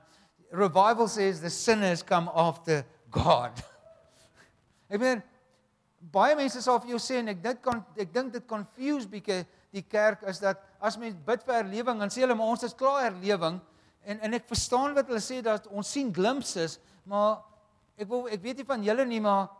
Revival 0.52 1.08
says 1.08 1.42
the 1.42 1.50
sinners 1.50 2.02
come 2.02 2.30
after 2.34 2.86
God. 3.12 3.52
Ek 4.90 4.98
meen 5.02 5.22
baie 6.00 6.36
mense 6.38 6.62
sal 6.64 6.80
vir 6.82 6.96
jou 6.96 7.02
sê 7.04 7.20
en 7.20 7.30
ek 7.30 7.42
dit 7.44 7.58
kan 7.62 7.82
ek 8.00 8.14
dink 8.14 8.32
dit 8.34 8.46
confuse 8.50 9.10
bietjie 9.12 9.44
die 9.76 9.84
kerk 9.84 10.24
is 10.32 10.40
dat 10.42 10.62
as 10.82 10.96
mens 10.98 11.18
bid 11.28 11.44
vir 11.46 11.60
herlewing 11.60 12.00
dan 12.02 12.14
sê 12.14 12.24
hulle 12.24 12.38
maar 12.40 12.54
ons 12.56 12.64
is 12.66 12.74
klaar 12.78 13.04
herlewing. 13.10 13.60
En 14.08 14.24
en 14.26 14.38
ek 14.40 14.48
verstaan 14.50 14.96
wat 14.98 15.12
hulle 15.12 15.22
sê 15.22 15.42
dat 15.46 15.68
ons 15.70 15.92
sien 15.98 16.10
glimpses 16.14 16.80
maar 17.06 17.44
ek 18.00 18.10
wil 18.10 18.26
ek 18.32 18.42
weet 18.42 18.64
nie 18.64 18.70
van 18.72 18.86
julle 18.88 19.06
nie 19.06 19.22
maar 19.22 19.52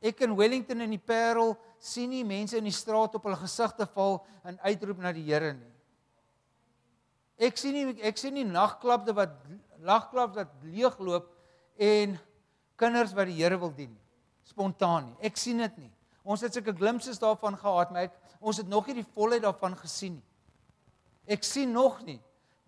ek 0.00 0.22
in 0.24 0.36
Wellington 0.38 0.86
in 0.86 0.94
die 0.94 1.02
Parel 1.12 1.52
sien 1.76 2.08
nie 2.14 2.24
mense 2.24 2.56
in 2.56 2.64
die 2.64 2.76
straat 2.76 3.18
op 3.18 3.28
hulle 3.28 3.42
gesigte 3.42 3.84
val 3.92 4.22
en 4.46 4.56
uitroep 4.64 5.02
na 5.02 5.12
die 5.12 5.26
Here 5.26 5.52
nie 5.52 5.79
ek 7.40 7.58
sien 7.58 7.76
nie 7.76 7.96
ek 8.04 8.20
sien 8.20 8.34
nie 8.36 8.44
nagklapte 8.44 9.14
wat 9.16 9.32
lagklap 9.80 10.36
wat 10.36 10.52
leegloop 10.68 11.30
en 11.80 12.18
kinders 12.80 13.14
wat 13.16 13.30
die 13.30 13.38
Here 13.40 13.58
wil 13.60 13.72
dien 13.72 13.96
spontaan 14.50 15.10
nie. 15.10 15.16
Ek 15.30 15.38
sien 15.40 15.60
dit 15.62 15.76
nie. 15.78 15.92
Ons 16.26 16.42
het 16.44 16.54
sulke 16.54 16.74
glimpses 16.76 17.20
daarvan 17.22 17.56
gehad, 17.58 17.92
maar 17.94 18.08
ek 18.08 18.16
ons 18.40 18.58
het 18.60 18.68
nog 18.68 18.88
nie 18.88 19.00
die 19.00 19.10
volheid 19.14 19.44
daarvan 19.44 19.76
gesien 19.78 20.18
nie. 20.18 20.26
Ek 21.30 21.44
sien 21.46 21.72
nog 21.72 22.00
nie 22.06 22.18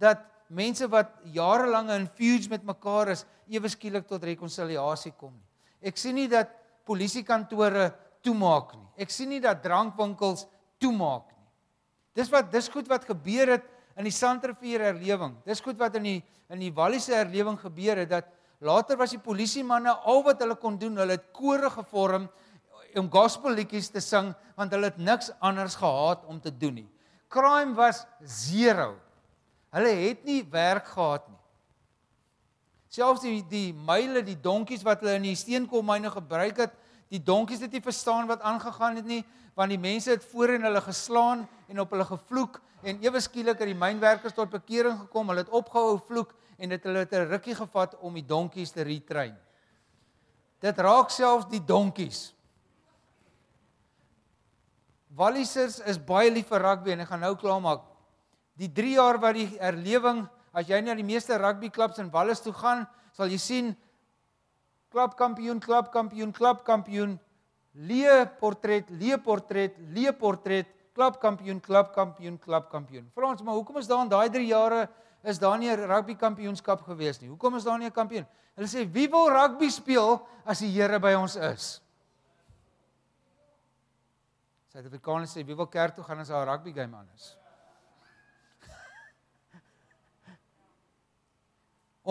dat 0.01 0.23
mense 0.53 0.87
wat 0.93 1.15
jarelang 1.35 1.91
in 1.95 2.09
feuds 2.17 2.49
met 2.53 2.65
mekaar 2.67 3.13
is, 3.15 3.25
ewe 3.49 3.71
skielik 3.73 4.07
tot 4.09 4.25
rekonsiliasie 4.25 5.15
kom 5.17 5.33
nie. 5.33 5.49
Ek 5.91 5.99
sien 5.99 6.17
nie 6.17 6.29
dat 6.31 6.53
polisiekantore 6.89 7.91
toemaak 8.23 8.75
nie. 8.77 8.89
Ek 9.03 9.11
sien 9.11 9.33
nie 9.33 9.41
dat 9.43 9.63
drankwinkels 9.65 10.47
toemaak 10.83 11.31
nie. 11.33 11.49
Dis 12.21 12.31
wat 12.33 12.51
dis 12.53 12.69
goed 12.71 12.91
wat 12.91 13.07
gebeur 13.09 13.57
het 13.57 13.67
in 13.97 14.07
die 14.09 14.15
Sandrivier 14.15 14.89
herlewing. 14.91 15.37
Dis 15.47 15.61
goed 15.61 15.79
wat 15.81 15.97
in 16.01 16.09
die 16.09 16.21
in 16.53 16.61
die 16.61 16.73
Walliese 16.75 17.15
herlewing 17.17 17.57
gebeur 17.57 18.03
het 18.03 18.11
dat 18.11 18.27
Later 18.63 18.95
was 19.01 19.11
die 19.11 19.19
polisie 19.19 19.65
manne 19.67 19.91
al 19.91 20.21
wat 20.23 20.43
hulle 20.45 20.55
kon 20.55 20.77
doen, 20.79 20.95
hulle 21.01 21.17
het 21.17 21.33
kore 21.35 21.67
gevorm 21.73 22.29
om 22.95 23.09
gospelliedjies 23.11 23.89
te 23.91 24.03
sing 24.05 24.29
want 24.55 24.75
hulle 24.75 24.93
het 24.93 25.01
niks 25.03 25.33
anders 25.43 25.75
gehad 25.81 26.23
om 26.31 26.39
te 26.41 26.53
doen 26.55 26.77
nie. 26.83 26.89
Crime 27.33 27.75
was 27.75 28.05
0. 28.21 28.93
Hulle 29.73 29.95
het 30.05 30.23
nie 30.29 30.43
werk 30.53 30.87
gehad 30.93 31.27
nie. 31.27 31.41
Selfs 32.93 33.25
die 33.25 33.41
die 33.49 33.73
myle, 33.73 34.23
die 34.23 34.37
donkies 34.37 34.85
wat 34.87 35.01
hulle 35.01 35.17
in 35.17 35.31
die 35.31 35.39
steenkoolmyne 35.41 36.13
gebruik 36.13 36.61
het, 36.61 36.77
die 37.13 37.21
donkies 37.21 37.61
het 37.61 37.73
nie 37.75 37.85
verstaan 37.85 38.29
wat 38.31 38.41
aangegaan 38.41 38.97
het 38.97 39.09
nie, 39.09 39.21
want 39.59 39.73
die 39.73 39.81
mense 39.81 40.11
het 40.15 40.25
voorheen 40.25 40.65
hulle 40.65 40.81
geslaan 40.81 41.45
en 41.69 41.83
op 41.83 41.91
hulle 41.93 42.07
gevloek 42.09 42.61
en 42.83 43.03
ewe 43.05 43.21
skielik 43.21 43.61
het 43.61 43.69
die 43.69 43.79
mynwerkers 43.79 44.35
tot 44.35 44.51
bekering 44.51 44.97
gekom. 45.05 45.29
Hulle 45.29 45.45
het 45.45 45.53
opgehou 45.53 45.99
vloek 46.09 46.33
en 46.59 46.73
dit 46.73 46.85
hulle 46.89 47.05
het 47.05 47.13
'n 47.13 47.29
rukkie 47.29 47.55
gevat 47.55 47.99
om 48.01 48.15
die 48.15 48.27
donkies 48.27 48.73
te 48.73 48.83
retrain. 48.83 49.37
Dit 50.61 50.79
raak 50.79 51.11
selfs 51.11 51.49
die 51.51 51.65
donkies. 51.65 52.35
Wallisers 55.15 55.81
is 55.81 55.99
baie 55.99 56.31
lief 56.31 56.49
vir 56.49 56.63
rugby 56.63 56.91
en 56.91 57.01
ek 57.01 57.09
gaan 57.09 57.21
nou 57.21 57.37
klaarmaak. 57.37 57.83
Die 58.57 58.73
3 58.73 58.95
jaar 58.95 59.19
wat 59.19 59.35
die 59.35 59.59
herlewing, 59.59 60.29
as 60.53 60.69
jy 60.69 60.81
na 60.81 60.95
die 60.95 61.05
meeste 61.05 61.37
rugbyklubs 61.37 61.99
in 61.99 62.11
Wallis 62.11 62.41
toe 62.41 62.53
gaan, 62.53 62.87
sal 63.13 63.29
jy 63.29 63.39
sien 63.39 63.77
klubkampioen, 64.93 65.61
klubkampioen, 65.61 66.33
klubkampioen, 66.37 67.17
leë 67.73 68.17
portret, 68.41 68.91
leë 68.91 69.19
portret, 69.25 69.79
leë 69.97 70.13
portret, 70.21 70.69
klubkampioen, 70.95 71.61
klubkampioen, 71.65 72.39
klubkampioen. 72.39 73.09
Vra 73.17 73.33
ons 73.33 73.43
maar 73.43 73.57
hoekom 73.57 73.81
is 73.81 73.89
daar 73.89 74.05
in 74.05 74.13
daai 74.13 74.29
3 74.31 74.47
jare 74.47 74.89
is 75.23 75.39
daar 75.39 75.59
nie 75.59 75.71
'n 75.71 75.87
rugby 75.87 76.15
kampioenskap 76.15 76.83
gewees 76.83 77.21
nie. 77.21 77.29
Hoekom 77.29 77.57
is 77.57 77.65
daar 77.65 77.79
nie 77.79 77.87
'n 77.87 77.93
kampioen? 77.93 78.27
Hulle 78.57 78.69
sê 78.69 78.93
wie 78.93 79.09
wil 79.09 79.31
rugby 79.31 79.71
speel 79.71 80.27
as 80.45 80.59
die 80.59 80.71
Here 80.71 80.99
by 80.99 81.15
ons 81.15 81.37
is? 81.37 81.81
Suid-Afrikaners 84.73 85.37
sê 85.37 85.47
wie 85.47 85.57
wil 85.57 85.67
kerk 85.67 85.95
toe 85.95 86.05
gaan 86.05 86.19
as 86.19 86.29
daar 86.29 86.47
'n 86.47 86.51
rugby 86.51 86.73
game 86.73 86.97
aan 86.97 87.09
is? 87.15 87.37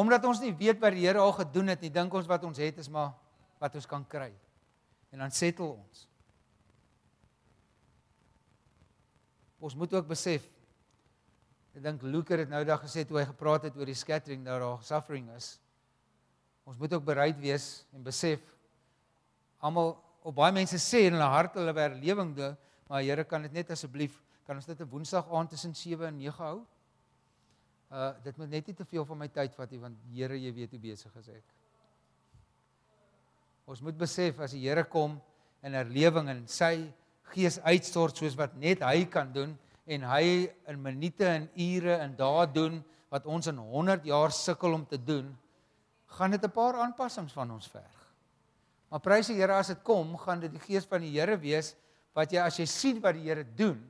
Omdat 0.01 0.25
ons 0.25 0.41
nie 0.41 0.53
weet 0.57 0.79
wat 0.81 0.95
die 0.95 1.05
Here 1.05 1.21
al 1.21 1.35
gedoen 1.37 1.73
het 1.73 1.83
nie, 1.83 1.91
dink 1.93 2.13
ons 2.17 2.29
wat 2.29 2.45
ons 2.47 2.61
het 2.61 2.79
is 2.81 2.89
maar 2.89 3.13
wat 3.61 3.75
ons 3.77 3.85
kan 3.89 4.05
kry. 4.09 4.31
En 5.13 5.21
dan 5.21 5.33
settle 5.35 5.67
ons. 5.75 6.07
Ons 9.61 9.77
moet 9.77 9.93
ook 9.93 10.09
besef 10.09 10.47
Ek 11.71 11.83
dink 11.85 12.01
Luke 12.03 12.35
het 12.35 12.49
nou 12.51 12.65
daag 12.67 12.81
gesê 12.83 13.05
toe 13.07 13.21
hy 13.21 13.25
gepraat 13.29 13.69
het 13.69 13.77
oor 13.79 13.87
die 13.87 13.95
scattering 13.95 14.41
dat 14.43 14.59
daar 14.59 14.81
suffering 14.83 15.29
is. 15.37 15.53
Ons 16.67 16.79
moet 16.81 16.91
ook 16.97 17.05
bereid 17.07 17.37
wees 17.39 17.85
en 17.95 18.03
besef 18.03 18.43
almal 19.63 19.93
op 20.21 20.35
baie 20.35 20.53
mense 20.53 20.77
sê 20.83 21.05
in 21.07 21.15
hulle 21.15 21.29
hart 21.31 21.55
hulle 21.57 21.73
wer 21.77 21.95
lewing 21.95 22.35
doen, 22.35 22.57
maar 22.91 23.05
Here 23.05 23.23
kan 23.23 23.47
dit 23.47 23.55
net 23.55 23.71
asseblief 23.71 24.19
kan 24.45 24.59
ons 24.59 24.67
dit 24.67 24.81
'n 24.81 24.89
Woensdag 24.91 25.31
aand 25.31 25.49
tussen 25.49 25.73
7 25.75 26.07
en 26.07 26.17
9 26.17 26.43
hou? 26.43 26.65
Uh 27.91 28.13
dit 28.23 28.37
moet 28.39 28.49
net 28.49 28.67
nie 28.67 28.75
te 28.75 28.85
veel 28.87 29.05
van 29.05 29.19
my 29.19 29.27
tyd 29.27 29.55
vat 29.57 29.71
nie 29.71 29.81
want 29.81 29.97
Here 30.15 30.37
jy 30.39 30.51
weet 30.55 30.71
hoe 30.71 30.79
besig 30.79 31.15
is 31.19 31.27
ek. 31.27 31.43
Ons 33.67 33.81
moet 33.83 33.97
besef 33.97 34.39
as 34.39 34.55
die 34.55 34.63
Here 34.63 34.85
kom 34.87 35.19
in 35.61 35.75
herlewing 35.75 36.31
en 36.31 36.45
sy 36.47 36.87
gees 37.33 37.59
uitstort 37.67 38.17
soos 38.17 38.37
wat 38.39 38.55
net 38.59 38.81
hy 38.83 39.03
kan 39.11 39.29
doen 39.35 39.57
en 39.91 40.07
hy 40.07 40.47
in 40.71 40.79
minute 40.81 41.27
en 41.27 41.49
ure 41.59 41.97
en 41.99 42.15
dae 42.15 42.47
doen 42.53 42.79
wat 43.11 43.27
ons 43.27 43.49
in 43.51 43.59
100 43.59 44.07
jaar 44.07 44.31
sukkel 44.31 44.77
om 44.77 44.85
te 44.87 44.97
doen, 44.97 45.27
gaan 46.15 46.31
dit 46.31 46.43
'n 46.43 46.51
paar 46.51 46.79
aanpassings 46.79 47.33
van 47.33 47.51
ons 47.51 47.67
verg. 47.67 47.97
Maar 48.89 48.99
prys 48.99 49.27
die 49.27 49.35
Here 49.35 49.53
as 49.53 49.67
dit 49.67 49.83
kom, 49.83 50.17
gaan 50.17 50.39
dit 50.39 50.51
die 50.51 50.59
gees 50.59 50.85
van 50.85 51.01
die 51.01 51.11
Here 51.11 51.37
wees 51.37 51.75
wat 52.13 52.31
jy 52.31 52.39
as 52.39 52.59
jy 52.59 52.65
sien 52.65 53.01
wat 53.01 53.15
die 53.15 53.27
Here 53.27 53.43
doen, 53.43 53.83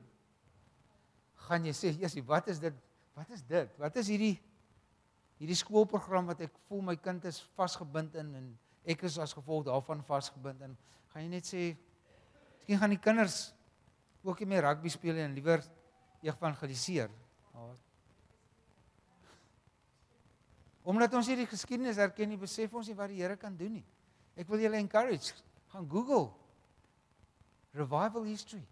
gaan 1.48 1.64
jy 1.64 1.72
sê, 1.72 1.90
"Jesus, 2.00 2.26
wat 2.26 2.48
is 2.48 2.58
dit? 2.58 2.74
Wat 3.14 3.30
is 3.30 3.42
dit? 3.46 3.78
Wat 3.78 3.96
is 3.96 4.08
hierdie 4.08 4.36
hierdie 5.42 5.58
skoolprogram 5.58 6.28
wat 6.30 6.40
ek 6.40 6.52
voel 6.68 6.84
my 6.86 6.94
kind 6.96 7.24
is 7.26 7.40
vasgebind 7.58 8.14
in 8.14 8.34
en 8.38 8.44
ek 8.86 9.02
is 9.08 9.18
as 9.18 9.34
gevolg 9.34 9.66
daarvan 9.66 10.04
vasgebind 10.06 10.60
in." 10.62 10.76
Gaan 11.12 11.22
jy 11.22 11.28
net 11.28 11.46
sê, 11.46 11.76
"Miskien 12.58 12.78
gaan 12.78 12.94
die 12.94 13.02
kinders 13.02 13.52
ook 14.22 14.38
nie 14.38 14.46
meer 14.46 14.62
rugby 14.62 14.88
speel 14.88 15.16
en 15.16 15.34
liewer 15.34 15.62
evangeliseer. 16.22 17.10
Omdat 20.82 21.14
ons 21.14 21.28
hierdie 21.30 21.46
geskiedenis 21.46 21.98
erken, 22.02 22.32
nie 22.32 22.40
besef 22.40 22.72
ons 22.74 22.88
nie 22.90 22.96
wat 22.98 23.12
die 23.12 23.20
Here 23.22 23.36
kan 23.38 23.54
doen 23.54 23.76
nie. 23.78 23.84
Ek 24.34 24.48
wil 24.50 24.64
julle 24.64 24.80
encourage, 24.80 25.36
gaan 25.70 25.86
Google 25.90 26.32
revival 27.78 28.26
history. 28.26 28.64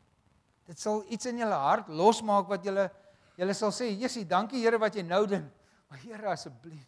Dit 0.67 0.83
sal 0.83 1.05
iets 1.11 1.29
in 1.31 1.39
julle 1.39 1.59
hart 1.63 1.91
losmaak 1.91 2.49
wat 2.51 2.67
julle 2.67 2.89
julle 3.41 3.55
sal 3.57 3.73
sê, 3.73 3.89
"Jessie, 3.97 4.27
dankie 4.29 4.61
Here 4.61 4.79
wat 4.79 4.95
jy 4.95 5.03
nou 5.03 5.27
doen, 5.27 5.51
Maar 5.91 5.99
Here 5.99 6.31
asseblief. 6.31 6.87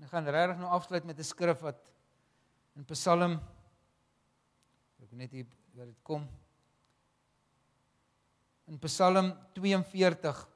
Ek 0.00 0.08
gaan 0.12 0.28
regtig 0.28 0.60
nou 0.60 0.70
afsluit 0.72 1.04
met 1.04 1.18
'n 1.18 1.24
skrif 1.24 1.60
wat 1.60 1.80
in 2.76 2.84
Psalm 2.84 3.40
ek 5.02 5.12
net 5.12 5.30
hier 5.30 5.46
waar 5.74 5.86
dit 5.86 6.02
kom. 6.02 6.28
In 8.66 8.78
Psalm 8.78 9.32
42 9.54 10.48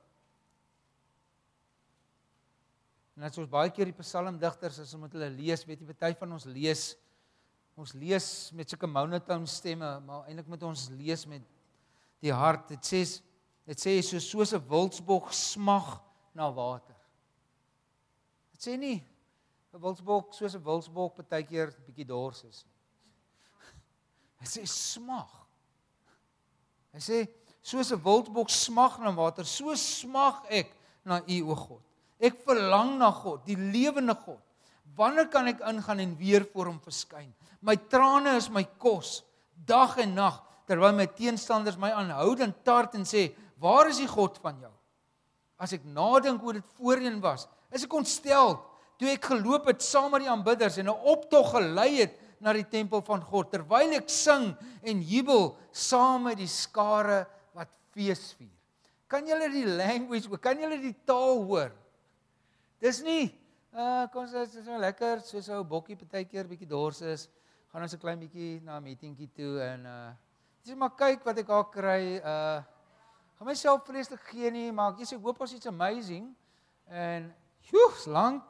En 3.16 3.24
as 3.24 3.38
ons 3.38 3.50
baie 3.50 3.70
keer 3.70 3.86
die 3.86 3.98
psalmdigters 3.98 4.78
as 4.78 4.94
ons 4.94 5.02
met 5.02 5.12
hulle 5.12 5.28
lees, 5.30 5.64
weet 5.66 5.80
jy, 5.80 5.86
baie 5.86 6.14
van 6.14 6.32
ons 6.32 6.44
lees 6.46 6.96
ons 7.74 7.94
lees 7.94 8.52
met 8.52 8.68
sulke 8.70 8.86
monotone 8.86 9.46
stemme, 9.46 10.00
maar 10.00 10.26
eintlik 10.26 10.46
moet 10.46 10.62
ons 10.62 10.88
lees 10.90 11.26
met 11.26 11.42
die 12.20 12.34
hart. 12.34 12.68
Dit 12.68 12.84
sê 12.86 13.04
dit 13.68 13.78
sê 13.78 13.98
so 14.02 14.18
soos 14.18 14.54
'n 14.54 14.68
wildsbok 14.68 15.32
smag 15.32 16.00
na 16.34 16.50
water. 16.50 16.96
Dit 18.52 18.60
sê 18.60 18.78
nie 18.78 19.04
'n 19.74 19.80
wildsbok 19.80 20.34
soos 20.34 20.54
'n 20.54 20.64
wildsbok 20.64 21.28
baie 21.28 21.44
keer 21.44 21.74
bietjie 21.86 22.06
dors 22.06 22.44
is 22.44 22.64
nie. 22.64 22.78
Hy 24.40 24.46
sê 24.46 24.66
smag. 24.66 25.30
Hy 26.92 27.00
sê 27.00 27.28
soos 27.62 27.92
'n 27.92 28.02
wildsbok 28.02 28.50
smag 28.50 28.98
na 29.00 29.12
water, 29.12 29.44
so 29.44 29.74
smag 29.74 30.46
ek 30.50 30.72
na 31.04 31.20
U 31.20 31.50
o 31.52 31.54
God. 31.54 31.82
Ek 32.18 32.42
verlang 32.42 32.98
na 32.98 33.10
God, 33.10 33.44
die 33.46 33.56
lewende 33.56 34.14
God. 34.14 34.42
Wanneer 34.96 35.28
kan 35.30 35.46
ek 35.46 35.60
ingaan 35.60 36.00
en 36.00 36.16
weer 36.18 36.44
voor 36.52 36.72
hom 36.72 36.80
verskyn? 36.80 37.30
My 37.60 37.76
trane 37.76 38.36
is 38.36 38.48
my 38.50 38.64
kos 38.64 39.22
dag 39.66 39.98
en 39.98 40.14
nag 40.14 40.42
terwyl 40.68 40.92
my 40.92 41.06
teenstanders 41.16 41.78
my 41.80 41.90
aanhoudend 41.96 42.60
tart 42.64 42.94
en 42.94 43.06
sê, 43.08 43.34
"Waar 43.58 43.88
is 43.88 43.98
die 43.98 44.06
God 44.06 44.38
van 44.38 44.60
jou?" 44.60 44.72
As 45.58 45.72
ek 45.72 45.84
nadink 45.84 46.40
hoe 46.40 46.52
dit 46.52 46.64
voorheen 46.78 47.20
was, 47.20 47.48
is 47.72 47.84
ek 47.84 47.92
ontstel 47.92 48.60
toe 48.98 49.08
ek 49.08 49.24
geloop 49.24 49.66
het 49.66 49.82
saam 49.82 50.12
met 50.12 50.22
die 50.22 50.30
aanbidders 50.30 50.78
en 50.78 50.88
'n 50.88 51.04
optog 51.04 51.50
gelei 51.50 52.00
het 52.02 52.18
na 52.40 52.52
die 52.52 52.68
tempel 52.68 53.02
van 53.02 53.20
God 53.20 53.50
terwyl 53.50 53.92
ek 53.94 54.08
sing 54.08 54.56
en 54.82 55.02
jubel 55.02 55.56
saam 55.72 56.22
met 56.24 56.38
die 56.38 56.46
skare 56.46 57.26
wat 57.54 57.68
fees 57.94 58.34
vier. 58.38 58.54
Kan 59.08 59.26
julle 59.26 59.48
die 59.50 59.66
language, 59.66 60.28
kan 60.38 60.58
julle 60.58 60.78
die 60.80 60.96
taal 61.04 61.44
hoor? 61.44 61.72
Dis 62.80 63.02
nie 63.02 63.34
uh 63.72 64.06
kom 64.12 64.24
ons 64.24 64.32
is 64.34 64.64
so 64.64 64.78
lekker 64.78 65.20
soos 65.20 65.48
'n 65.48 65.62
bokkie 65.68 65.96
partykeer 65.96 66.48
bietjie 66.48 66.68
dors 66.68 67.02
is, 67.02 67.28
gaan 67.70 67.82
ons 67.82 67.94
'n 67.94 67.98
klein 67.98 68.18
bietjie 68.18 68.60
na 68.62 68.78
'n 68.78 68.82
meetingkie 68.82 69.28
toe 69.34 69.60
en 69.60 69.86
uh 69.86 70.12
dis 70.64 70.74
maar 70.74 70.94
kyk 70.96 71.24
wat 71.26 71.38
ek 71.38 71.46
daar 71.46 71.68
kry. 71.72 72.02
Uh 72.22 72.60
gaan 73.38 73.46
myself 73.46 73.84
vreeslik 73.86 74.20
gee 74.32 74.50
nie, 74.50 74.72
maar 74.74 74.98
ek 74.98 75.06
sê 75.06 75.14
hoop 75.14 75.38
ons 75.44 75.52
iets 75.54 75.70
amazing 75.70 76.24
en 76.90 77.34
joes 77.70 78.06
lank. 78.10 78.42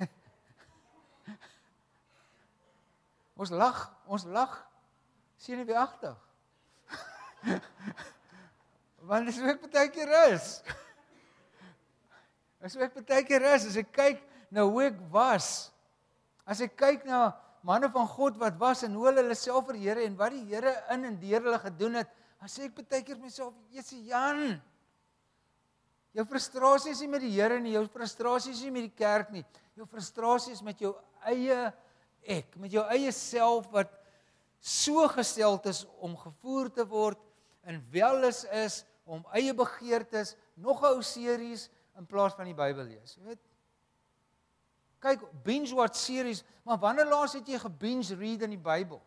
ons 3.44 3.52
lag, 3.52 3.92
ons 4.08 4.24
lag. 4.32 4.54
Sien 5.36 5.60
wie 5.68 5.76
agter? 5.76 6.16
Want 9.06 9.28
dis 9.28 9.36
ek 9.44 9.60
baie 9.68 9.90
keer 9.92 10.10
is. 10.32 10.64
As 12.64 12.74
ek 12.80 12.96
baie 13.02 13.22
keer 13.28 13.44
is, 13.52 13.68
as 13.68 13.76
ek 13.84 13.92
kyk 13.92 14.24
na 14.48 14.64
hoe 14.64 14.88
ek 14.88 14.98
was, 15.12 15.68
as 16.48 16.64
ek 16.64 16.72
kyk 16.80 17.04
na 17.04 17.36
manne 17.66 17.90
van 17.90 18.06
God 18.06 18.38
wat 18.38 18.58
was 18.60 18.84
en 18.86 18.94
hoe 18.94 19.08
hulle 19.10 19.34
self 19.34 19.66
vir 19.70 19.80
Here 19.80 20.06
en 20.06 20.16
wat 20.18 20.34
die 20.34 20.44
Here 20.52 20.72
in 20.94 21.08
en 21.08 21.18
deur 21.18 21.42
hulle 21.48 21.60
gedoen 21.64 22.00
het, 22.00 22.10
dan 22.40 22.52
sê 22.52 22.68
ek 22.68 22.78
baie 22.78 23.02
keer 23.02 23.18
myself, 23.18 23.54
Jesus 23.74 24.04
Jan, 24.06 24.60
jou 26.16 26.24
frustrasie 26.30 26.92
is 26.94 27.02
nie 27.02 27.10
met 27.10 27.24
die 27.24 27.32
Here 27.34 27.58
nie, 27.60 27.74
jou 27.74 27.86
frustrasie 27.90 28.54
is 28.54 28.62
nie 28.64 28.74
met 28.76 28.86
die 28.86 28.96
kerk 28.96 29.32
nie. 29.34 29.44
Jou 29.76 29.86
frustrasie 29.90 30.54
is 30.54 30.62
met 30.64 30.80
jou 30.80 30.94
eie 31.26 31.58
ek, 32.26 32.54
met 32.60 32.72
jou 32.72 32.84
eie 32.94 33.12
self 33.12 33.66
wat 33.74 33.90
so 34.62 35.06
gestel 35.12 35.58
is 35.68 35.84
om 36.02 36.16
gevoer 36.18 36.70
te 36.72 36.86
word 36.88 37.20
en 37.66 37.82
welis 37.92 38.44
is 38.54 38.84
om 39.06 39.26
eie 39.36 39.52
begeertes 39.54 40.34
nog 40.54 40.82
'n 40.82 40.96
ou 40.96 41.02
series 41.02 41.68
in 41.98 42.06
plaas 42.06 42.34
van 42.34 42.46
die 42.46 42.54
Bybel 42.54 42.84
lees. 42.84 43.16
Jy 43.16 43.24
weet. 43.24 43.42
Kyk, 45.06 45.22
binge 45.46 45.74
watch 45.74 45.94
series, 46.00 46.42
maar 46.66 46.80
wanneer 46.82 47.06
laas 47.06 47.36
het 47.38 47.46
jy 47.46 47.60
gebinge 47.62 48.16
read 48.18 48.42
in 48.42 48.56
die 48.56 48.62
Bybel? 48.62 48.98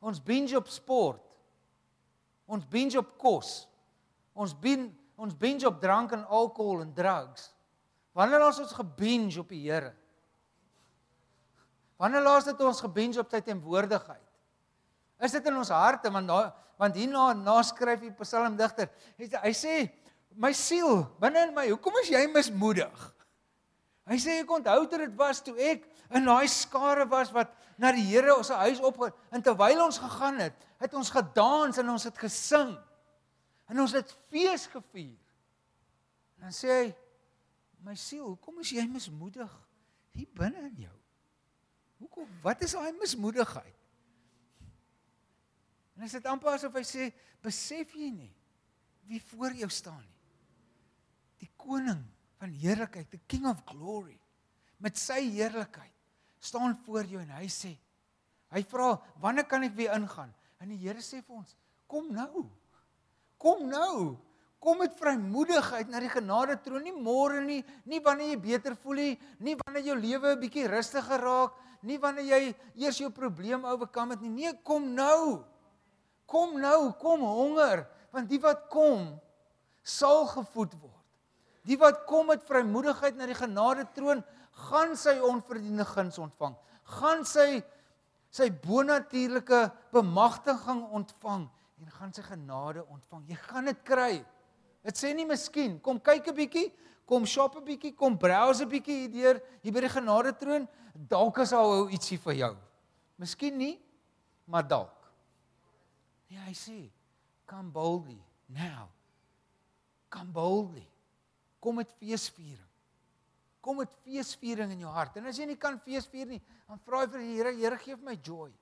Ons 0.00 0.22
binge 0.24 0.56
op 0.56 0.70
sport. 0.72 1.24
Ons 2.48 2.64
binge 2.70 2.96
op 2.96 3.10
kos. 3.20 3.66
Ons 4.32 4.54
binge 4.56 4.94
ons 5.18 5.34
binge 5.34 5.66
op 5.66 5.80
drank 5.82 6.12
en 6.14 6.20
alkohol 6.30 6.84
en 6.84 6.92
drugs. 6.94 7.48
Wanneer 8.14 8.38
laas 8.38 8.60
ons 8.62 8.76
gebinge 8.78 9.40
op 9.42 9.50
die 9.50 9.64
Here? 9.64 9.90
Wanneer 11.98 12.22
laas 12.22 12.46
het 12.46 12.60
ons 12.62 12.80
gebinge 12.84 13.18
op 13.18 13.34
sy 13.34 13.40
teenwoordigheid? 13.42 14.22
Is 15.26 15.34
dit 15.34 15.50
in 15.50 15.58
ons 15.58 15.74
harte 15.74 16.12
want 16.14 16.30
daar 16.30 16.52
want 16.78 16.94
hierna 16.94 17.32
naskryf 17.34 18.04
die 18.04 18.14
psalmdigter. 18.20 18.88
Hy 19.18 19.52
sê 19.56 19.74
my 20.36 20.52
siel 20.56 21.04
binne 21.22 21.48
in 21.48 21.54
my, 21.54 21.68
hoekom 21.70 21.96
is 22.02 22.10
jy 22.12 22.24
mismoedig? 22.32 23.06
Hy 24.08 24.16
sê 24.20 24.38
ek 24.42 24.52
onthou 24.52 24.86
dit 24.88 25.02
dit 25.04 25.16
was 25.18 25.40
toe 25.44 25.56
ek 25.60 25.84
in 26.16 26.24
daai 26.24 26.48
skare 26.48 27.04
was 27.10 27.32
wat 27.34 27.52
na 27.78 27.92
die 27.92 28.06
Here 28.08 28.32
ons 28.34 28.50
huis 28.64 28.80
op 28.84 29.02
en 29.04 29.44
terwyl 29.44 29.84
ons 29.84 30.00
gegaan 30.00 30.40
het, 30.40 30.56
het 30.80 30.94
ons 30.96 31.10
gedans 31.12 31.78
en 31.78 31.92
ons 31.92 32.06
het 32.08 32.16
gesing. 32.18 32.72
En 33.68 33.82
ons 33.84 33.92
het 33.92 34.14
fees 34.32 34.64
gevier. 34.72 35.18
En 36.38 36.48
dan 36.48 36.56
sê 36.56 36.70
hy 36.72 36.86
my 37.84 37.94
siel, 37.98 38.24
hoekom 38.32 38.62
is 38.64 38.72
jy 38.74 38.86
mismoedig 38.88 39.50
hier 40.16 40.30
binne 40.38 40.64
in 40.70 40.86
jou? 40.88 40.96
Hoekom 42.02 42.30
wat 42.42 42.62
is 42.64 42.74
daai 42.78 42.94
mismoedigheid? 42.96 43.76
En 45.98 46.06
as 46.06 46.14
dit 46.14 46.26
amper 46.30 46.54
asof 46.54 46.76
hy 46.78 46.84
sê, 46.86 47.08
besef 47.42 47.92
jy 47.98 48.08
nie 48.14 48.32
wie 49.08 49.20
voor 49.30 49.54
jou 49.56 49.68
staan 49.72 50.00
nie. 50.02 50.17
Die 51.38 51.50
koning 51.56 52.00
van 52.38 52.54
heerlikheid, 52.54 53.10
the 53.10 53.20
king 53.30 53.46
of 53.46 53.62
glory, 53.66 54.18
met 54.78 54.98
sy 54.98 55.20
heerlikheid 55.30 55.94
staan 56.40 56.76
voor 56.84 57.08
jou 57.10 57.20
en 57.22 57.34
hy 57.34 57.48
sê, 57.50 57.74
hy 58.54 58.62
vra, 58.62 59.00
"Wanneer 59.20 59.44
kan 59.44 59.62
ek 59.62 59.74
weer 59.74 59.92
ingaan?" 59.92 60.32
En 60.60 60.68
die 60.68 60.76
Here 60.76 60.98
sê 61.00 61.22
vir 61.22 61.36
ons, 61.36 61.56
"Kom 61.86 62.12
nou. 62.12 62.48
Kom 63.38 63.68
nou. 63.68 64.16
Kom 64.60 64.78
met 64.78 64.98
vrymoedigheid 64.98 65.88
na 65.88 66.00
die 66.00 66.08
genade 66.08 66.56
troon, 66.62 66.82
nie 66.82 66.92
môre 66.92 67.44
nie, 67.44 67.64
nie 67.84 68.00
wanneer 68.00 68.30
jy 68.30 68.40
beter 68.40 68.76
voel 68.76 68.94
nie, 68.94 69.18
nie 69.38 69.54
wanneer 69.54 69.84
jou 69.84 69.96
lewe 69.96 70.32
'n 70.32 70.40
bietjie 70.40 70.66
rustiger 70.66 71.20
raak, 71.20 71.52
nie 71.82 71.98
wanneer 71.98 72.24
jy 72.24 72.54
eers 72.74 72.98
jou 72.98 73.10
probleem 73.10 73.64
oorkom 73.64 74.10
het 74.10 74.20
nie. 74.20 74.30
Nee, 74.30 74.52
kom 74.64 74.94
nou." 74.94 75.44
Kom 76.28 76.60
nou, 76.60 76.92
kom 77.00 77.20
honger, 77.24 77.86
want 78.12 78.28
die 78.28 78.40
wat 78.42 78.66
kom 78.68 79.14
sal 79.80 80.26
gevoed 80.28 80.74
word. 80.76 80.97
Die 81.68 81.76
wat 81.76 82.04
kom 82.08 82.30
met 82.30 82.46
vrymoedigheid 82.48 83.18
na 83.18 83.28
die 83.28 83.36
genade 83.36 83.84
troon, 83.96 84.22
gaan 84.68 84.96
sy 84.96 85.18
onverdiende 85.24 85.84
guns 85.86 86.18
ontvang. 86.18 86.56
Gaan 86.98 87.24
sy 87.28 87.60
sy 88.32 88.48
bonatuurlike 88.64 89.60
bemagtiging 89.92 90.82
ontvang 90.96 91.46
en 91.80 91.92
gaan 91.96 92.12
sy 92.12 92.24
genade 92.26 92.82
ontvang. 92.84 93.24
Jy 93.30 93.38
gaan 93.46 93.70
dit 93.70 93.80
kry. 93.86 94.12
Dit 94.84 95.00
sê 95.00 95.14
nie 95.16 95.26
miskien, 95.28 95.78
kom 95.80 96.00
kyk 96.00 96.28
'n 96.28 96.36
bietjie, 96.36 96.72
kom 97.06 97.24
shop 97.24 97.56
'n 97.56 97.64
bietjie, 97.64 97.96
kom 97.96 98.18
browse 98.18 98.64
'n 98.64 98.68
bietjie 98.68 99.08
hier 99.08 99.12
deur 99.12 99.42
hier 99.62 99.72
by 99.72 99.80
die 99.80 99.88
genade 99.88 100.32
troon, 100.38 100.68
dalk 100.94 101.38
is 101.38 101.50
daar 101.50 101.90
ietsie 101.90 102.18
vir 102.18 102.34
jou. 102.34 102.56
Miskien 103.18 103.56
nie, 103.56 103.80
maar 104.46 104.66
dalk. 104.68 105.10
Nee, 106.30 106.38
hy 106.38 106.52
sê, 106.52 106.90
come 107.46 107.70
boldly 107.70 108.20
now. 108.48 108.88
Come 110.10 110.32
boldly. 110.32 110.86
Kom 111.60 111.80
met 111.80 111.90
feesviering. 111.98 112.66
Kom 113.60 113.80
met 113.82 113.94
feesviering 114.04 114.72
in 114.72 114.84
jou 114.86 114.92
hart. 114.94 115.16
En 115.18 115.26
as 115.30 115.38
jy 115.38 115.48
nie 115.50 115.58
kan 115.60 115.80
feesvier 115.82 116.28
nie, 116.30 116.40
dan 116.68 116.80
vra 116.86 117.02
jy 117.04 117.10
vir 117.14 117.24
die 117.24 117.32
Here, 117.34 117.54
Here 117.58 117.80
gee 117.82 117.96
my 118.02 118.14
joy. 118.16 118.52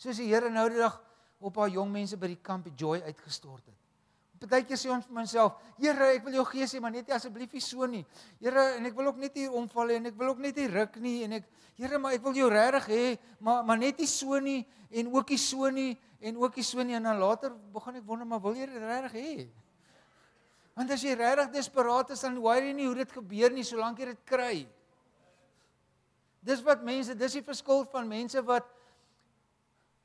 Soos 0.00 0.20
die 0.20 0.30
Here 0.30 0.50
nou 0.50 0.68
die 0.72 0.80
dag 0.80 0.96
op 1.38 1.60
haar 1.60 1.70
jong 1.70 1.92
mense 1.92 2.16
by 2.18 2.32
die 2.32 2.40
kamp 2.42 2.66
joy 2.78 3.02
uitgestort 3.04 3.66
het. 3.66 3.76
Partykeer 4.38 4.78
sê 4.78 4.90
ons 4.94 5.06
vir 5.06 5.16
myself, 5.18 5.58
Here, 5.80 6.12
ek 6.14 6.26
wil 6.26 6.36
jou 6.38 6.44
gees 6.52 6.74
hê, 6.74 6.80
maar 6.82 6.94
net 6.94 7.10
asseblief 7.14 7.54
nie 7.56 7.62
so 7.62 7.86
nie. 7.90 8.04
Here, 8.42 8.64
en 8.78 8.86
ek 8.86 8.96
wil 8.98 9.10
ook 9.10 9.18
net 9.18 9.38
hier 9.38 9.54
omval 9.54 9.96
en 9.96 10.10
ek 10.10 10.18
wil 10.18 10.32
ook 10.32 10.42
net 10.44 10.58
hier 10.60 10.70
ruk 10.74 10.98
nie 11.02 11.22
en 11.26 11.40
ek 11.40 11.48
Here, 11.78 11.98
maar 12.02 12.16
ek 12.16 12.24
wil 12.24 12.34
jou 12.34 12.48
regtig 12.50 12.88
hê, 12.90 13.02
maar 13.38 13.62
maar 13.66 13.78
net 13.78 14.00
nie 14.02 14.08
so 14.10 14.38
nie 14.42 14.64
en 14.90 15.10
ook 15.14 15.30
nie 15.30 15.38
so 15.38 15.68
nie 15.70 15.92
en 16.18 16.38
ook 16.42 16.56
nie 16.58 16.64
so 16.66 16.82
nie 16.82 16.96
en 16.98 17.06
dan 17.06 17.20
later 17.22 17.52
begin 17.74 18.00
ek 18.00 18.06
wonder, 18.06 18.26
maar 18.26 18.42
wil 18.42 18.56
jy 18.58 18.66
dit 18.66 18.82
regtig 18.82 19.14
hê? 19.14 19.34
Want 20.78 20.92
as 20.94 21.02
jy 21.02 21.16
regtig 21.18 21.50
desperaat 21.56 22.12
is, 22.14 22.22
dan 22.22 22.38
worry 22.38 22.70
jy 22.70 22.74
nie 22.78 22.86
hoe 22.86 22.98
dit 23.00 23.14
gebeur 23.18 23.54
nie 23.54 23.66
solank 23.66 23.98
jy 23.98 24.12
dit 24.12 24.20
kry. 24.28 24.56
Dis 26.46 26.62
wat 26.62 26.84
mense, 26.86 27.16
dis 27.18 27.34
die 27.40 27.44
verskil 27.44 27.82
van 27.90 28.06
mense 28.10 28.42
wat 28.46 28.74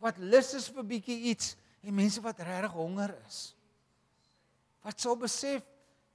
wat 0.04 0.18
lus 0.20 0.50
is 0.58 0.66
vir 0.74 0.84
bietjie 0.84 1.16
iets 1.32 1.54
en 1.86 1.96
mense 1.96 2.20
wat 2.26 2.42
regtig 2.44 2.74
honger 2.76 3.14
is. 3.24 3.38
Wat 4.84 5.00
sou 5.00 5.14
besef, 5.16 5.64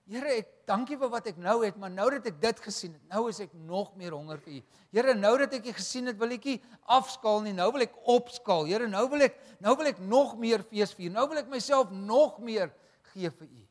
Here, 0.08 0.38
ek 0.40 0.64
dankie 0.64 0.96
vir 0.96 1.10
wat 1.12 1.26
ek 1.28 1.36
nou 1.36 1.58
het, 1.60 1.76
maar 1.76 1.90
nou 1.92 2.06
dat 2.14 2.24
ek 2.30 2.38
dit 2.40 2.60
gesien 2.64 2.94
het, 2.94 3.02
nou 3.12 3.26
is 3.28 3.42
ek 3.44 3.52
nog 3.68 3.90
meer 4.00 4.14
honger 4.16 4.40
vir 4.40 4.54
U. 4.56 4.60
Here, 4.96 5.12
nou 5.12 5.34
dat 5.42 5.58
ek 5.58 5.68
U 5.68 5.74
gesien 5.76 6.08
het, 6.08 6.16
wil 6.16 6.32
ek 6.32 6.46
U 6.48 6.54
afskaal 6.96 7.42
nie, 7.44 7.52
nou 7.52 7.66
wil 7.74 7.84
ek 7.84 7.98
opskaal. 8.08 8.64
Here, 8.70 8.88
nou 8.88 9.04
wil 9.12 9.26
ek 9.26 9.36
nou 9.60 9.76
wil 9.76 9.90
ek 9.92 10.00
nog 10.00 10.32
meer 10.40 10.64
fees 10.70 10.96
vier. 10.96 11.12
Nou 11.12 11.26
wil 11.28 11.42
ek 11.42 11.52
myself 11.52 11.92
nog 11.92 12.40
meer 12.40 12.72
gee 13.12 13.28
vir 13.28 13.50
U. 13.50 13.67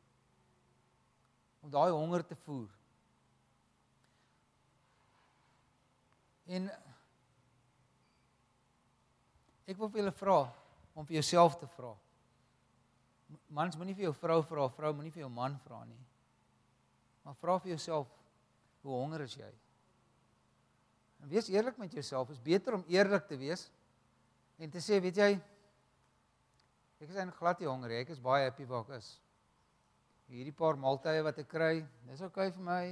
Om 1.68 1.72
daai 1.74 1.92
honger 1.92 2.22
te 2.24 2.36
voer. 2.46 2.68
En 6.48 6.70
ek 9.68 9.76
wil 9.76 9.90
vir 9.92 10.00
julle 10.00 10.14
vra 10.16 10.38
om 10.96 11.04
vir 11.04 11.18
jouself 11.18 11.58
te 11.60 11.68
vra. 11.74 11.92
Mans 13.52 13.76
moenie 13.76 13.98
vir 13.98 14.06
jou 14.06 14.14
vrou 14.16 14.38
vra, 14.48 14.64
vrou 14.78 14.94
moenie 14.96 15.12
vir 15.12 15.26
jou 15.26 15.30
man 15.34 15.60
vra 15.66 15.82
nie. 15.84 16.00
Maar 17.20 17.36
vra 17.36 17.58
vir 17.60 17.74
jouself, 17.74 18.08
hoe 18.80 18.96
honger 19.02 19.28
is 19.28 19.36
jy? 19.36 19.52
En 21.20 21.28
wees 21.28 21.52
eerlik 21.52 21.76
met 21.76 21.92
jouself. 21.92 22.32
Is 22.32 22.40
beter 22.40 22.80
om 22.80 22.88
eerlik 22.88 23.28
te 23.28 23.36
wees 23.36 23.68
en 24.56 24.72
te 24.72 24.80
sê, 24.80 25.02
weet 25.04 25.20
jy, 25.20 25.32
ek 26.96 27.10
is 27.12 27.16
eintlik 27.20 27.44
glad 27.44 27.60
nie 27.60 27.68
honger 27.68 27.92
nie. 27.92 28.04
Ek 28.08 28.16
is 28.16 28.24
baie 28.24 28.48
happy 28.48 28.64
waar 28.64 28.88
ek 28.88 29.02
is. 29.02 29.18
Hierdie 30.28 30.54
paar 30.54 30.76
maaltye 30.76 31.22
wat 31.24 31.40
ek 31.40 31.48
kry, 31.48 31.74
dis 32.08 32.20
oukei 32.20 32.48
okay 32.48 32.54
vir 32.56 32.64
my. 32.64 32.82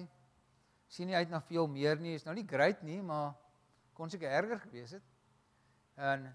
Sien 0.88 1.10
nie 1.10 1.16
uit 1.16 1.30
na 1.30 1.40
veel 1.44 1.68
meer 1.68 2.00
nie. 2.00 2.14
Is 2.16 2.24
nou 2.24 2.34
nie 2.36 2.46
great 2.48 2.82
nie, 2.86 2.98
maar 3.04 3.34
kon 3.96 4.10
seker 4.10 4.32
erger 4.32 4.60
gewees 4.66 4.96
het. 4.96 5.14
En 5.96 6.28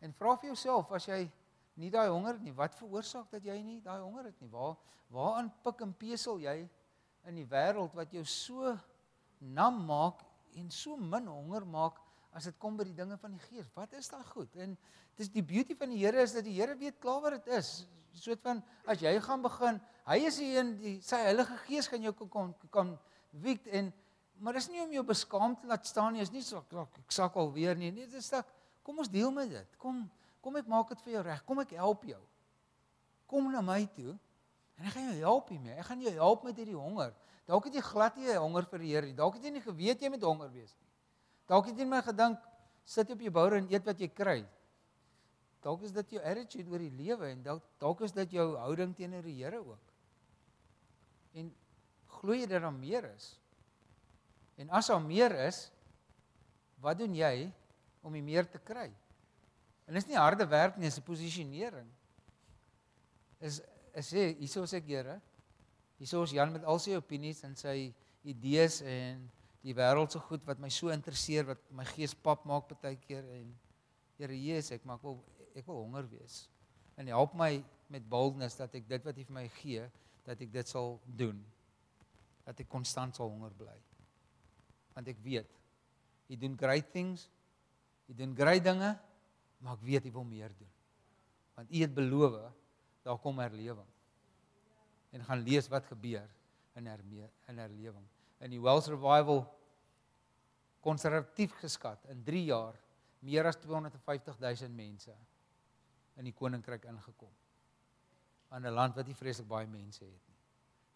en 0.00 0.12
vra 0.16 0.32
vir 0.40 0.54
jouself 0.54 0.92
as 0.96 1.06
jy 1.10 1.26
nie 1.76 1.90
daai 1.92 2.08
honger 2.08 2.38
het 2.38 2.44
nie, 2.44 2.54
wat 2.56 2.78
veroorsaak 2.78 3.28
dat 3.34 3.44
jy 3.44 3.58
nie 3.62 3.80
daai 3.84 4.00
honger 4.00 4.30
het 4.30 4.38
nie? 4.40 4.48
Waar 4.48 4.78
waaraan 5.12 5.50
pik 5.64 5.82
en 5.84 5.92
pesel 5.98 6.38
jy? 6.40 6.62
in 7.28 7.40
die 7.40 7.48
wêreld 7.48 7.94
wat 7.96 8.12
jou 8.14 8.24
so 8.28 8.74
nam 9.40 9.82
maak 9.88 10.22
en 10.58 10.70
so 10.72 10.96
min 10.96 11.28
honger 11.28 11.66
maak 11.68 12.00
as 12.36 12.46
dit 12.46 12.56
kom 12.62 12.76
by 12.78 12.86
die 12.86 12.96
dinge 12.96 13.16
van 13.18 13.34
die 13.34 13.42
Gees. 13.48 13.68
Wat 13.74 13.94
is 13.98 14.10
daai 14.10 14.24
goed? 14.30 14.54
En 14.62 14.76
dis 15.18 15.30
die 15.32 15.42
beauty 15.42 15.74
van 15.78 15.90
die 15.92 15.98
Here 16.02 16.22
is 16.22 16.34
dat 16.36 16.46
die 16.46 16.54
Here 16.56 16.76
weet 16.78 17.00
klaar 17.02 17.20
wat 17.24 17.38
dit 17.38 17.50
is. 17.58 17.86
Soort 18.18 18.42
van 18.42 18.62
as 18.90 19.02
jy 19.02 19.12
gaan 19.22 19.42
begin, 19.42 19.80
hy 20.06 20.18
is 20.26 20.38
die 20.40 20.50
een 20.56 20.70
die 20.80 20.94
sy 21.06 21.20
Heilige 21.24 21.58
Gees 21.66 21.90
gaan 21.90 22.06
jou 22.06 22.14
kan 22.22 22.54
kan 22.74 22.94
wiek 23.42 23.66
en 23.70 23.92
maar 24.40 24.56
dis 24.56 24.70
nie 24.72 24.80
om 24.80 24.92
jou 24.94 25.02
beskaamd 25.04 25.60
te 25.60 25.68
laat 25.68 25.86
staan 25.86 26.14
nie. 26.16 26.22
Is 26.24 26.32
nie 26.32 26.42
so 26.42 26.62
ek, 26.62 26.98
ek 27.04 27.12
sak 27.12 27.36
al 27.36 27.52
weer 27.52 27.76
nie. 27.76 27.90
Nee, 27.92 28.08
dis 28.08 28.30
dat 28.32 28.48
kom 28.86 29.02
ons 29.02 29.10
deel 29.12 29.30
met 29.34 29.50
dit. 29.52 29.78
Kom 29.78 30.06
kom 30.40 30.56
ek 30.56 30.68
maak 30.70 30.88
dit 30.94 31.02
vir 31.04 31.18
jou 31.18 31.24
reg. 31.26 31.42
Kom 31.44 31.60
ek 31.60 31.74
help 31.76 32.06
jou. 32.08 32.20
Kom 33.28 33.50
na 33.52 33.60
my 33.60 33.82
toe. 33.94 34.14
En 34.80 34.88
ek 34.88 34.94
gaan 34.96 35.10
jou 35.10 35.18
help 35.20 35.50
hiermee. 35.52 35.76
Ek 35.76 35.90
gaan 35.90 36.00
jou 36.00 36.14
help 36.16 36.46
met 36.48 36.56
hierdie 36.56 36.78
honger. 36.78 37.12
Dalk 37.50 37.66
het 37.68 37.76
jy 37.76 37.82
glad 37.84 38.16
nie 38.16 38.32
honger 38.32 38.66
vir 38.70 38.82
die 38.82 38.94
Here 38.94 39.06
nie. 39.10 39.16
Dalk 39.18 39.36
het 39.36 39.44
jy 39.44 39.52
nie 39.58 39.64
geweet 39.64 40.00
jy 40.00 40.10
moet 40.14 40.24
honger 40.24 40.48
wees 40.54 40.72
nie. 40.78 40.89
Dalk 41.50 41.66
het 41.66 41.80
jy 41.82 41.86
net 41.88 42.06
gedink 42.06 42.38
sit 42.86 43.10
op 43.10 43.22
jou 43.24 43.32
bouer 43.34 43.58
en 43.58 43.68
eet 43.72 43.86
wat 43.86 43.98
jy 43.98 44.08
kry. 44.14 44.38
Dalk 45.64 45.82
is 45.84 45.92
dit 45.92 46.14
jou 46.16 46.22
attitude 46.24 46.70
oor 46.70 46.82
die 46.82 46.94
lewe 46.94 47.32
en 47.34 47.42
dalk 47.44 47.64
dalk 47.82 48.04
is 48.06 48.14
dit 48.16 48.38
jou 48.38 48.46
houding 48.62 48.94
teenoor 48.96 49.26
die 49.26 49.36
Here 49.42 49.58
ook. 49.58 49.92
En 51.34 51.50
glo 52.20 52.36
jy 52.38 52.46
dat 52.46 52.62
daar 52.62 52.74
meer 52.74 53.10
is? 53.10 53.34
En 54.60 54.70
as 54.76 54.88
daar 54.92 55.02
meer 55.02 55.34
is, 55.48 55.66
wat 56.80 56.98
doen 57.00 57.14
jy 57.16 57.50
om 58.06 58.14
die 58.16 58.24
meer 58.24 58.48
te 58.48 58.60
kry? 58.62 58.88
En 59.88 59.98
dis 59.98 60.06
nie 60.06 60.18
harde 60.20 60.46
werk 60.46 60.78
nie, 60.78 60.86
dis 60.86 60.98
'n 60.98 61.02
posisionering. 61.02 61.90
Is 63.40 63.60
is 63.92 64.12
sê 64.12 64.36
hieso 64.38 64.62
sê 64.62 64.80
Here. 64.86 65.20
Hieso 65.98 66.22
is 66.22 66.30
Jan 66.30 66.52
met 66.52 66.64
al 66.64 66.78
sy 66.78 66.94
opinies 66.94 67.42
en 67.44 67.56
sy 67.56 67.92
idees 68.22 68.80
en 68.82 69.30
die 69.64 69.74
wêreldse 69.76 70.20
goed 70.24 70.44
wat 70.48 70.60
my 70.62 70.70
so 70.72 70.88
interesseer 70.92 71.44
wat 71.48 71.60
my 71.76 71.84
gees 71.92 72.14
pap 72.14 72.46
maak 72.48 72.70
baie 72.80 72.96
keer 72.96 73.26
en 73.36 73.50
Here 74.20 74.36
Jesus, 74.36 74.74
ek 74.76 74.84
maak 74.84 75.00
wil 75.00 75.22
ek 75.56 75.64
wil 75.64 75.80
honger 75.80 76.04
wees. 76.12 76.42
En 77.00 77.08
help 77.08 77.32
my 77.38 77.54
met 77.90 78.04
boldness 78.04 78.58
dat 78.58 78.74
ek 78.76 78.84
dit 78.90 79.06
wat 79.06 79.16
U 79.16 79.24
vir 79.24 79.36
my 79.38 79.46
gee, 79.56 79.86
dat 80.26 80.42
ek 80.44 80.52
dit 80.52 80.68
sal 80.68 80.98
doen. 81.08 81.38
Dat 82.44 82.60
ek 82.60 82.68
konstant 82.68 83.16
sal 83.16 83.32
honger 83.32 83.54
bly. 83.56 83.78
Want 84.92 85.08
ek 85.08 85.22
weet 85.24 85.56
U 86.30 86.36
doen 86.38 86.58
great 86.60 86.92
things. 86.92 87.24
U 88.12 88.14
doen 88.14 88.36
great 88.36 88.62
dinge, 88.62 88.92
maar 89.64 89.78
ek 89.80 89.88
weet 89.88 90.10
U 90.10 90.14
wil 90.20 90.28
meer 90.28 90.52
doen. 90.58 90.70
Want 91.56 91.72
U 91.72 91.80
het 91.80 91.96
beloof 91.96 92.36
daar 93.08 93.18
kom 93.24 93.40
herlewing. 93.40 93.88
En 95.16 95.24
gaan 95.24 95.40
lees 95.48 95.72
wat 95.72 95.88
gebeur 95.88 96.28
in 96.76 96.92
herme 96.92 97.30
in 97.48 97.58
herlewing. 97.58 98.04
In 98.40 98.54
die 98.54 98.60
Wells 98.60 98.88
Revival 98.88 99.44
konservatief 100.80 101.52
geskat 101.60 102.06
in 102.12 102.22
3 102.24 102.44
jaar 102.44 102.78
meer 103.20 103.46
as 103.46 103.58
250 103.60 104.38
000 104.40 104.72
mense 104.72 105.14
in 106.16 106.28
die 106.28 106.36
koninkryk 106.36 106.84
ingekom. 106.88 107.32
aan 108.50 108.66
'n 108.66 108.74
land 108.74 108.96
wat 108.96 109.06
nie 109.06 109.14
vreeslik 109.14 109.46
baie 109.46 109.66
mense 109.66 110.04
het 110.04 110.26
nie. 110.26 110.38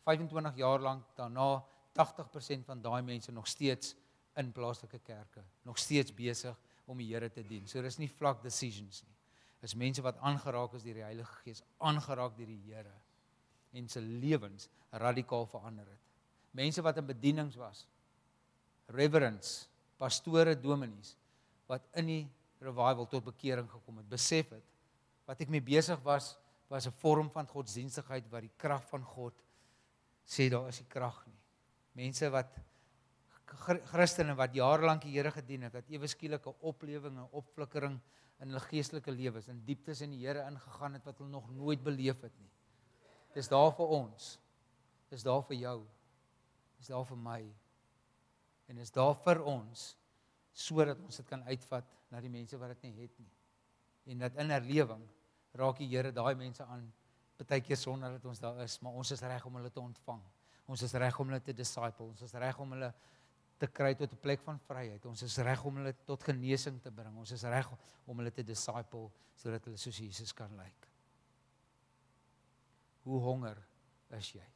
25 0.03 0.57
jaar 0.57 0.81
lank 0.81 1.05
daarna 1.15 1.65
80% 1.93 2.65
van 2.67 2.83
daai 2.83 3.03
mense 3.03 3.33
nog 3.33 3.47
steeds 3.47 3.95
in 4.37 4.53
plaaslike 4.53 4.99
kerke, 4.99 5.45
nog 5.63 5.79
steeds 5.79 6.15
besig 6.15 6.59
om 6.85 6.99
die 6.99 7.15
Here 7.15 7.31
te 7.31 7.43
dien. 7.43 7.69
So 7.69 7.83
dis 7.83 7.99
nie 7.99 8.09
vlak 8.09 8.43
decisions 8.43 9.03
nie 9.03 9.15
is 9.65 9.75
mense 9.81 10.03
wat 10.05 10.21
aangeraak 10.21 10.77
is 10.77 10.85
deur 10.85 10.99
die 11.01 11.07
Heilige 11.07 11.41
Gees, 11.43 11.63
aangeraak 11.81 12.37
deur 12.37 12.51
die 12.51 12.61
Here 12.69 12.93
en 13.75 13.89
se 13.91 14.01
lewens 14.01 14.69
radikaal 14.93 15.49
verander 15.51 15.89
het. 15.89 16.04
Mense 16.55 16.83
wat 16.83 17.01
in 17.01 17.07
bedienings 17.07 17.59
was. 17.59 17.85
Reverends, 18.95 19.67
pastore, 19.99 20.55
dominees 20.55 21.17
wat 21.67 21.87
in 21.97 22.11
die 22.11 22.25
revival 22.61 23.07
tot 23.09 23.25
bekering 23.25 23.69
gekom 23.71 24.03
het, 24.03 24.09
besef 24.09 24.51
het 24.53 24.65
wat 25.25 25.41
ek 25.41 25.53
mee 25.53 25.65
besig 25.65 26.01
was 26.05 26.35
was 26.69 26.87
'n 26.87 26.97
vorm 27.01 27.31
van 27.31 27.47
godsdienstigheid 27.47 28.29
wat 28.31 28.43
die 28.43 28.57
krag 28.57 28.85
van 28.89 29.03
God 29.05 29.35
sê 30.25 30.49
daar 30.51 30.69
is 30.69 30.79
die 30.79 30.89
krag 30.89 31.27
nie. 31.27 31.41
Mense 31.93 32.31
wat 32.31 32.51
Christene 33.93 34.35
wat 34.35 34.55
jare 34.55 34.87
lank 34.87 35.03
die 35.03 35.13
Here 35.13 35.31
gedien 35.31 35.63
het, 35.63 35.75
het 35.75 35.91
ewe 35.91 36.07
skielik 36.07 36.47
'n 36.47 36.55
oplewing, 36.61 37.17
'n 37.19 37.29
opflikkering 37.33 38.01
in 38.41 38.49
hulle 38.49 38.61
geestelike 38.61 39.13
lewens, 39.13 39.49
in 39.49 39.65
dieptes 39.65 40.01
in 40.01 40.11
die 40.11 40.27
Here 40.27 40.47
ingegaan 40.47 40.95
het 40.95 41.05
wat 41.05 41.19
hulle 41.19 41.31
nog 41.31 41.51
nooit 41.51 41.83
beleef 41.83 42.21
het 42.21 42.33
nie. 42.41 42.51
Dis 43.35 43.49
daar 43.49 43.73
vir 43.73 43.87
ons. 43.87 44.39
Dis 45.11 45.23
daar 45.23 45.43
vir 45.43 45.57
jou. 45.57 45.87
Dis 46.79 46.91
daar 46.93 47.05
vir 47.09 47.21
my. 47.21 47.41
En 48.69 48.79
is 48.79 48.93
daar 48.95 49.15
vir 49.25 49.43
ons 49.45 49.93
sodat 50.55 51.01
ons 51.03 51.17
dit 51.17 51.27
kan 51.27 51.43
uitvat 51.43 51.97
na 52.11 52.21
die 52.23 52.31
mense 52.31 52.59
wat 52.59 52.77
dit 52.77 52.87
nie 52.87 53.03
het 53.03 53.19
nie. 53.19 53.33
En 54.13 54.21
dat 54.23 54.37
in 54.39 54.53
herlewing 54.55 55.03
raak 55.59 55.81
die 55.81 55.89
Here 55.91 56.13
daai 56.15 56.35
mense 56.39 56.63
aan 56.63 56.87
partykeer 57.39 57.79
sonder 57.79 58.15
dat 58.15 58.25
ons 58.31 58.41
daar 58.41 58.61
is, 58.63 58.79
maar 58.81 58.95
ons 58.95 59.11
is 59.11 59.23
reg 59.27 59.45
om 59.47 59.59
hulle 59.59 59.73
te 59.75 59.83
ontvang. 59.83 60.23
Ons 60.71 60.85
is 60.87 60.95
reg 60.95 61.19
om 61.21 61.29
hulle 61.29 61.43
te 61.43 61.53
disciple. 61.57 62.07
Ons 62.07 62.23
is 62.23 62.33
reg 62.39 62.59
om 62.63 62.71
hulle 62.77 62.93
te 63.59 63.67
kry 63.67 63.95
tot 63.95 64.13
'n 64.13 64.21
plek 64.21 64.41
van 64.43 64.59
vryheid. 64.59 65.05
Ons 65.07 65.23
is 65.23 65.37
reg 65.39 65.65
om 65.65 65.77
hulle 65.77 65.95
tot 66.05 66.23
genesing 66.23 66.81
te 66.83 66.91
bring. 66.91 67.17
Ons 67.17 67.33
is 67.33 67.43
reg 67.43 67.69
om 68.07 68.17
hulle 68.19 68.31
te 68.31 68.43
disciple 68.43 69.11
sodat 69.37 69.65
hulle 69.65 69.77
soos 69.77 69.99
Jesus 69.99 70.33
kan 70.33 70.57
lyk. 70.57 70.89
Hoe 73.03 73.21
honger 73.21 73.59
is 74.11 74.33
jy? 74.33 74.47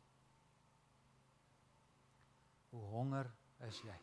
Hoe 2.70 2.84
honger 2.92 3.30
is 3.68 3.80
jy? 3.84 3.96